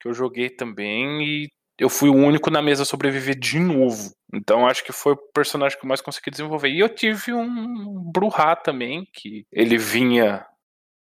que 0.00 0.08
eu 0.08 0.14
joguei 0.14 0.48
também. 0.50 1.22
E 1.22 1.48
eu 1.78 1.88
fui 1.88 2.08
o 2.08 2.14
único 2.14 2.50
na 2.50 2.62
mesa 2.62 2.82
a 2.82 2.86
sobreviver 2.86 3.38
de 3.38 3.58
novo. 3.58 4.12
Então 4.32 4.66
acho 4.66 4.84
que 4.84 4.92
foi 4.92 5.12
o 5.12 5.32
personagem 5.32 5.78
que 5.78 5.84
eu 5.84 5.88
mais 5.88 6.00
consegui 6.00 6.30
desenvolver. 6.30 6.68
E 6.68 6.80
eu 6.80 6.88
tive 6.88 7.32
um 7.32 8.10
Bruhá 8.12 8.54
também, 8.56 9.06
que 9.12 9.44
ele 9.52 9.76
vinha. 9.76 10.46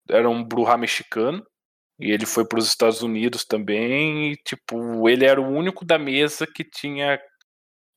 Era 0.09 0.29
um 0.29 0.43
Bruhá 0.43 0.77
mexicano. 0.77 1.45
E 1.99 2.11
ele 2.11 2.25
foi 2.25 2.47
para 2.47 2.59
os 2.59 2.67
Estados 2.67 3.01
Unidos 3.01 3.45
também. 3.45 4.31
E, 4.31 4.35
tipo, 4.37 5.09
ele 5.09 5.25
era 5.25 5.41
o 5.41 5.47
único 5.47 5.85
da 5.85 5.97
mesa 5.97 6.45
que 6.45 6.63
tinha 6.63 7.19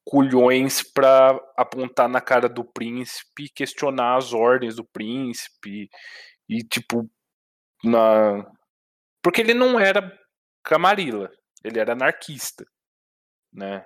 culhões 0.05 0.83
para 0.93 1.39
apontar 1.57 2.09
na 2.09 2.21
cara 2.21 2.49
do 2.49 2.65
príncipe 2.65 3.51
questionar 3.55 4.17
as 4.17 4.33
ordens 4.33 4.77
do 4.77 4.85
príncipe. 4.85 5.89
E, 6.49 6.59
tipo, 6.65 7.09
na. 7.85 8.45
Porque 9.23 9.41
ele 9.41 9.55
não 9.55 9.79
era 9.79 10.19
camarila, 10.65 11.31
ele 11.65 11.79
era 11.79 11.93
anarquista, 11.93 12.65
né? 13.53 13.85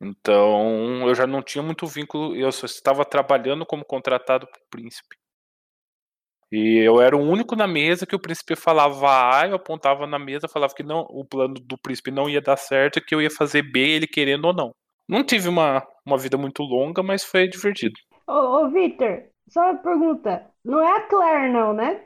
Então 0.00 1.08
eu 1.08 1.14
já 1.14 1.26
não 1.26 1.42
tinha 1.42 1.62
muito 1.62 1.86
vínculo, 1.86 2.36
eu 2.36 2.50
só 2.52 2.66
estava 2.66 3.04
trabalhando 3.04 3.64
como 3.64 3.84
contratado 3.84 4.46
para 4.46 4.60
o 4.60 4.68
príncipe. 4.70 5.16
E 6.52 6.78
eu 6.78 7.00
era 7.00 7.16
o 7.16 7.20
único 7.20 7.56
na 7.56 7.66
mesa 7.66 8.06
que 8.06 8.14
o 8.14 8.20
príncipe 8.20 8.54
falava 8.54 9.08
A, 9.08 9.48
eu 9.48 9.56
apontava 9.56 10.06
na 10.06 10.18
mesa, 10.18 10.48
falava 10.48 10.74
que 10.74 10.82
não, 10.82 11.00
o 11.10 11.24
plano 11.24 11.54
do 11.54 11.76
príncipe 11.78 12.10
não 12.10 12.28
ia 12.28 12.40
dar 12.40 12.56
certo, 12.56 13.04
que 13.04 13.14
eu 13.14 13.20
ia 13.20 13.30
fazer 13.30 13.62
B, 13.62 13.80
ele 13.80 14.06
querendo 14.06 14.46
ou 14.46 14.54
não. 14.54 14.72
Não 15.08 15.24
tive 15.24 15.48
uma, 15.48 15.86
uma 16.06 16.16
vida 16.16 16.36
muito 16.36 16.62
longa, 16.62 17.02
mas 17.02 17.24
foi 17.24 17.48
divertido. 17.48 17.94
Ô, 18.26 18.32
ô 18.32 18.70
Victor, 18.70 19.24
só 19.48 19.70
uma 19.70 19.78
pergunta. 19.78 20.46
Não 20.64 20.80
é 20.80 20.96
a 20.96 21.00
Claire, 21.02 21.52
não, 21.52 21.72
né? 21.72 22.00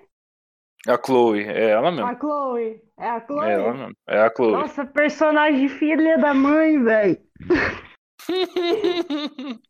A 0.86 0.96
Chloe, 0.96 1.42
é 1.42 1.70
ela 1.70 1.90
mesmo. 1.90 2.06
A 2.06 2.18
Chloe. 2.18 2.80
É 2.98 3.08
a 3.08 3.26
Chloe? 3.26 3.46
É 3.46 3.52
ela 3.52 3.74
mesmo. 3.74 3.92
É 4.08 4.20
a 4.20 4.32
Chloe. 4.34 4.52
Nossa, 4.52 4.86
personagem 4.86 5.68
filha 5.68 6.16
da 6.18 6.32
mãe, 6.32 6.82
velho. 6.82 7.18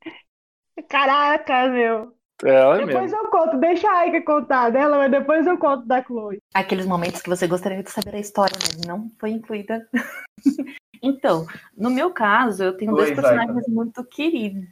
Caraca, 0.89 1.69
meu. 1.69 2.18
É 2.45 2.51
ela 2.51 2.77
Depois 2.77 3.11
mesmo. 3.11 3.19
eu 3.19 3.31
conto, 3.31 3.59
deixa 3.59 3.89
a 3.89 3.99
Aika 3.99 4.23
contar 4.23 4.71
dela, 4.71 4.99
mas 4.99 5.11
depois 5.11 5.47
eu 5.47 5.59
conto 5.59 5.87
da 5.87 6.03
Chloe. 6.03 6.41
Aqueles 6.55 6.87
momentos 6.87 7.21
que 7.21 7.29
você 7.29 7.47
gostaria 7.47 7.83
de 7.83 7.91
saber 7.91 8.15
a 8.15 8.21
história, 8.21 8.57
mas 8.61 8.87
não 8.87 9.11
foi 9.19 9.31
incluída. 9.31 9.89
então, 11.03 11.47
no 11.77 11.91
meu 11.91 12.13
caso, 12.13 12.63
eu 12.63 12.77
tenho 12.77 12.95
dois 12.95 13.11
Oi, 13.11 13.15
personagens 13.15 13.67
muito 13.67 14.05
queridos. 14.05 14.69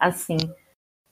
Assim, 0.00 0.36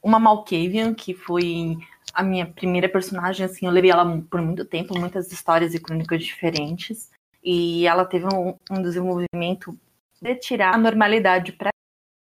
uma 0.02 0.18
Malkavian, 0.18 0.94
que 0.94 1.14
foi 1.14 1.76
a 2.12 2.22
minha 2.22 2.46
primeira 2.46 2.88
personagem, 2.88 3.46
assim, 3.46 3.66
eu 3.66 3.72
levei 3.72 3.90
ela 3.90 4.20
por 4.28 4.42
muito 4.42 4.64
tempo, 4.64 4.98
muitas 4.98 5.30
histórias 5.30 5.74
e 5.74 5.80
crônicas 5.80 6.24
diferentes. 6.24 7.10
E 7.42 7.86
ela 7.86 8.04
teve 8.04 8.26
um, 8.26 8.56
um 8.68 8.82
desenvolvimento 8.82 9.78
de 10.20 10.34
tirar 10.34 10.74
a 10.74 10.78
normalidade 10.78 11.52
para 11.52 11.70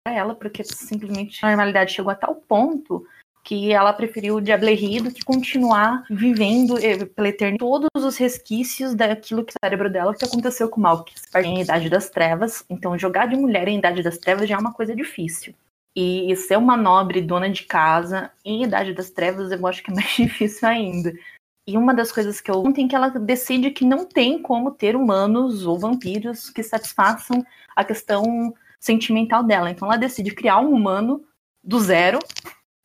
ela, 0.06 0.36
porque 0.36 0.62
simplesmente 0.62 1.44
a 1.44 1.48
normalidade 1.48 1.92
chegou 1.92 2.12
a 2.12 2.14
tal 2.14 2.36
ponto 2.36 3.04
que 3.42 3.72
ela 3.72 3.92
preferiu 3.92 4.36
o 4.36 4.40
Diablerie 4.40 5.00
do 5.00 5.10
que 5.10 5.24
continuar 5.24 6.04
vivendo 6.10 6.78
eh, 6.78 7.04
pela 7.04 7.28
eternidade 7.28 7.58
todos 7.58 7.88
os 7.96 8.16
resquícios 8.16 8.94
daquilo 8.94 9.44
que 9.44 9.52
o 9.52 9.58
cérebro 9.64 9.90
dela 9.90 10.14
que 10.14 10.24
aconteceu 10.24 10.68
com 10.68 10.80
Malkis 10.80 11.22
em 11.36 11.60
Idade 11.60 11.88
das 11.88 12.10
Trevas. 12.10 12.64
Então, 12.68 12.98
jogar 12.98 13.26
de 13.26 13.36
mulher 13.36 13.66
em 13.68 13.78
Idade 13.78 14.02
das 14.02 14.18
Trevas 14.18 14.48
já 14.48 14.56
é 14.56 14.58
uma 14.58 14.72
coisa 14.72 14.94
difícil. 14.94 15.54
E 15.96 16.34
ser 16.36 16.56
uma 16.56 16.76
nobre 16.76 17.20
dona 17.20 17.50
de 17.50 17.64
casa 17.64 18.30
em 18.44 18.62
Idade 18.62 18.94
das 18.94 19.10
Trevas 19.10 19.50
eu 19.50 19.66
acho 19.66 19.82
que 19.82 19.90
é 19.90 19.94
mais 19.94 20.10
difícil 20.14 20.68
ainda. 20.68 21.12
E 21.66 21.76
uma 21.76 21.94
das 21.94 22.10
coisas 22.10 22.40
que 22.40 22.50
eu 22.50 22.62
tem 22.72 22.88
que 22.88 22.96
ela 22.96 23.08
decide 23.08 23.70
que 23.70 23.84
não 23.84 24.04
tem 24.04 24.40
como 24.40 24.70
ter 24.70 24.96
humanos 24.96 25.66
ou 25.66 25.78
vampiros 25.78 26.50
que 26.50 26.62
satisfaçam 26.62 27.44
a 27.76 27.84
questão 27.84 28.54
sentimental 28.78 29.42
dela. 29.44 29.70
Então 29.70 29.86
ela 29.86 29.98
decide 29.98 30.34
criar 30.34 30.58
um 30.58 30.72
humano 30.72 31.22
do 31.62 31.78
zero, 31.78 32.18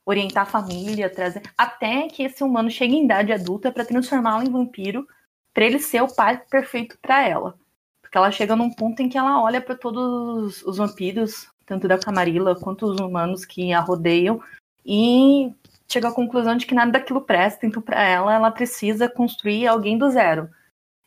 orientar 0.06 0.43
a 0.43 0.45
família, 0.49 1.10
trazer 1.10 1.41
até 1.58 2.08
que 2.08 2.24
esse 2.24 2.43
humano 2.43 2.70
chegue 2.70 2.95
em 2.95 3.06
idade 3.06 3.34
adulta 3.34 3.72
para 3.72 3.86
transformá-lo 3.86 4.43
em 4.43 4.51
vampiro, 4.51 5.08
para 5.53 5.66
ele 5.66 5.80
ser 5.80 6.01
o 6.01 6.14
pai 6.14 6.38
perfeito 6.49 6.97
para 7.01 7.28
ela. 7.28 7.58
Porque 8.01 8.18
ela 8.18 8.32
chega 8.32 8.56
num 8.56 8.70
ponto 8.70 9.01
em 9.01 9.10
que 9.10 9.18
ela 9.18 9.41
olha 9.41 9.60
para 9.60 9.76
todos 9.76 10.62
os 10.64 10.78
vampiros, 10.78 11.49
tanto 11.66 11.88
da 11.88 11.97
Camarilla 11.97 12.56
quanto 12.56 12.86
os 12.86 12.99
humanos 12.99 13.43
que 13.43 13.74
a 13.74 13.80
rodeiam, 13.80 14.41
e 14.86 15.51
chega 15.88 16.10
à 16.10 16.14
conclusão 16.14 16.56
de 16.56 16.66
que 16.66 16.76
nada 16.76 16.91
daquilo 16.91 17.22
presta, 17.22 17.66
então 17.66 17.82
para 17.82 18.03
ela 18.03 18.34
ela 18.34 18.51
precisa 18.51 19.10
construir 19.10 19.66
alguém 19.68 19.97
do 19.97 20.10
zero. 20.12 20.49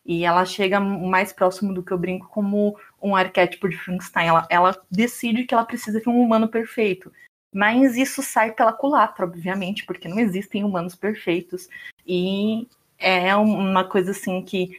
E 0.05 0.25
ela 0.25 0.45
chega 0.47 0.81
mais 0.81 1.33
próximo 1.33 1.75
do 1.75 1.83
que 1.83 1.93
eu 1.93 1.99
brinco 1.99 2.29
como 2.29 2.79
um 3.01 3.15
arquétipo 3.15 3.69
de 3.69 3.77
Frankenstein. 3.77 4.29
Ela, 4.29 4.47
ela 4.49 4.83
decide 4.91 5.45
que 5.45 5.53
ela 5.53 5.67
precisa 5.67 6.01
de 6.01 6.09
um 6.09 6.19
humano 6.19 6.49
perfeito. 6.49 7.13
Mas 7.53 7.97
isso 7.97 8.23
sai 8.23 8.53
pela 8.53 8.73
culatra, 8.73 9.25
obviamente, 9.25 9.85
porque 9.87 10.09
não 10.09 10.19
existem 10.19 10.65
humanos 10.65 10.95
perfeitos. 10.95 11.69
E 12.07 12.69
é 12.99 13.35
uma 13.37 13.85
coisa 13.89 14.11
assim 14.11 14.43
que 14.43 14.79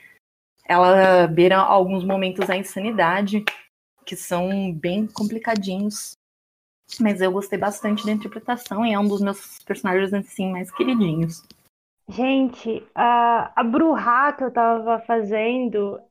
ela 0.65 1.27
beira 1.27 1.57
alguns 1.57 2.03
momentos 2.03 2.49
a 2.49 2.55
insanidade, 2.55 3.43
que 4.05 4.15
são 4.15 4.71
bem 4.71 5.07
complicadinhos. 5.07 6.11
Mas 6.99 7.21
eu 7.21 7.31
gostei 7.31 7.57
bastante 7.57 8.05
da 8.05 8.11
interpretação 8.11 8.85
e 8.85 8.93
é 8.93 8.99
um 8.99 9.07
dos 9.07 9.21
meus 9.21 9.59
personagens 9.63 10.13
assim 10.13 10.51
mais 10.51 10.71
queridinhos. 10.71 11.43
Gente, 12.07 12.83
a, 12.95 13.51
a 13.55 13.63
Bruhá 13.63 14.33
que 14.33 14.43
eu 14.43 14.51
tava 14.51 14.99
fazendo, 15.01 16.01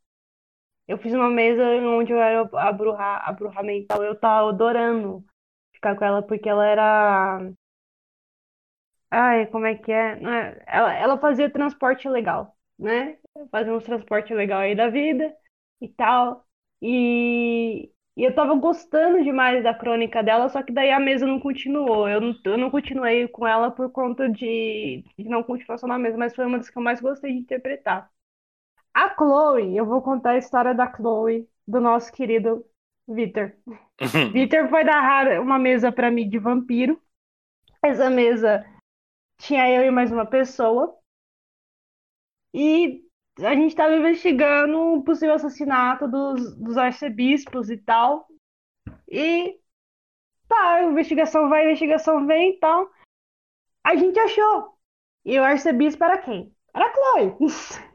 eu 0.86 0.96
fiz 0.98 1.12
uma 1.12 1.28
mesa 1.28 1.62
onde 1.64 2.12
eu 2.12 2.18
era 2.18 2.48
a 2.52 2.72
Bruhá, 2.72 3.16
a 3.24 3.32
Bruhá 3.32 3.62
mental, 3.64 4.04
eu 4.04 4.14
tava 4.14 4.50
adorando 4.50 5.24
ficar 5.78 5.96
com 5.96 6.04
ela 6.04 6.22
porque 6.22 6.48
ela 6.48 6.66
era. 6.66 7.50
Ai, 9.10 9.46
como 9.46 9.66
é 9.66 9.74
que 9.76 9.90
é? 9.92 10.12
É- 10.22 10.64
Ela, 10.66 10.92
ela 10.94 11.18
fazia 11.18 11.50
transporte 11.50 12.08
legal, 12.08 12.56
né? 12.78 13.18
Fazia 13.50 13.72
uns 13.74 13.84
transporte 13.84 14.34
legal 14.34 14.60
aí 14.60 14.74
da 14.74 14.88
vida 14.90 15.34
e 15.80 15.88
tal. 15.88 16.44
E, 16.82 17.90
e 18.16 18.22
eu 18.24 18.34
tava 18.34 18.54
gostando 18.54 19.22
demais 19.24 19.62
da 19.64 19.74
crônica 19.74 20.22
dela, 20.22 20.48
só 20.48 20.62
que 20.62 20.72
daí 20.72 20.90
a 20.90 21.00
mesa 21.00 21.26
não 21.26 21.40
continuou. 21.40 22.08
Eu 22.08 22.20
não, 22.20 22.34
eu 22.44 22.58
não 22.58 22.70
continuei 22.70 23.26
com 23.28 23.46
ela 23.46 23.70
por 23.70 23.90
conta 23.90 24.28
de, 24.28 25.04
de 25.18 25.28
não 25.28 25.42
continuar 25.42 25.78
só 25.78 25.86
na 25.86 25.98
mesa, 25.98 26.18
mas 26.18 26.34
foi 26.34 26.44
uma 26.46 26.58
das 26.58 26.68
que 26.70 26.78
eu 26.78 26.82
mais 26.82 27.00
gostei 27.00 27.32
de 27.32 27.38
interpretar. 27.38 28.10
A 28.94 29.14
Chloe, 29.16 29.76
eu 29.76 29.86
vou 29.86 30.02
contar 30.02 30.32
a 30.32 30.38
história 30.38 30.74
da 30.74 30.92
Chloe, 30.94 31.48
do 31.66 31.80
nosso 31.80 32.12
querido 32.12 32.64
Vitor. 33.08 33.52
Vitor 34.32 34.68
foi 34.68 34.84
narrar 34.84 35.40
uma 35.40 35.58
mesa 35.58 35.90
pra 35.90 36.10
mim 36.10 36.28
de 36.28 36.38
vampiro. 36.38 37.00
Essa 37.82 38.10
mesa 38.10 38.64
tinha 39.38 39.68
eu 39.70 39.84
e 39.86 39.90
mais 39.90 40.12
uma 40.12 40.26
pessoa. 40.26 40.96
E 42.52 43.04
a 43.38 43.54
gente 43.54 43.68
estava 43.68 43.96
investigando 43.96 44.78
o 44.78 45.02
possível 45.02 45.34
assassinato 45.34 46.08
dos, 46.08 46.56
dos 46.56 46.76
arcebispos 46.76 47.70
e 47.70 47.78
tal. 47.78 48.28
E 49.08 49.58
tá, 50.48 50.82
investigação 50.82 51.48
vai, 51.48 51.64
investigação 51.64 52.26
vem 52.26 52.52
e 52.52 52.58
tal. 52.58 52.90
A 53.84 53.96
gente 53.96 54.18
achou. 54.18 54.76
E 55.24 55.38
o 55.38 55.44
arcebispo 55.44 56.02
era 56.04 56.18
quem? 56.18 56.54
Era 56.74 56.86
a 56.86 56.92
Chloe. 56.92 57.36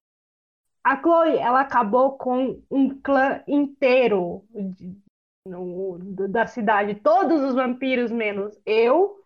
A 0.84 1.00
Chloe, 1.02 1.38
ela 1.38 1.62
acabou 1.62 2.18
com 2.18 2.62
um 2.70 2.90
clã 3.02 3.42
inteiro 3.48 4.44
de- 4.54 4.98
no- 5.48 5.98
da 6.28 6.46
cidade. 6.46 6.96
Todos 6.96 7.42
os 7.42 7.56
vampiros, 7.56 8.12
menos 8.12 8.60
eu. 8.66 9.20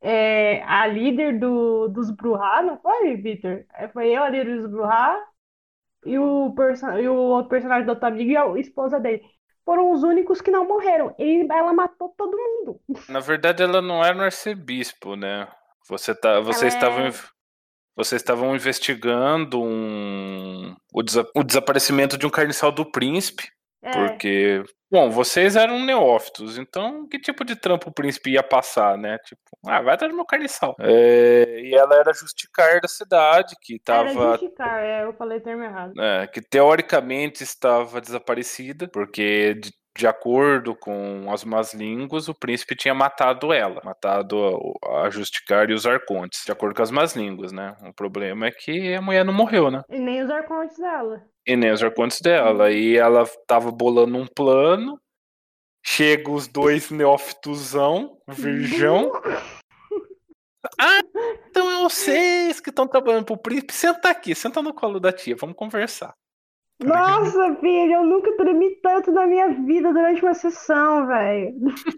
É, 0.00 0.62
a 0.62 0.86
líder 0.86 1.38
do, 1.40 1.88
dos 1.88 2.10
Bruhá, 2.10 2.62
não 2.62 2.78
foi, 2.78 3.16
Victor? 3.16 3.64
É, 3.74 3.88
Foi 3.88 4.08
eu, 4.08 4.22
a 4.22 4.28
líder 4.28 4.56
dos 4.60 4.70
Bruhá, 4.70 5.20
e 6.06 6.16
o, 6.18 6.54
e 7.00 7.08
o 7.08 7.14
outro 7.14 7.48
personagem 7.50 7.84
do 7.84 7.90
outro 7.90 8.06
amigo 8.06 8.30
e 8.30 8.36
a 8.36 8.46
esposa 8.60 9.00
dele. 9.00 9.22
Foram 9.64 9.90
os 9.90 10.02
únicos 10.02 10.40
que 10.40 10.50
não 10.50 10.66
morreram. 10.66 11.14
E 11.18 11.46
ela 11.50 11.72
matou 11.72 12.14
todo 12.16 12.36
mundo. 12.36 12.80
Na 13.08 13.20
verdade, 13.20 13.62
ela 13.62 13.82
não 13.82 14.02
era 14.04 14.16
um 14.16 14.20
arcebispo, 14.22 15.14
né? 15.16 15.48
Você 15.88 16.14
tá, 16.14 16.40
vocês 16.40 16.74
Ela 16.74 16.84
é- 16.86 16.88
estavam 16.88 17.06
inv- 17.08 17.30
vocês 17.98 18.22
estavam 18.22 18.54
investigando 18.54 19.60
um, 19.62 20.74
o, 20.94 21.02
desa- 21.02 21.28
o 21.36 21.42
desaparecimento 21.44 22.16
de 22.16 22.26
um 22.26 22.30
carniçal 22.30 22.72
do 22.72 22.90
príncipe. 22.90 23.44
É. 23.80 23.92
Porque, 23.92 24.64
bom, 24.90 25.08
vocês 25.08 25.54
eram 25.54 25.78
neófitos, 25.84 26.58
então 26.58 27.06
que 27.06 27.16
tipo 27.16 27.44
de 27.44 27.54
trampo 27.54 27.90
o 27.90 27.94
príncipe 27.94 28.30
ia 28.32 28.42
passar, 28.42 28.98
né? 28.98 29.16
Tipo, 29.24 29.40
ah, 29.68 29.80
vai 29.80 29.94
atrás 29.94 30.12
do 30.12 30.16
meu 30.16 30.24
carniçal. 30.26 30.74
É, 30.80 31.60
e 31.60 31.74
ela 31.76 31.94
era 31.94 32.12
justicar 32.12 32.80
da 32.80 32.88
cidade, 32.88 33.54
que 33.62 33.74
Era 33.88 34.04
tava. 34.12 34.30
justicar, 34.32 34.82
é, 34.82 35.04
eu 35.04 35.12
falei 35.12 35.38
o 35.38 35.40
termo 35.42 35.62
errado. 35.62 35.92
é, 36.00 36.26
que 36.26 36.40
teoricamente 36.40 37.44
estava 37.44 38.00
desaparecida, 38.00 38.88
porque 38.88 39.54
de, 39.54 39.70
de 39.98 40.06
acordo 40.06 40.76
com 40.76 41.28
as 41.32 41.42
más 41.42 41.74
línguas, 41.74 42.28
o 42.28 42.34
príncipe 42.34 42.76
tinha 42.76 42.94
matado 42.94 43.52
ela, 43.52 43.82
matado 43.84 44.78
a, 44.84 45.06
a 45.06 45.10
Justicar 45.10 45.68
e 45.68 45.74
os 45.74 45.84
arcontes, 45.86 46.44
de 46.46 46.52
acordo 46.52 46.76
com 46.76 46.82
as 46.82 46.90
más 46.92 47.16
línguas, 47.16 47.50
né? 47.50 47.76
O 47.82 47.92
problema 47.92 48.46
é 48.46 48.52
que 48.52 48.94
a 48.94 49.02
mulher 49.02 49.24
não 49.24 49.32
morreu, 49.32 49.72
né? 49.72 49.82
E 49.90 49.98
nem 49.98 50.22
os 50.22 50.30
arcontes 50.30 50.78
dela. 50.78 51.20
E 51.44 51.56
nem 51.56 51.72
os 51.72 51.82
arcontes 51.82 52.20
dela. 52.20 52.70
E 52.70 52.96
ela 52.96 53.24
tava 53.48 53.72
bolando 53.72 54.16
um 54.16 54.26
plano. 54.26 55.00
Chega 55.84 56.30
os 56.30 56.46
dois 56.46 56.90
neófitosão, 56.90 58.16
virgão. 58.28 59.10
Ah, 60.78 61.00
então 61.48 61.70
é 61.70 61.82
vocês 61.84 62.60
que 62.60 62.70
estão 62.70 62.86
trabalhando 62.86 63.24
pro 63.24 63.38
príncipe. 63.38 63.72
Senta 63.72 64.10
aqui, 64.10 64.34
senta 64.34 64.60
no 64.60 64.74
colo 64.74 64.98
da 64.98 65.12
tia, 65.12 65.36
vamos 65.36 65.56
conversar. 65.56 66.12
Nossa, 66.82 67.56
filho, 67.56 67.92
eu 67.92 68.04
nunca 68.04 68.36
tremi 68.36 68.76
tanto 68.82 69.10
na 69.10 69.26
minha 69.26 69.48
vida 69.48 69.92
durante 69.92 70.22
uma 70.22 70.34
sessão, 70.34 71.06
velho. 71.06 71.54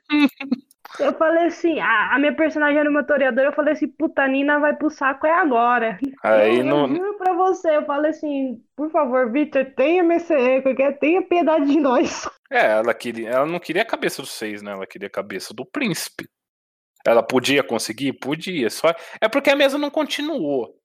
Eu 0.99 1.15
falei 1.15 1.47
assim, 1.47 1.79
a, 1.79 2.15
a 2.15 2.19
minha 2.19 2.35
personagem 2.35 2.79
era 2.79 2.91
uma 2.91 3.05
toreadora, 3.05 3.49
eu 3.49 3.53
falei 3.53 3.75
assim, 3.75 3.87
puta, 3.87 4.23
a 4.23 4.29
Nina 4.29 4.59
vai 4.59 4.75
pro 4.75 4.91
saco 4.91 5.27
é 5.27 5.33
agora. 5.33 5.99
Aí 6.23 6.59
eu, 6.59 6.65
no, 6.65 6.87
eu 6.87 6.89
juro 6.97 7.17
pra 7.17 7.33
você, 7.33 7.77
eu 7.77 7.87
falei 7.87 8.11
assim, 8.11 8.61
por 8.75 8.91
favor, 8.91 9.31
Victor, 9.31 9.65
tenha 9.77 10.03
mercê, 10.03 10.63
tenha 11.01 11.23
piedade 11.23 11.67
de 11.67 11.79
nós. 11.79 12.29
É, 12.51 12.73
ela 12.73 12.93
queria, 12.93 13.31
ela 13.31 13.47
não 13.47 13.61
queria 13.61 13.83
a 13.83 13.87
cabeça 13.87 14.21
dos 14.21 14.33
seis, 14.33 14.63
né? 14.63 14.73
Ela 14.73 14.87
queria 14.87 15.07
a 15.07 15.13
cabeça 15.13 15.55
do 15.55 15.65
príncipe. 15.65 16.29
Ela 17.07 17.23
podia 17.23 17.63
conseguir? 17.63 18.13
Podia. 18.15 18.69
Só 18.69 18.93
é 19.21 19.29
porque 19.29 19.51
a 19.51 19.57
mesa 19.57 19.79
não 19.79 19.91
continuou. 19.91 20.80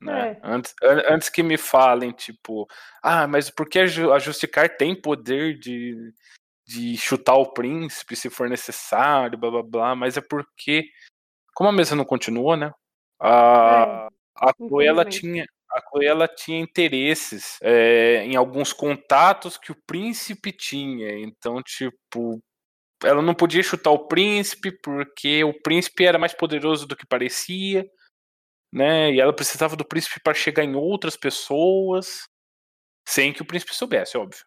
Né? 0.00 0.30
É. 0.32 0.40
Antes, 0.42 0.74
an- 0.82 1.02
antes 1.14 1.28
que 1.28 1.42
me 1.42 1.58
falem, 1.58 2.10
tipo, 2.12 2.66
ah, 3.02 3.26
mas 3.26 3.50
por 3.50 3.68
que 3.68 3.80
a 3.80 3.86
Ju- 3.86 4.12
a 4.12 4.18
Justicar 4.18 4.76
tem 4.76 4.94
poder 4.94 5.58
de, 5.58 6.12
de 6.66 6.96
chutar 6.96 7.34
o 7.34 7.52
príncipe 7.52 8.16
se 8.16 8.30
for 8.30 8.48
necessário, 8.48 9.38
blá 9.38 9.50
blá 9.50 9.62
blá, 9.62 9.94
mas 9.94 10.16
é 10.16 10.20
porque, 10.20 10.84
como 11.54 11.68
a 11.68 11.72
mesa 11.72 11.94
não 11.94 12.04
continuou, 12.04 12.56
né? 12.56 12.72
A, 13.20 14.08
a 14.36 14.52
Chloe, 14.56 14.86
ela 14.86 15.04
tinha, 15.04 15.44
a 15.70 15.80
Chloe, 15.90 16.06
ela 16.06 16.26
tinha 16.26 16.58
interesses 16.58 17.58
é, 17.60 18.24
em 18.24 18.36
alguns 18.36 18.72
contatos 18.72 19.58
que 19.58 19.70
o 19.70 19.76
príncipe 19.86 20.50
tinha. 20.52 21.18
Então, 21.18 21.62
tipo, 21.62 22.42
ela 23.04 23.20
não 23.20 23.34
podia 23.34 23.62
chutar 23.62 23.90
o 23.90 24.06
príncipe 24.08 24.72
porque 24.82 25.44
o 25.44 25.52
príncipe 25.60 26.06
era 26.06 26.18
mais 26.18 26.32
poderoso 26.32 26.86
do 26.86 26.96
que 26.96 27.06
parecia, 27.06 27.86
né? 28.72 29.12
E 29.12 29.20
ela 29.20 29.32
precisava 29.34 29.76
do 29.76 29.84
príncipe 29.84 30.20
para 30.22 30.34
chegar 30.34 30.64
em 30.64 30.74
outras 30.76 31.16
pessoas, 31.16 32.28
sem 33.08 33.32
que 33.32 33.42
o 33.42 33.46
príncipe 33.46 33.74
soubesse, 33.74 34.18
óbvio. 34.18 34.44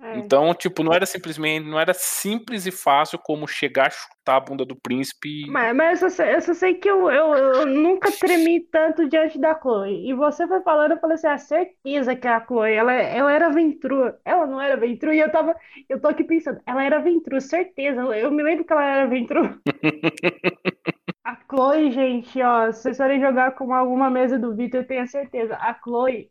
É. 0.00 0.14
Então, 0.14 0.54
tipo, 0.54 0.82
não 0.82 0.92
era 0.94 1.06
simplesmente, 1.06 1.66
não 1.68 1.78
era 1.78 1.94
simples 1.94 2.66
e 2.66 2.70
fácil 2.70 3.18
como 3.18 3.46
chegar, 3.48 3.90
chutar 3.92 4.36
a 4.36 4.40
bunda 4.40 4.64
do 4.64 4.76
príncipe. 4.76 5.28
e- 5.28 5.50
Mas, 5.50 5.74
mas 5.74 6.02
eu, 6.02 6.10
só 6.10 6.16
sei, 6.16 6.34
eu 6.34 6.40
só 6.42 6.52
sei 6.54 6.74
que 6.74 6.88
eu, 6.90 7.10
eu, 7.10 7.34
eu 7.34 7.66
nunca 7.66 8.12
tremi 8.12 8.60
tanto 8.60 9.08
diante 9.08 9.38
da 9.38 9.58
Chloe. 9.58 10.06
E 10.08 10.12
você 10.12 10.46
foi 10.46 10.60
falando, 10.62 10.92
eu 10.92 10.98
falei 11.00 11.14
assim, 11.14 11.26
ah, 11.28 11.38
certeza 11.38 12.14
que 12.14 12.28
a 12.28 12.44
Chloe, 12.44 12.72
ela, 12.72 12.92
ela 12.92 13.32
era 13.32 13.48
Ventru. 13.50 14.14
Ela 14.24 14.46
não 14.46 14.60
era 14.60 14.76
Ventru. 14.76 15.12
E 15.12 15.18
eu 15.20 15.30
tava, 15.32 15.56
eu 15.88 15.98
tô 16.00 16.08
aqui 16.08 16.22
pensando, 16.24 16.60
ela 16.66 16.84
era 16.84 17.00
Ventru, 17.00 17.40
certeza. 17.40 18.00
Eu, 18.02 18.12
eu 18.12 18.30
me 18.30 18.42
lembro 18.42 18.64
que 18.64 18.72
ela 18.72 18.84
era 18.84 19.06
Ventru. 19.08 19.58
A 21.28 21.36
Chloe, 21.46 21.92
gente, 21.92 22.40
ó, 22.40 22.72
se 22.72 22.80
vocês 22.84 22.96
forem 22.96 23.20
jogar 23.20 23.50
com 23.54 23.74
alguma 23.74 24.08
mesa 24.08 24.38
do 24.38 24.56
Vitor, 24.56 24.82
tenho 24.86 25.06
certeza. 25.06 25.56
A 25.56 25.74
Chloe, 25.74 26.30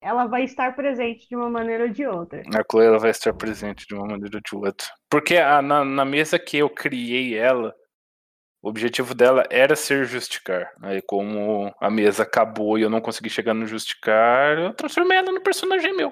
ela 0.00 0.24
vai 0.24 0.44
estar 0.44 0.74
presente 0.74 1.28
de 1.28 1.36
uma 1.36 1.50
maneira 1.50 1.84
ou 1.84 1.90
de 1.90 2.06
outra. 2.06 2.40
A 2.40 2.62
Chloe 2.70 2.86
ela 2.86 2.98
vai 2.98 3.10
estar 3.10 3.34
presente 3.34 3.86
de 3.86 3.94
uma 3.94 4.06
maneira 4.06 4.38
ou 4.38 4.42
de 4.42 4.56
outra. 4.56 4.86
Porque 5.10 5.36
a- 5.36 5.60
na, 5.60 5.84
na 5.84 6.02
mesa 6.02 6.38
que 6.38 6.56
eu 6.56 6.70
criei 6.70 7.36
ela, 7.36 7.74
o 8.62 8.70
objetivo 8.70 9.14
dela 9.14 9.44
era 9.50 9.76
ser 9.76 10.06
Justicar. 10.06 10.70
Aí, 10.82 11.02
como 11.02 11.70
a 11.78 11.90
mesa 11.90 12.22
acabou 12.22 12.78
e 12.78 12.82
eu 12.82 12.88
não 12.88 13.02
consegui 13.02 13.28
chegar 13.28 13.52
no 13.52 13.66
Justicar, 13.66 14.58
eu 14.58 14.72
transformei 14.72 15.18
ela 15.18 15.30
no 15.30 15.42
personagem 15.42 15.94
meu. 15.94 16.10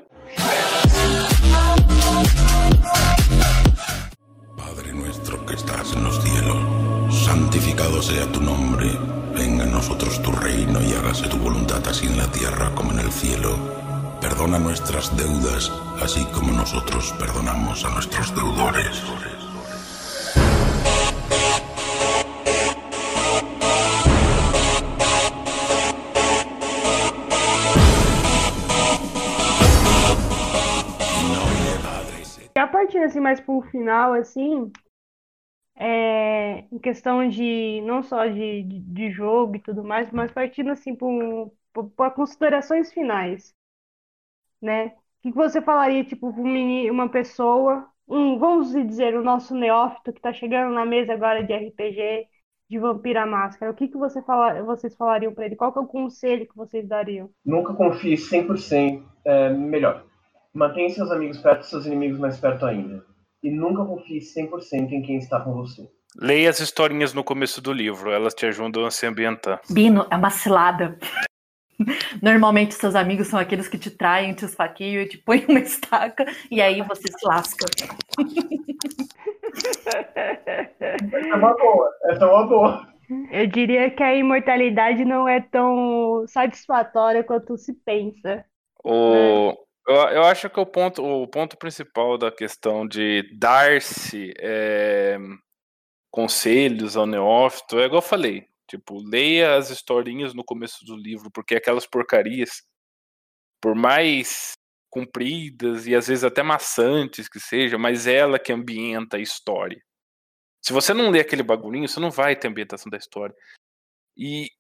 Que 5.47 5.55
estás 5.55 5.93
en 5.93 6.03
los 6.03 6.21
cielos, 6.23 7.25
santificado 7.25 8.03
sea 8.03 8.27
tu 8.33 8.41
nombre, 8.41 8.91
venga 9.33 9.63
a 9.63 9.67
nosotros 9.67 10.21
tu 10.21 10.33
reino 10.33 10.83
y 10.83 10.93
hágase 10.93 11.29
tu 11.29 11.37
voluntad 11.37 11.87
así 11.87 12.07
en 12.07 12.17
la 12.17 12.27
tierra 12.33 12.75
como 12.75 12.91
en 12.91 12.99
el 12.99 13.13
cielo. 13.13 13.57
Perdona 14.21 14.59
nuestras 14.59 15.17
deudas, 15.17 15.71
así 16.03 16.25
como 16.35 16.51
nosotros 16.53 17.15
perdonamos 17.19 17.85
a 17.85 17.91
nuestros 17.91 18.35
deudores. 18.35 19.03
Já 32.57 32.67
partindo 32.67 33.05
assim 33.05 33.21
mais 33.21 33.39
para 33.39 33.55
o 33.55 33.63
final, 33.63 34.15
assim, 34.15 34.73
é, 35.77 36.61
em 36.73 36.79
questão 36.79 37.29
de 37.29 37.81
não 37.83 38.03
só 38.03 38.27
de, 38.27 38.63
de, 38.63 38.81
de 38.81 39.11
jogo 39.11 39.57
e 39.57 39.61
tudo 39.61 39.85
mais, 39.85 40.11
mas 40.11 40.33
partindo 40.33 40.71
assim 40.71 40.97
para 41.97 42.11
considerações 42.11 42.93
finais, 42.93 43.55
né? 44.61 44.87
O 45.19 45.23
que 45.23 45.33
você 45.33 45.61
falaria, 45.61 46.05
tipo, 46.05 46.29
um 46.29 46.91
uma 46.91 47.09
pessoa, 47.09 47.89
um, 48.09 48.39
vamos 48.39 48.71
dizer, 48.73 49.15
o 49.17 49.23
nosso 49.23 49.55
neófito 49.55 50.13
que 50.13 50.19
está 50.19 50.33
chegando 50.33 50.73
na 50.73 50.87
mesa 50.87 51.13
agora 51.13 51.43
de 51.43 51.53
RPG, 51.53 52.29
de 52.69 52.79
Vampira 52.79 53.27
Máscara, 53.27 53.71
o 53.71 53.75
que 53.75 53.89
que 53.89 53.97
você 53.97 54.23
fala, 54.23 54.63
vocês 54.63 54.95
falariam 54.97 55.35
para 55.35 55.47
ele? 55.47 55.57
Qual 55.57 55.73
é 55.77 55.81
o 55.81 55.87
conselho 55.87 56.47
que 56.47 56.57
vocês 56.57 56.87
dariam? 56.89 57.31
Nunca 57.45 57.75
confie 57.75 58.17
100%, 58.17 59.03
é, 59.25 59.51
melhor. 59.51 60.05
Mantenha 60.55 60.89
seus 60.91 61.11
amigos 61.11 61.39
perto, 61.39 61.67
seus 61.67 61.87
inimigos 61.87 62.19
mais 62.19 62.39
perto 62.39 62.65
ainda. 62.65 63.05
E 63.47 63.51
nunca 63.53 63.85
confie 63.85 64.19
100% 64.19 64.91
em 64.91 65.03
quem 65.03 65.19
está 65.19 65.39
com 65.39 65.53
você. 65.53 65.89
Leia 66.19 66.51
as 66.51 66.59
historinhas 66.59 67.15
no 67.15 67.23
começo 67.23 67.61
do 67.61 67.73
livro, 67.73 68.11
elas 68.11 68.35
te 68.35 68.45
ajudam 68.45 68.85
a 68.85 68.91
se 68.91 69.07
ambientar. 69.07 69.61
Bino, 69.71 70.05
é 70.11 70.17
uma 70.17 70.31
cilada. 70.31 70.99
Normalmente 72.21 72.75
seus 72.75 72.97
amigos 72.97 73.29
são 73.29 73.39
aqueles 73.39 73.69
que 73.69 73.79
te 73.79 73.89
traem, 73.89 74.35
te 74.35 74.45
esfaqueiam 74.47 75.01
e 75.01 75.09
te 75.09 75.19
põem 75.19 75.47
uma 75.49 75.61
estaca 75.61 76.27
e 76.51 76.61
aí 76.61 76.83
você 76.83 77.05
se 77.07 77.25
lasca. 77.25 77.67
Essa 80.75 81.17
é 81.17 81.35
uma 81.37 81.55
boa. 81.57 81.91
Essa 82.07 82.25
é 82.25 82.27
uma 82.27 82.47
boa. 82.49 82.89
Eu 83.31 83.47
diria 83.47 83.89
que 83.93 84.03
a 84.03 84.13
imortalidade 84.13 85.05
não 85.05 85.29
é 85.29 85.41
tão 85.41 86.25
satisfatória 86.27 87.23
quanto 87.23 87.57
se 87.57 87.73
pensa. 87.73 88.45
O, 88.83 89.57
eu, 89.87 89.95
eu 89.95 90.23
acho 90.25 90.51
que 90.51 90.61
o 90.61 90.67
ponto, 90.67 91.05
o 91.05 91.29
ponto 91.29 91.57
principal 91.57 92.19
da 92.19 92.31
questão 92.31 92.87
de 92.87 93.23
dar-se 93.39 94.33
é, 94.39 95.19
conselhos 96.11 96.97
ao 96.97 97.07
neófito 97.07 97.79
é 97.79 97.87
igual 97.87 97.99
eu 98.03 98.09
falei. 98.09 98.49
Tipo, 98.69 98.99
leia 98.99 99.57
as 99.57 99.71
historinhas 99.71 100.35
no 100.35 100.45
começo 100.45 100.85
do 100.85 100.97
livro, 100.97 101.31
porque 101.31 101.55
aquelas 101.55 101.87
porcarias, 101.87 102.63
por 103.61 103.75
mais 103.75 104.55
compridas 104.91 105.87
e 105.87 105.95
às 105.95 106.09
vezes 106.09 106.25
até 106.25 106.43
maçantes 106.43 107.29
que 107.29 107.39
seja, 107.39 107.79
mas 107.79 108.07
ela 108.07 108.39
que 108.39 108.53
ambienta 108.53 109.19
a 109.19 109.21
história. 109.21 109.81
Se 110.65 110.73
você 110.73 110.93
não 110.95 111.11
lê 111.11 111.21
aquele 111.21 111.43
bagulhinho, 111.43 111.89
você 111.89 112.01
não 112.01 112.11
vai 112.11 112.35
ter 112.35 112.49
ambientação 112.49 112.91
da 112.91 112.97
história. 112.97 113.35
E 114.17 114.51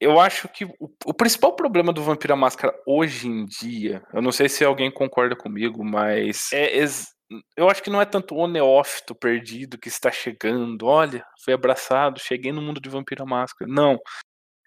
eu 0.00 0.18
acho 0.20 0.48
que 0.48 0.64
o, 0.64 0.90
o 1.06 1.14
principal 1.14 1.54
problema 1.54 1.92
do 1.92 2.02
Vampira 2.02 2.36
Máscara 2.36 2.74
hoje 2.86 3.28
em 3.28 3.44
dia, 3.44 4.02
eu 4.12 4.20
não 4.20 4.32
sei 4.32 4.48
se 4.48 4.64
alguém 4.64 4.90
concorda 4.90 5.34
comigo, 5.36 5.84
mas 5.84 6.50
é, 6.52 6.84
eu 7.56 7.68
acho 7.70 7.82
que 7.82 7.90
não 7.90 8.00
é 8.00 8.04
tanto 8.04 8.34
o 8.34 8.46
neófito 8.46 9.14
perdido 9.14 9.78
que 9.78 9.88
está 9.88 10.10
chegando, 10.10 10.86
olha, 10.86 11.24
fui 11.44 11.54
abraçado, 11.54 12.20
cheguei 12.20 12.52
no 12.52 12.60
mundo 12.62 12.80
de 12.80 12.88
Vampira 12.88 13.24
Máscara. 13.24 13.70
Não. 13.70 13.98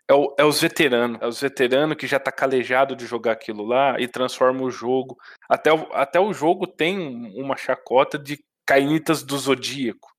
É, 0.10 0.14
o- 0.14 0.34
é 0.40 0.44
os 0.46 0.62
veteranos. 0.62 1.20
É 1.22 1.28
os 1.28 1.40
veteranos 1.42 1.98
que 1.98 2.08
já 2.08 2.20
tá 2.20 2.32
calejado 2.32 2.96
de 2.96 3.06
jogar 3.06 3.34
aquilo 3.34 3.66
lá 3.66 4.00
e 4.00 4.08
transforma 4.08 4.64
o 4.64 4.72
jogo. 4.72 5.18
Até 5.50 5.72
o, 5.74 5.82
até 5.94 6.20
o 6.20 6.34
jogo 6.34 6.66
tem 6.66 6.98
um- 6.98 7.34
uma 7.44 7.58
chacota 7.58 8.18
de 8.18 8.40
Cainitas 8.66 9.22
do 9.24 9.38
Zodíaco. 9.38 10.10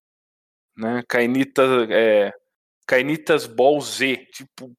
Né? 0.76 1.02
Cainitas, 1.08 1.88
é, 1.90 2.32
Cainitas 2.86 3.46
Ball 3.46 3.80
Z. 3.80 4.26
Tipo, 4.32 4.72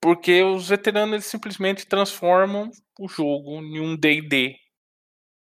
porque 0.00 0.42
os 0.42 0.68
veteranos 0.68 1.14
eles 1.14 1.26
simplesmente 1.26 1.86
transformam 1.86 2.70
o 2.98 3.08
jogo 3.08 3.60
em 3.62 3.80
um 3.80 3.96
D&D 3.96 4.56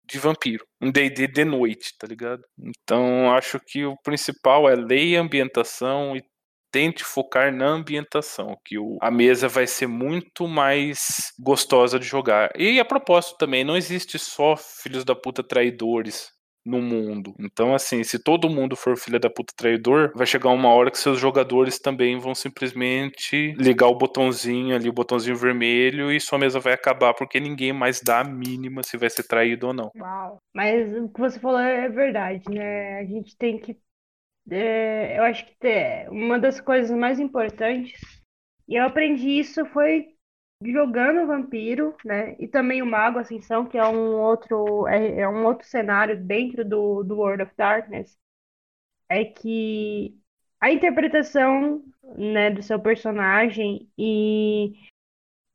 de 0.06 0.20
vampiro, 0.20 0.66
um 0.82 0.92
D&D 0.92 1.28
de 1.28 1.46
noite, 1.46 1.94
tá 2.00 2.08
ligado? 2.08 2.42
Então 2.58 3.32
acho 3.36 3.60
que 3.60 3.86
o 3.86 3.98
principal 4.04 4.70
é 4.70 4.76
leia 4.76 5.20
a 5.20 5.24
ambientação 5.24 6.16
e 6.16 6.24
tente 6.72 7.04
focar 7.04 7.54
na 7.54 7.68
ambientação, 7.68 8.58
que 8.66 8.78
o, 8.78 8.98
a 9.02 9.10
mesa 9.12 9.48
vai 9.48 9.68
ser 9.68 9.88
muito 9.88 10.48
mais 10.48 11.32
gostosa 11.40 12.00
de 12.00 12.06
jogar. 12.06 12.52
E 12.58 12.80
a 12.80 12.86
propósito 12.86 13.38
também, 13.38 13.64
não 13.64 13.78
existe 13.78 14.20
só 14.20 14.56
filhos 14.56 15.04
da 15.04 15.16
puta 15.16 15.44
traidores 15.44 16.37
no 16.68 16.82
mundo. 16.82 17.34
Então, 17.40 17.74
assim, 17.74 18.04
se 18.04 18.20
todo 18.20 18.50
mundo 18.50 18.76
for 18.76 18.98
filha 18.98 19.20
da 19.20 19.30
puta 19.30 19.54
traidor, 19.56 20.12
vai 20.14 20.28
chegar 20.28 20.50
uma 20.50 20.70
hora 20.70 20.92
que 20.92 21.00
seus 21.00 21.20
jogadores 21.20 21.80
também 21.80 22.20
vão 22.20 22.36
simplesmente 22.36 23.54
ligar 23.58 23.88
o 23.88 23.98
botãozinho 23.98 24.76
ali, 24.76 24.90
o 24.90 24.94
botãozinho 24.94 25.36
vermelho, 25.36 26.12
e 26.12 26.20
sua 26.20 26.38
mesa 26.38 26.60
vai 26.60 26.74
acabar 26.74 27.14
porque 27.14 27.40
ninguém 27.40 27.72
mais 27.72 28.02
dá 28.02 28.20
a 28.20 28.24
mínima 28.24 28.84
se 28.84 28.98
vai 28.98 29.10
ser 29.10 29.24
traído 29.24 29.68
ou 29.68 29.74
não. 29.74 29.92
Uau. 29.96 30.40
Mas 30.54 30.94
o 30.94 31.08
que 31.10 31.20
você 31.20 31.40
falou 31.40 31.60
é 31.60 31.88
verdade, 31.88 32.44
né? 32.50 33.00
A 33.00 33.06
gente 33.06 33.38
tem 33.38 33.58
que. 33.58 33.78
É, 34.50 35.18
eu 35.18 35.24
acho 35.24 35.46
que 35.46 35.54
uma 36.10 36.40
das 36.40 36.60
coisas 36.60 36.96
mais 36.98 37.20
importantes, 37.20 38.00
e 38.68 38.76
eu 38.76 38.86
aprendi 38.86 39.40
isso 39.40 39.66
foi 39.68 40.17
jogando 40.64 41.28
Vampiro, 41.28 41.96
né? 42.04 42.36
E 42.40 42.48
também 42.48 42.82
o 42.82 42.86
Mago 42.86 43.20
Ascensão, 43.20 43.66
que 43.66 43.78
é 43.78 43.86
um 43.88 44.16
outro, 44.16 44.88
é, 44.88 45.20
é 45.22 45.30
um 45.30 45.46
outro 45.46 45.68
cenário 45.68 46.22
dentro 46.22 46.66
do, 46.66 47.04
do 47.04 47.18
World 47.18 47.44
of 47.44 47.54
Darkness, 47.56 48.18
é 49.10 49.24
que 49.24 50.18
a 50.60 50.72
interpretação, 50.72 51.84
né, 52.18 52.50
do 52.50 52.64
seu 52.64 52.80
personagem 52.80 53.88
e 53.98 54.74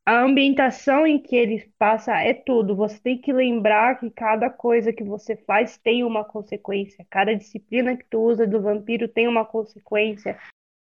a 0.07 0.23
ambientação 0.23 1.07
em 1.07 1.21
que 1.21 1.37
ele 1.37 1.73
passa 1.79 2.13
é 2.21 2.35
tudo. 2.35 2.75
Você 2.77 3.01
tem 3.01 3.21
que 3.21 3.33
lembrar 3.33 3.99
que 3.99 4.11
cada 4.11 4.51
coisa 4.51 4.93
que 4.93 5.05
você 5.05 5.37
faz 5.37 5.77
tem 5.79 6.05
uma 6.05 6.25
consequência. 6.25 7.07
Cada 7.11 7.35
disciplina 7.35 7.97
que 7.97 8.05
tu 8.05 8.21
usa 8.21 8.47
do 8.47 8.61
vampiro 8.61 9.09
tem 9.09 9.29
uma 9.29 9.45
consequência. 9.45 10.39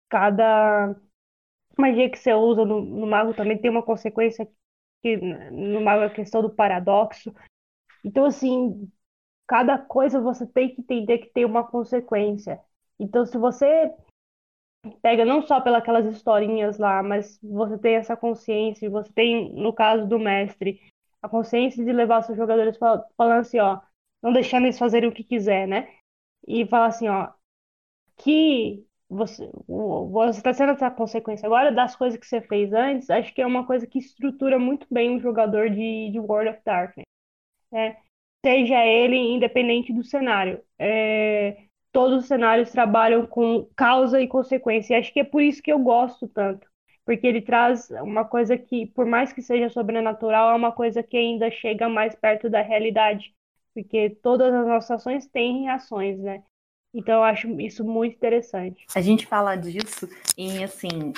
Cada 0.09 0.95
magia 1.77 2.09
que 2.09 2.17
você 2.17 2.33
usa 2.33 2.65
no, 2.65 2.81
no 2.81 3.07
mago 3.07 3.33
também 3.33 3.57
tem 3.57 3.69
uma 3.71 3.83
consequência 3.83 4.47
que 5.01 5.17
no 5.17 5.81
mago 5.81 6.03
é 6.03 6.07
a 6.07 6.13
questão 6.13 6.41
do 6.41 6.49
paradoxo. 6.49 7.33
Então, 8.03 8.25
assim, 8.25 8.91
cada 9.47 9.77
coisa 9.77 10.21
você 10.21 10.45
tem 10.47 10.73
que 10.73 10.81
entender 10.81 11.19
que 11.19 11.33
tem 11.33 11.45
uma 11.45 11.63
consequência. 11.63 12.59
Então, 12.99 13.25
se 13.25 13.37
você 13.37 13.93
pega 15.01 15.25
não 15.25 15.41
só 15.45 15.61
pelas 15.61 16.05
historinhas 16.05 16.77
lá, 16.77 17.03
mas 17.03 17.39
você 17.41 17.77
tem 17.77 17.95
essa 17.95 18.15
consciência, 18.17 18.89
você 18.89 19.11
tem, 19.13 19.53
no 19.53 19.73
caso 19.73 20.07
do 20.07 20.19
mestre, 20.19 20.81
a 21.21 21.29
consciência 21.29 21.83
de 21.83 21.91
levar 21.91 22.23
seus 22.23 22.37
jogadores 22.37 22.77
falando 22.77 23.39
assim, 23.39 23.59
ó, 23.59 23.79
não 24.21 24.33
deixando 24.33 24.65
eles 24.65 24.79
fazerem 24.79 25.09
o 25.09 25.13
que 25.13 25.23
quiser, 25.23 25.67
né? 25.67 25.93
E 26.47 26.65
falar 26.65 26.87
assim, 26.87 27.07
ó, 27.07 27.31
que 28.17 28.85
você 29.11 30.37
está 30.37 30.53
sendo 30.53 30.71
essa 30.71 30.89
consequência 30.89 31.45
agora 31.45 31.71
das 31.71 31.95
coisas 31.95 32.19
que 32.19 32.25
você 32.25 32.41
fez 32.41 32.71
antes, 32.73 33.09
acho 33.09 33.33
que 33.33 33.41
é 33.41 33.45
uma 33.45 33.65
coisa 33.65 33.85
que 33.85 33.99
estrutura 33.99 34.57
muito 34.57 34.87
bem 34.89 35.17
o 35.17 35.19
jogador 35.19 35.69
de, 35.69 36.09
de 36.11 36.19
World 36.19 36.49
of 36.51 36.61
Darkness, 36.65 37.05
né? 37.71 37.97
Seja 38.45 38.85
ele 38.85 39.17
independente 39.17 39.93
do 39.93 40.03
cenário. 40.03 40.63
É, 40.79 41.65
todos 41.91 42.23
os 42.23 42.27
cenários 42.27 42.71
trabalham 42.71 43.25
com 43.27 43.67
causa 43.75 44.21
e 44.21 44.27
consequência. 44.27 44.95
E 44.95 44.99
acho 44.99 45.13
que 45.13 45.19
é 45.19 45.23
por 45.23 45.41
isso 45.41 45.61
que 45.61 45.71
eu 45.71 45.79
gosto 45.79 46.27
tanto. 46.27 46.67
Porque 47.05 47.27
ele 47.27 47.41
traz 47.41 47.89
uma 47.91 48.25
coisa 48.25 48.57
que, 48.57 48.87
por 48.87 49.05
mais 49.05 49.33
que 49.33 49.41
seja 49.41 49.69
sobrenatural, 49.69 50.51
é 50.51 50.55
uma 50.55 50.71
coisa 50.71 51.03
que 51.03 51.17
ainda 51.17 51.51
chega 51.51 51.89
mais 51.89 52.15
perto 52.15 52.49
da 52.49 52.61
realidade. 52.61 53.33
Porque 53.73 54.09
todas 54.23 54.53
as 54.53 54.67
nossas 54.67 54.91
ações 54.91 55.27
têm 55.27 55.63
reações, 55.63 56.19
né? 56.19 56.43
Então 56.93 57.15
eu 57.15 57.23
acho 57.23 57.47
isso 57.59 57.83
muito 57.83 58.15
interessante. 58.15 58.85
A 58.93 59.01
gente 59.01 59.25
fala 59.25 59.55
disso 59.55 60.09
e 60.37 60.63
assim, 60.63 61.13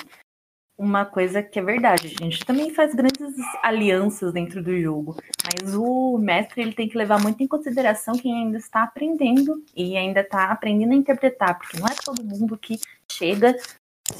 uma 0.78 1.04
coisa 1.04 1.42
que 1.42 1.58
é 1.58 1.62
verdade, 1.62 2.14
a 2.18 2.24
gente 2.24 2.44
também 2.44 2.72
faz 2.72 2.94
grandes 2.94 3.36
alianças 3.62 4.32
dentro 4.32 4.62
do 4.62 4.78
jogo, 4.80 5.16
mas 5.44 5.74
o 5.74 6.18
mestre 6.18 6.62
ele 6.62 6.72
tem 6.72 6.88
que 6.88 6.98
levar 6.98 7.20
muito 7.20 7.42
em 7.42 7.48
consideração 7.48 8.14
quem 8.14 8.34
ainda 8.34 8.58
está 8.58 8.82
aprendendo 8.82 9.64
e 9.74 9.96
ainda 9.96 10.20
está 10.20 10.50
aprendendo 10.50 10.92
a 10.92 10.96
interpretar, 10.96 11.58
porque 11.58 11.78
não 11.78 11.86
é 11.86 11.94
todo 12.04 12.24
mundo 12.24 12.58
que 12.58 12.78
chega 13.10 13.56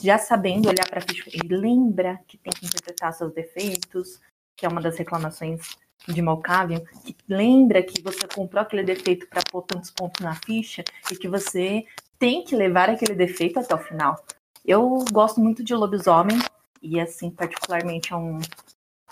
já 0.03 0.19
sabendo 0.19 0.69
olhar 0.69 0.89
para 0.89 0.99
a 0.99 1.03
ficha 1.03 1.29
e 1.33 1.47
lembra 1.47 2.21
que 2.27 2.39
tem 2.39 2.53
que 2.53 2.67
interpretar 2.67 3.13
seus 3.13 3.33
defeitos, 3.33 4.21
que 4.57 4.65
é 4.65 4.69
uma 4.69 4.81
das 4.81 4.97
reclamações 4.97 5.77
de 6.07 6.21
Malkavian, 6.21 6.81
que 7.05 7.17
lembra 7.29 7.83
que 7.83 8.03
você 8.03 8.27
comprou 8.27 8.63
aquele 8.63 8.83
defeito 8.83 9.27
para 9.27 9.43
pôr 9.51 9.63
tantos 9.63 9.91
pontos 9.91 10.21
na 10.21 10.35
ficha 10.35 10.85
e 11.11 11.17
que 11.17 11.29
você 11.29 11.87
tem 12.19 12.45
que 12.45 12.55
levar 12.55 12.91
aquele 12.91 13.15
defeito 13.15 13.59
até 13.59 13.75
o 13.75 13.79
final. 13.79 14.25
Eu 14.65 15.05
gosto 15.13 15.41
muito 15.41 15.63
de 15.63 15.75
lobisomem, 15.75 16.39
e 16.81 17.01
assim, 17.01 17.31
particularmente 17.31 18.13
é 18.13 18.17
um, 18.17 18.39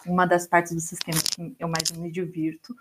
uma 0.06 0.26
das 0.26 0.46
partes 0.46 0.72
do 0.72 0.80
sistema 0.80 1.18
que 1.20 1.56
eu 1.58 1.68
mais 1.68 1.90
me 1.92 2.10
divirto. 2.10 2.74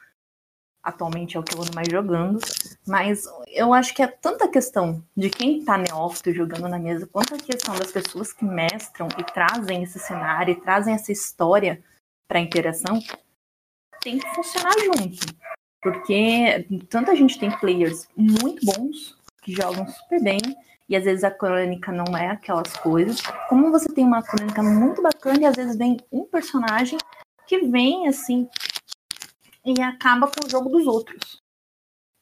Atualmente 0.83 1.37
é 1.37 1.39
o 1.39 1.43
que 1.43 1.55
eu 1.55 1.61
ando 1.61 1.75
mais 1.75 1.87
jogando, 1.89 2.39
mas 2.87 3.25
eu 3.47 3.73
acho 3.73 3.93
que 3.93 4.01
é 4.01 4.07
tanta 4.07 4.47
questão 4.47 5.03
de 5.15 5.29
quem 5.29 5.63
tá 5.63 5.77
neófito 5.77 6.33
jogando 6.33 6.67
na 6.67 6.79
mesa, 6.79 7.05
quanto 7.05 7.35
a 7.35 7.37
questão 7.37 7.75
das 7.75 7.91
pessoas 7.91 8.33
que 8.33 8.43
mestram 8.43 9.07
e 9.17 9.23
trazem 9.23 9.83
esse 9.83 9.99
cenário, 9.99 10.53
e 10.53 10.59
trazem 10.59 10.95
essa 10.95 11.11
história 11.11 11.83
para 12.27 12.39
interação, 12.39 12.99
tem 14.01 14.17
que 14.17 14.35
funcionar 14.35 14.73
junto. 14.79 15.25
Porque 15.81 16.67
tanta 16.89 17.15
gente 17.15 17.39
tem 17.39 17.49
players 17.59 18.07
muito 18.15 18.65
bons, 18.65 19.17
que 19.41 19.53
jogam 19.53 19.87
super 19.87 20.21
bem, 20.21 20.39
e 20.87 20.95
às 20.95 21.05
vezes 21.05 21.23
a 21.23 21.31
crônica 21.31 21.91
não 21.91 22.17
é 22.17 22.27
aquelas 22.27 22.75
coisas. 22.77 23.21
Como 23.49 23.71
você 23.71 23.87
tem 23.87 24.05
uma 24.05 24.21
crônica 24.21 24.61
muito 24.61 25.01
bacana 25.01 25.39
e 25.41 25.45
às 25.45 25.55
vezes 25.55 25.77
vem 25.77 25.97
um 26.11 26.25
personagem 26.25 26.97
que 27.47 27.59
vem 27.59 28.07
assim 28.07 28.47
e 29.65 29.81
acaba 29.81 30.27
com 30.27 30.45
o 30.45 30.49
jogo 30.49 30.69
dos 30.69 30.85
outros. 30.85 31.41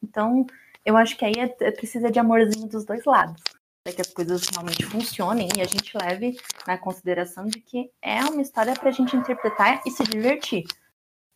Então, 0.02 0.46
eu 0.84 0.96
acho 0.96 1.16
que 1.16 1.24
aí 1.24 1.34
é, 1.36 1.56
é, 1.60 1.70
precisa 1.70 2.10
de 2.10 2.18
amorzinho 2.18 2.68
dos 2.68 2.84
dois 2.84 3.04
lados. 3.04 3.42
Para 3.84 3.94
que 3.94 4.00
as 4.00 4.12
coisas 4.12 4.46
realmente 4.48 4.84
funcionem 4.86 5.48
e 5.56 5.60
a 5.60 5.64
gente 5.64 5.96
leve 5.96 6.38
na 6.66 6.76
consideração 6.76 7.46
de 7.46 7.60
que 7.60 7.90
é 8.02 8.22
uma 8.24 8.42
história 8.42 8.74
para 8.74 8.90
a 8.90 8.92
gente 8.92 9.16
interpretar 9.16 9.82
e 9.86 9.90
se 9.90 10.04
divertir. 10.04 10.64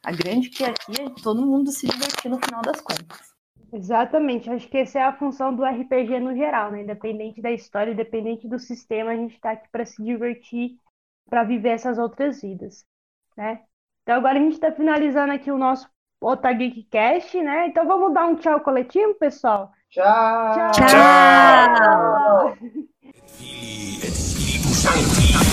A 0.05 0.13
grande 0.13 0.51
que 0.51 0.65
aqui 0.65 1.01
é 1.01 1.23
todo 1.23 1.47
mundo 1.47 1.71
se 1.71 1.87
divertir 1.87 2.31
no 2.31 2.39
final 2.39 2.61
das 2.63 2.81
contas. 2.81 3.35
Exatamente, 3.73 4.49
acho 4.51 4.69
que 4.69 4.77
essa 4.79 5.01
é 5.01 5.03
a 5.03 5.17
função 5.17 5.55
do 5.55 5.65
RPG 5.65 6.21
no 6.21 6.37
geral, 6.37 6.71
né? 6.71 6.83
Independente 6.83 7.43
da 7.43 7.51
história, 7.51 7.91
independente 7.91 8.47
do 8.47 8.59
sistema, 8.59 9.11
a 9.11 9.17
gente 9.17 9.35
está 9.35 9.51
aqui 9.53 9.69
para 9.73 9.85
se 9.85 10.01
divertir, 10.03 10.77
para 11.29 11.43
viver 11.43 11.71
essas 11.71 11.99
outras 11.99 12.43
vidas, 12.43 12.85
né? 13.37 13.63
Então 14.03 14.15
agora 14.15 14.39
a 14.39 14.43
gente 14.43 14.53
está 14.53 14.71
finalizando 14.71 15.33
aqui 15.33 15.51
o 15.51 15.59
nosso 15.59 15.89
Otageek 16.21 16.85
Cast, 16.85 17.41
né? 17.43 17.67
Então 17.67 17.87
vamos 17.87 18.15
dar 18.15 18.27
um 18.27 18.37
tchau 18.37 18.61
coletivo, 18.61 19.15
pessoal. 19.15 19.73
Tchau. 19.91 20.71
Tchau. 20.73 20.87
Tchau. 20.87 22.55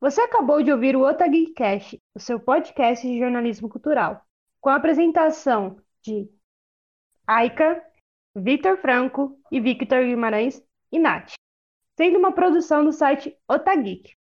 Você 0.00 0.20
acabou 0.20 0.62
de 0.62 0.70
ouvir 0.70 0.94
o 0.94 1.02
Otageekcast, 1.02 2.00
o 2.14 2.20
seu 2.20 2.38
podcast 2.38 3.04
de 3.06 3.18
jornalismo 3.18 3.68
cultural, 3.68 4.24
com 4.60 4.70
a 4.70 4.76
apresentação 4.76 5.80
de 6.02 6.30
Aika, 7.26 7.82
Victor 8.34 8.78
Franco 8.78 9.36
e 9.50 9.60
Victor 9.60 10.04
Guimarães 10.04 10.62
e 10.92 11.00
Nath, 11.00 11.32
sendo 11.96 12.16
uma 12.16 12.30
produção 12.30 12.84
do 12.84 12.92
site 12.92 13.36
Otageek. 13.48 14.17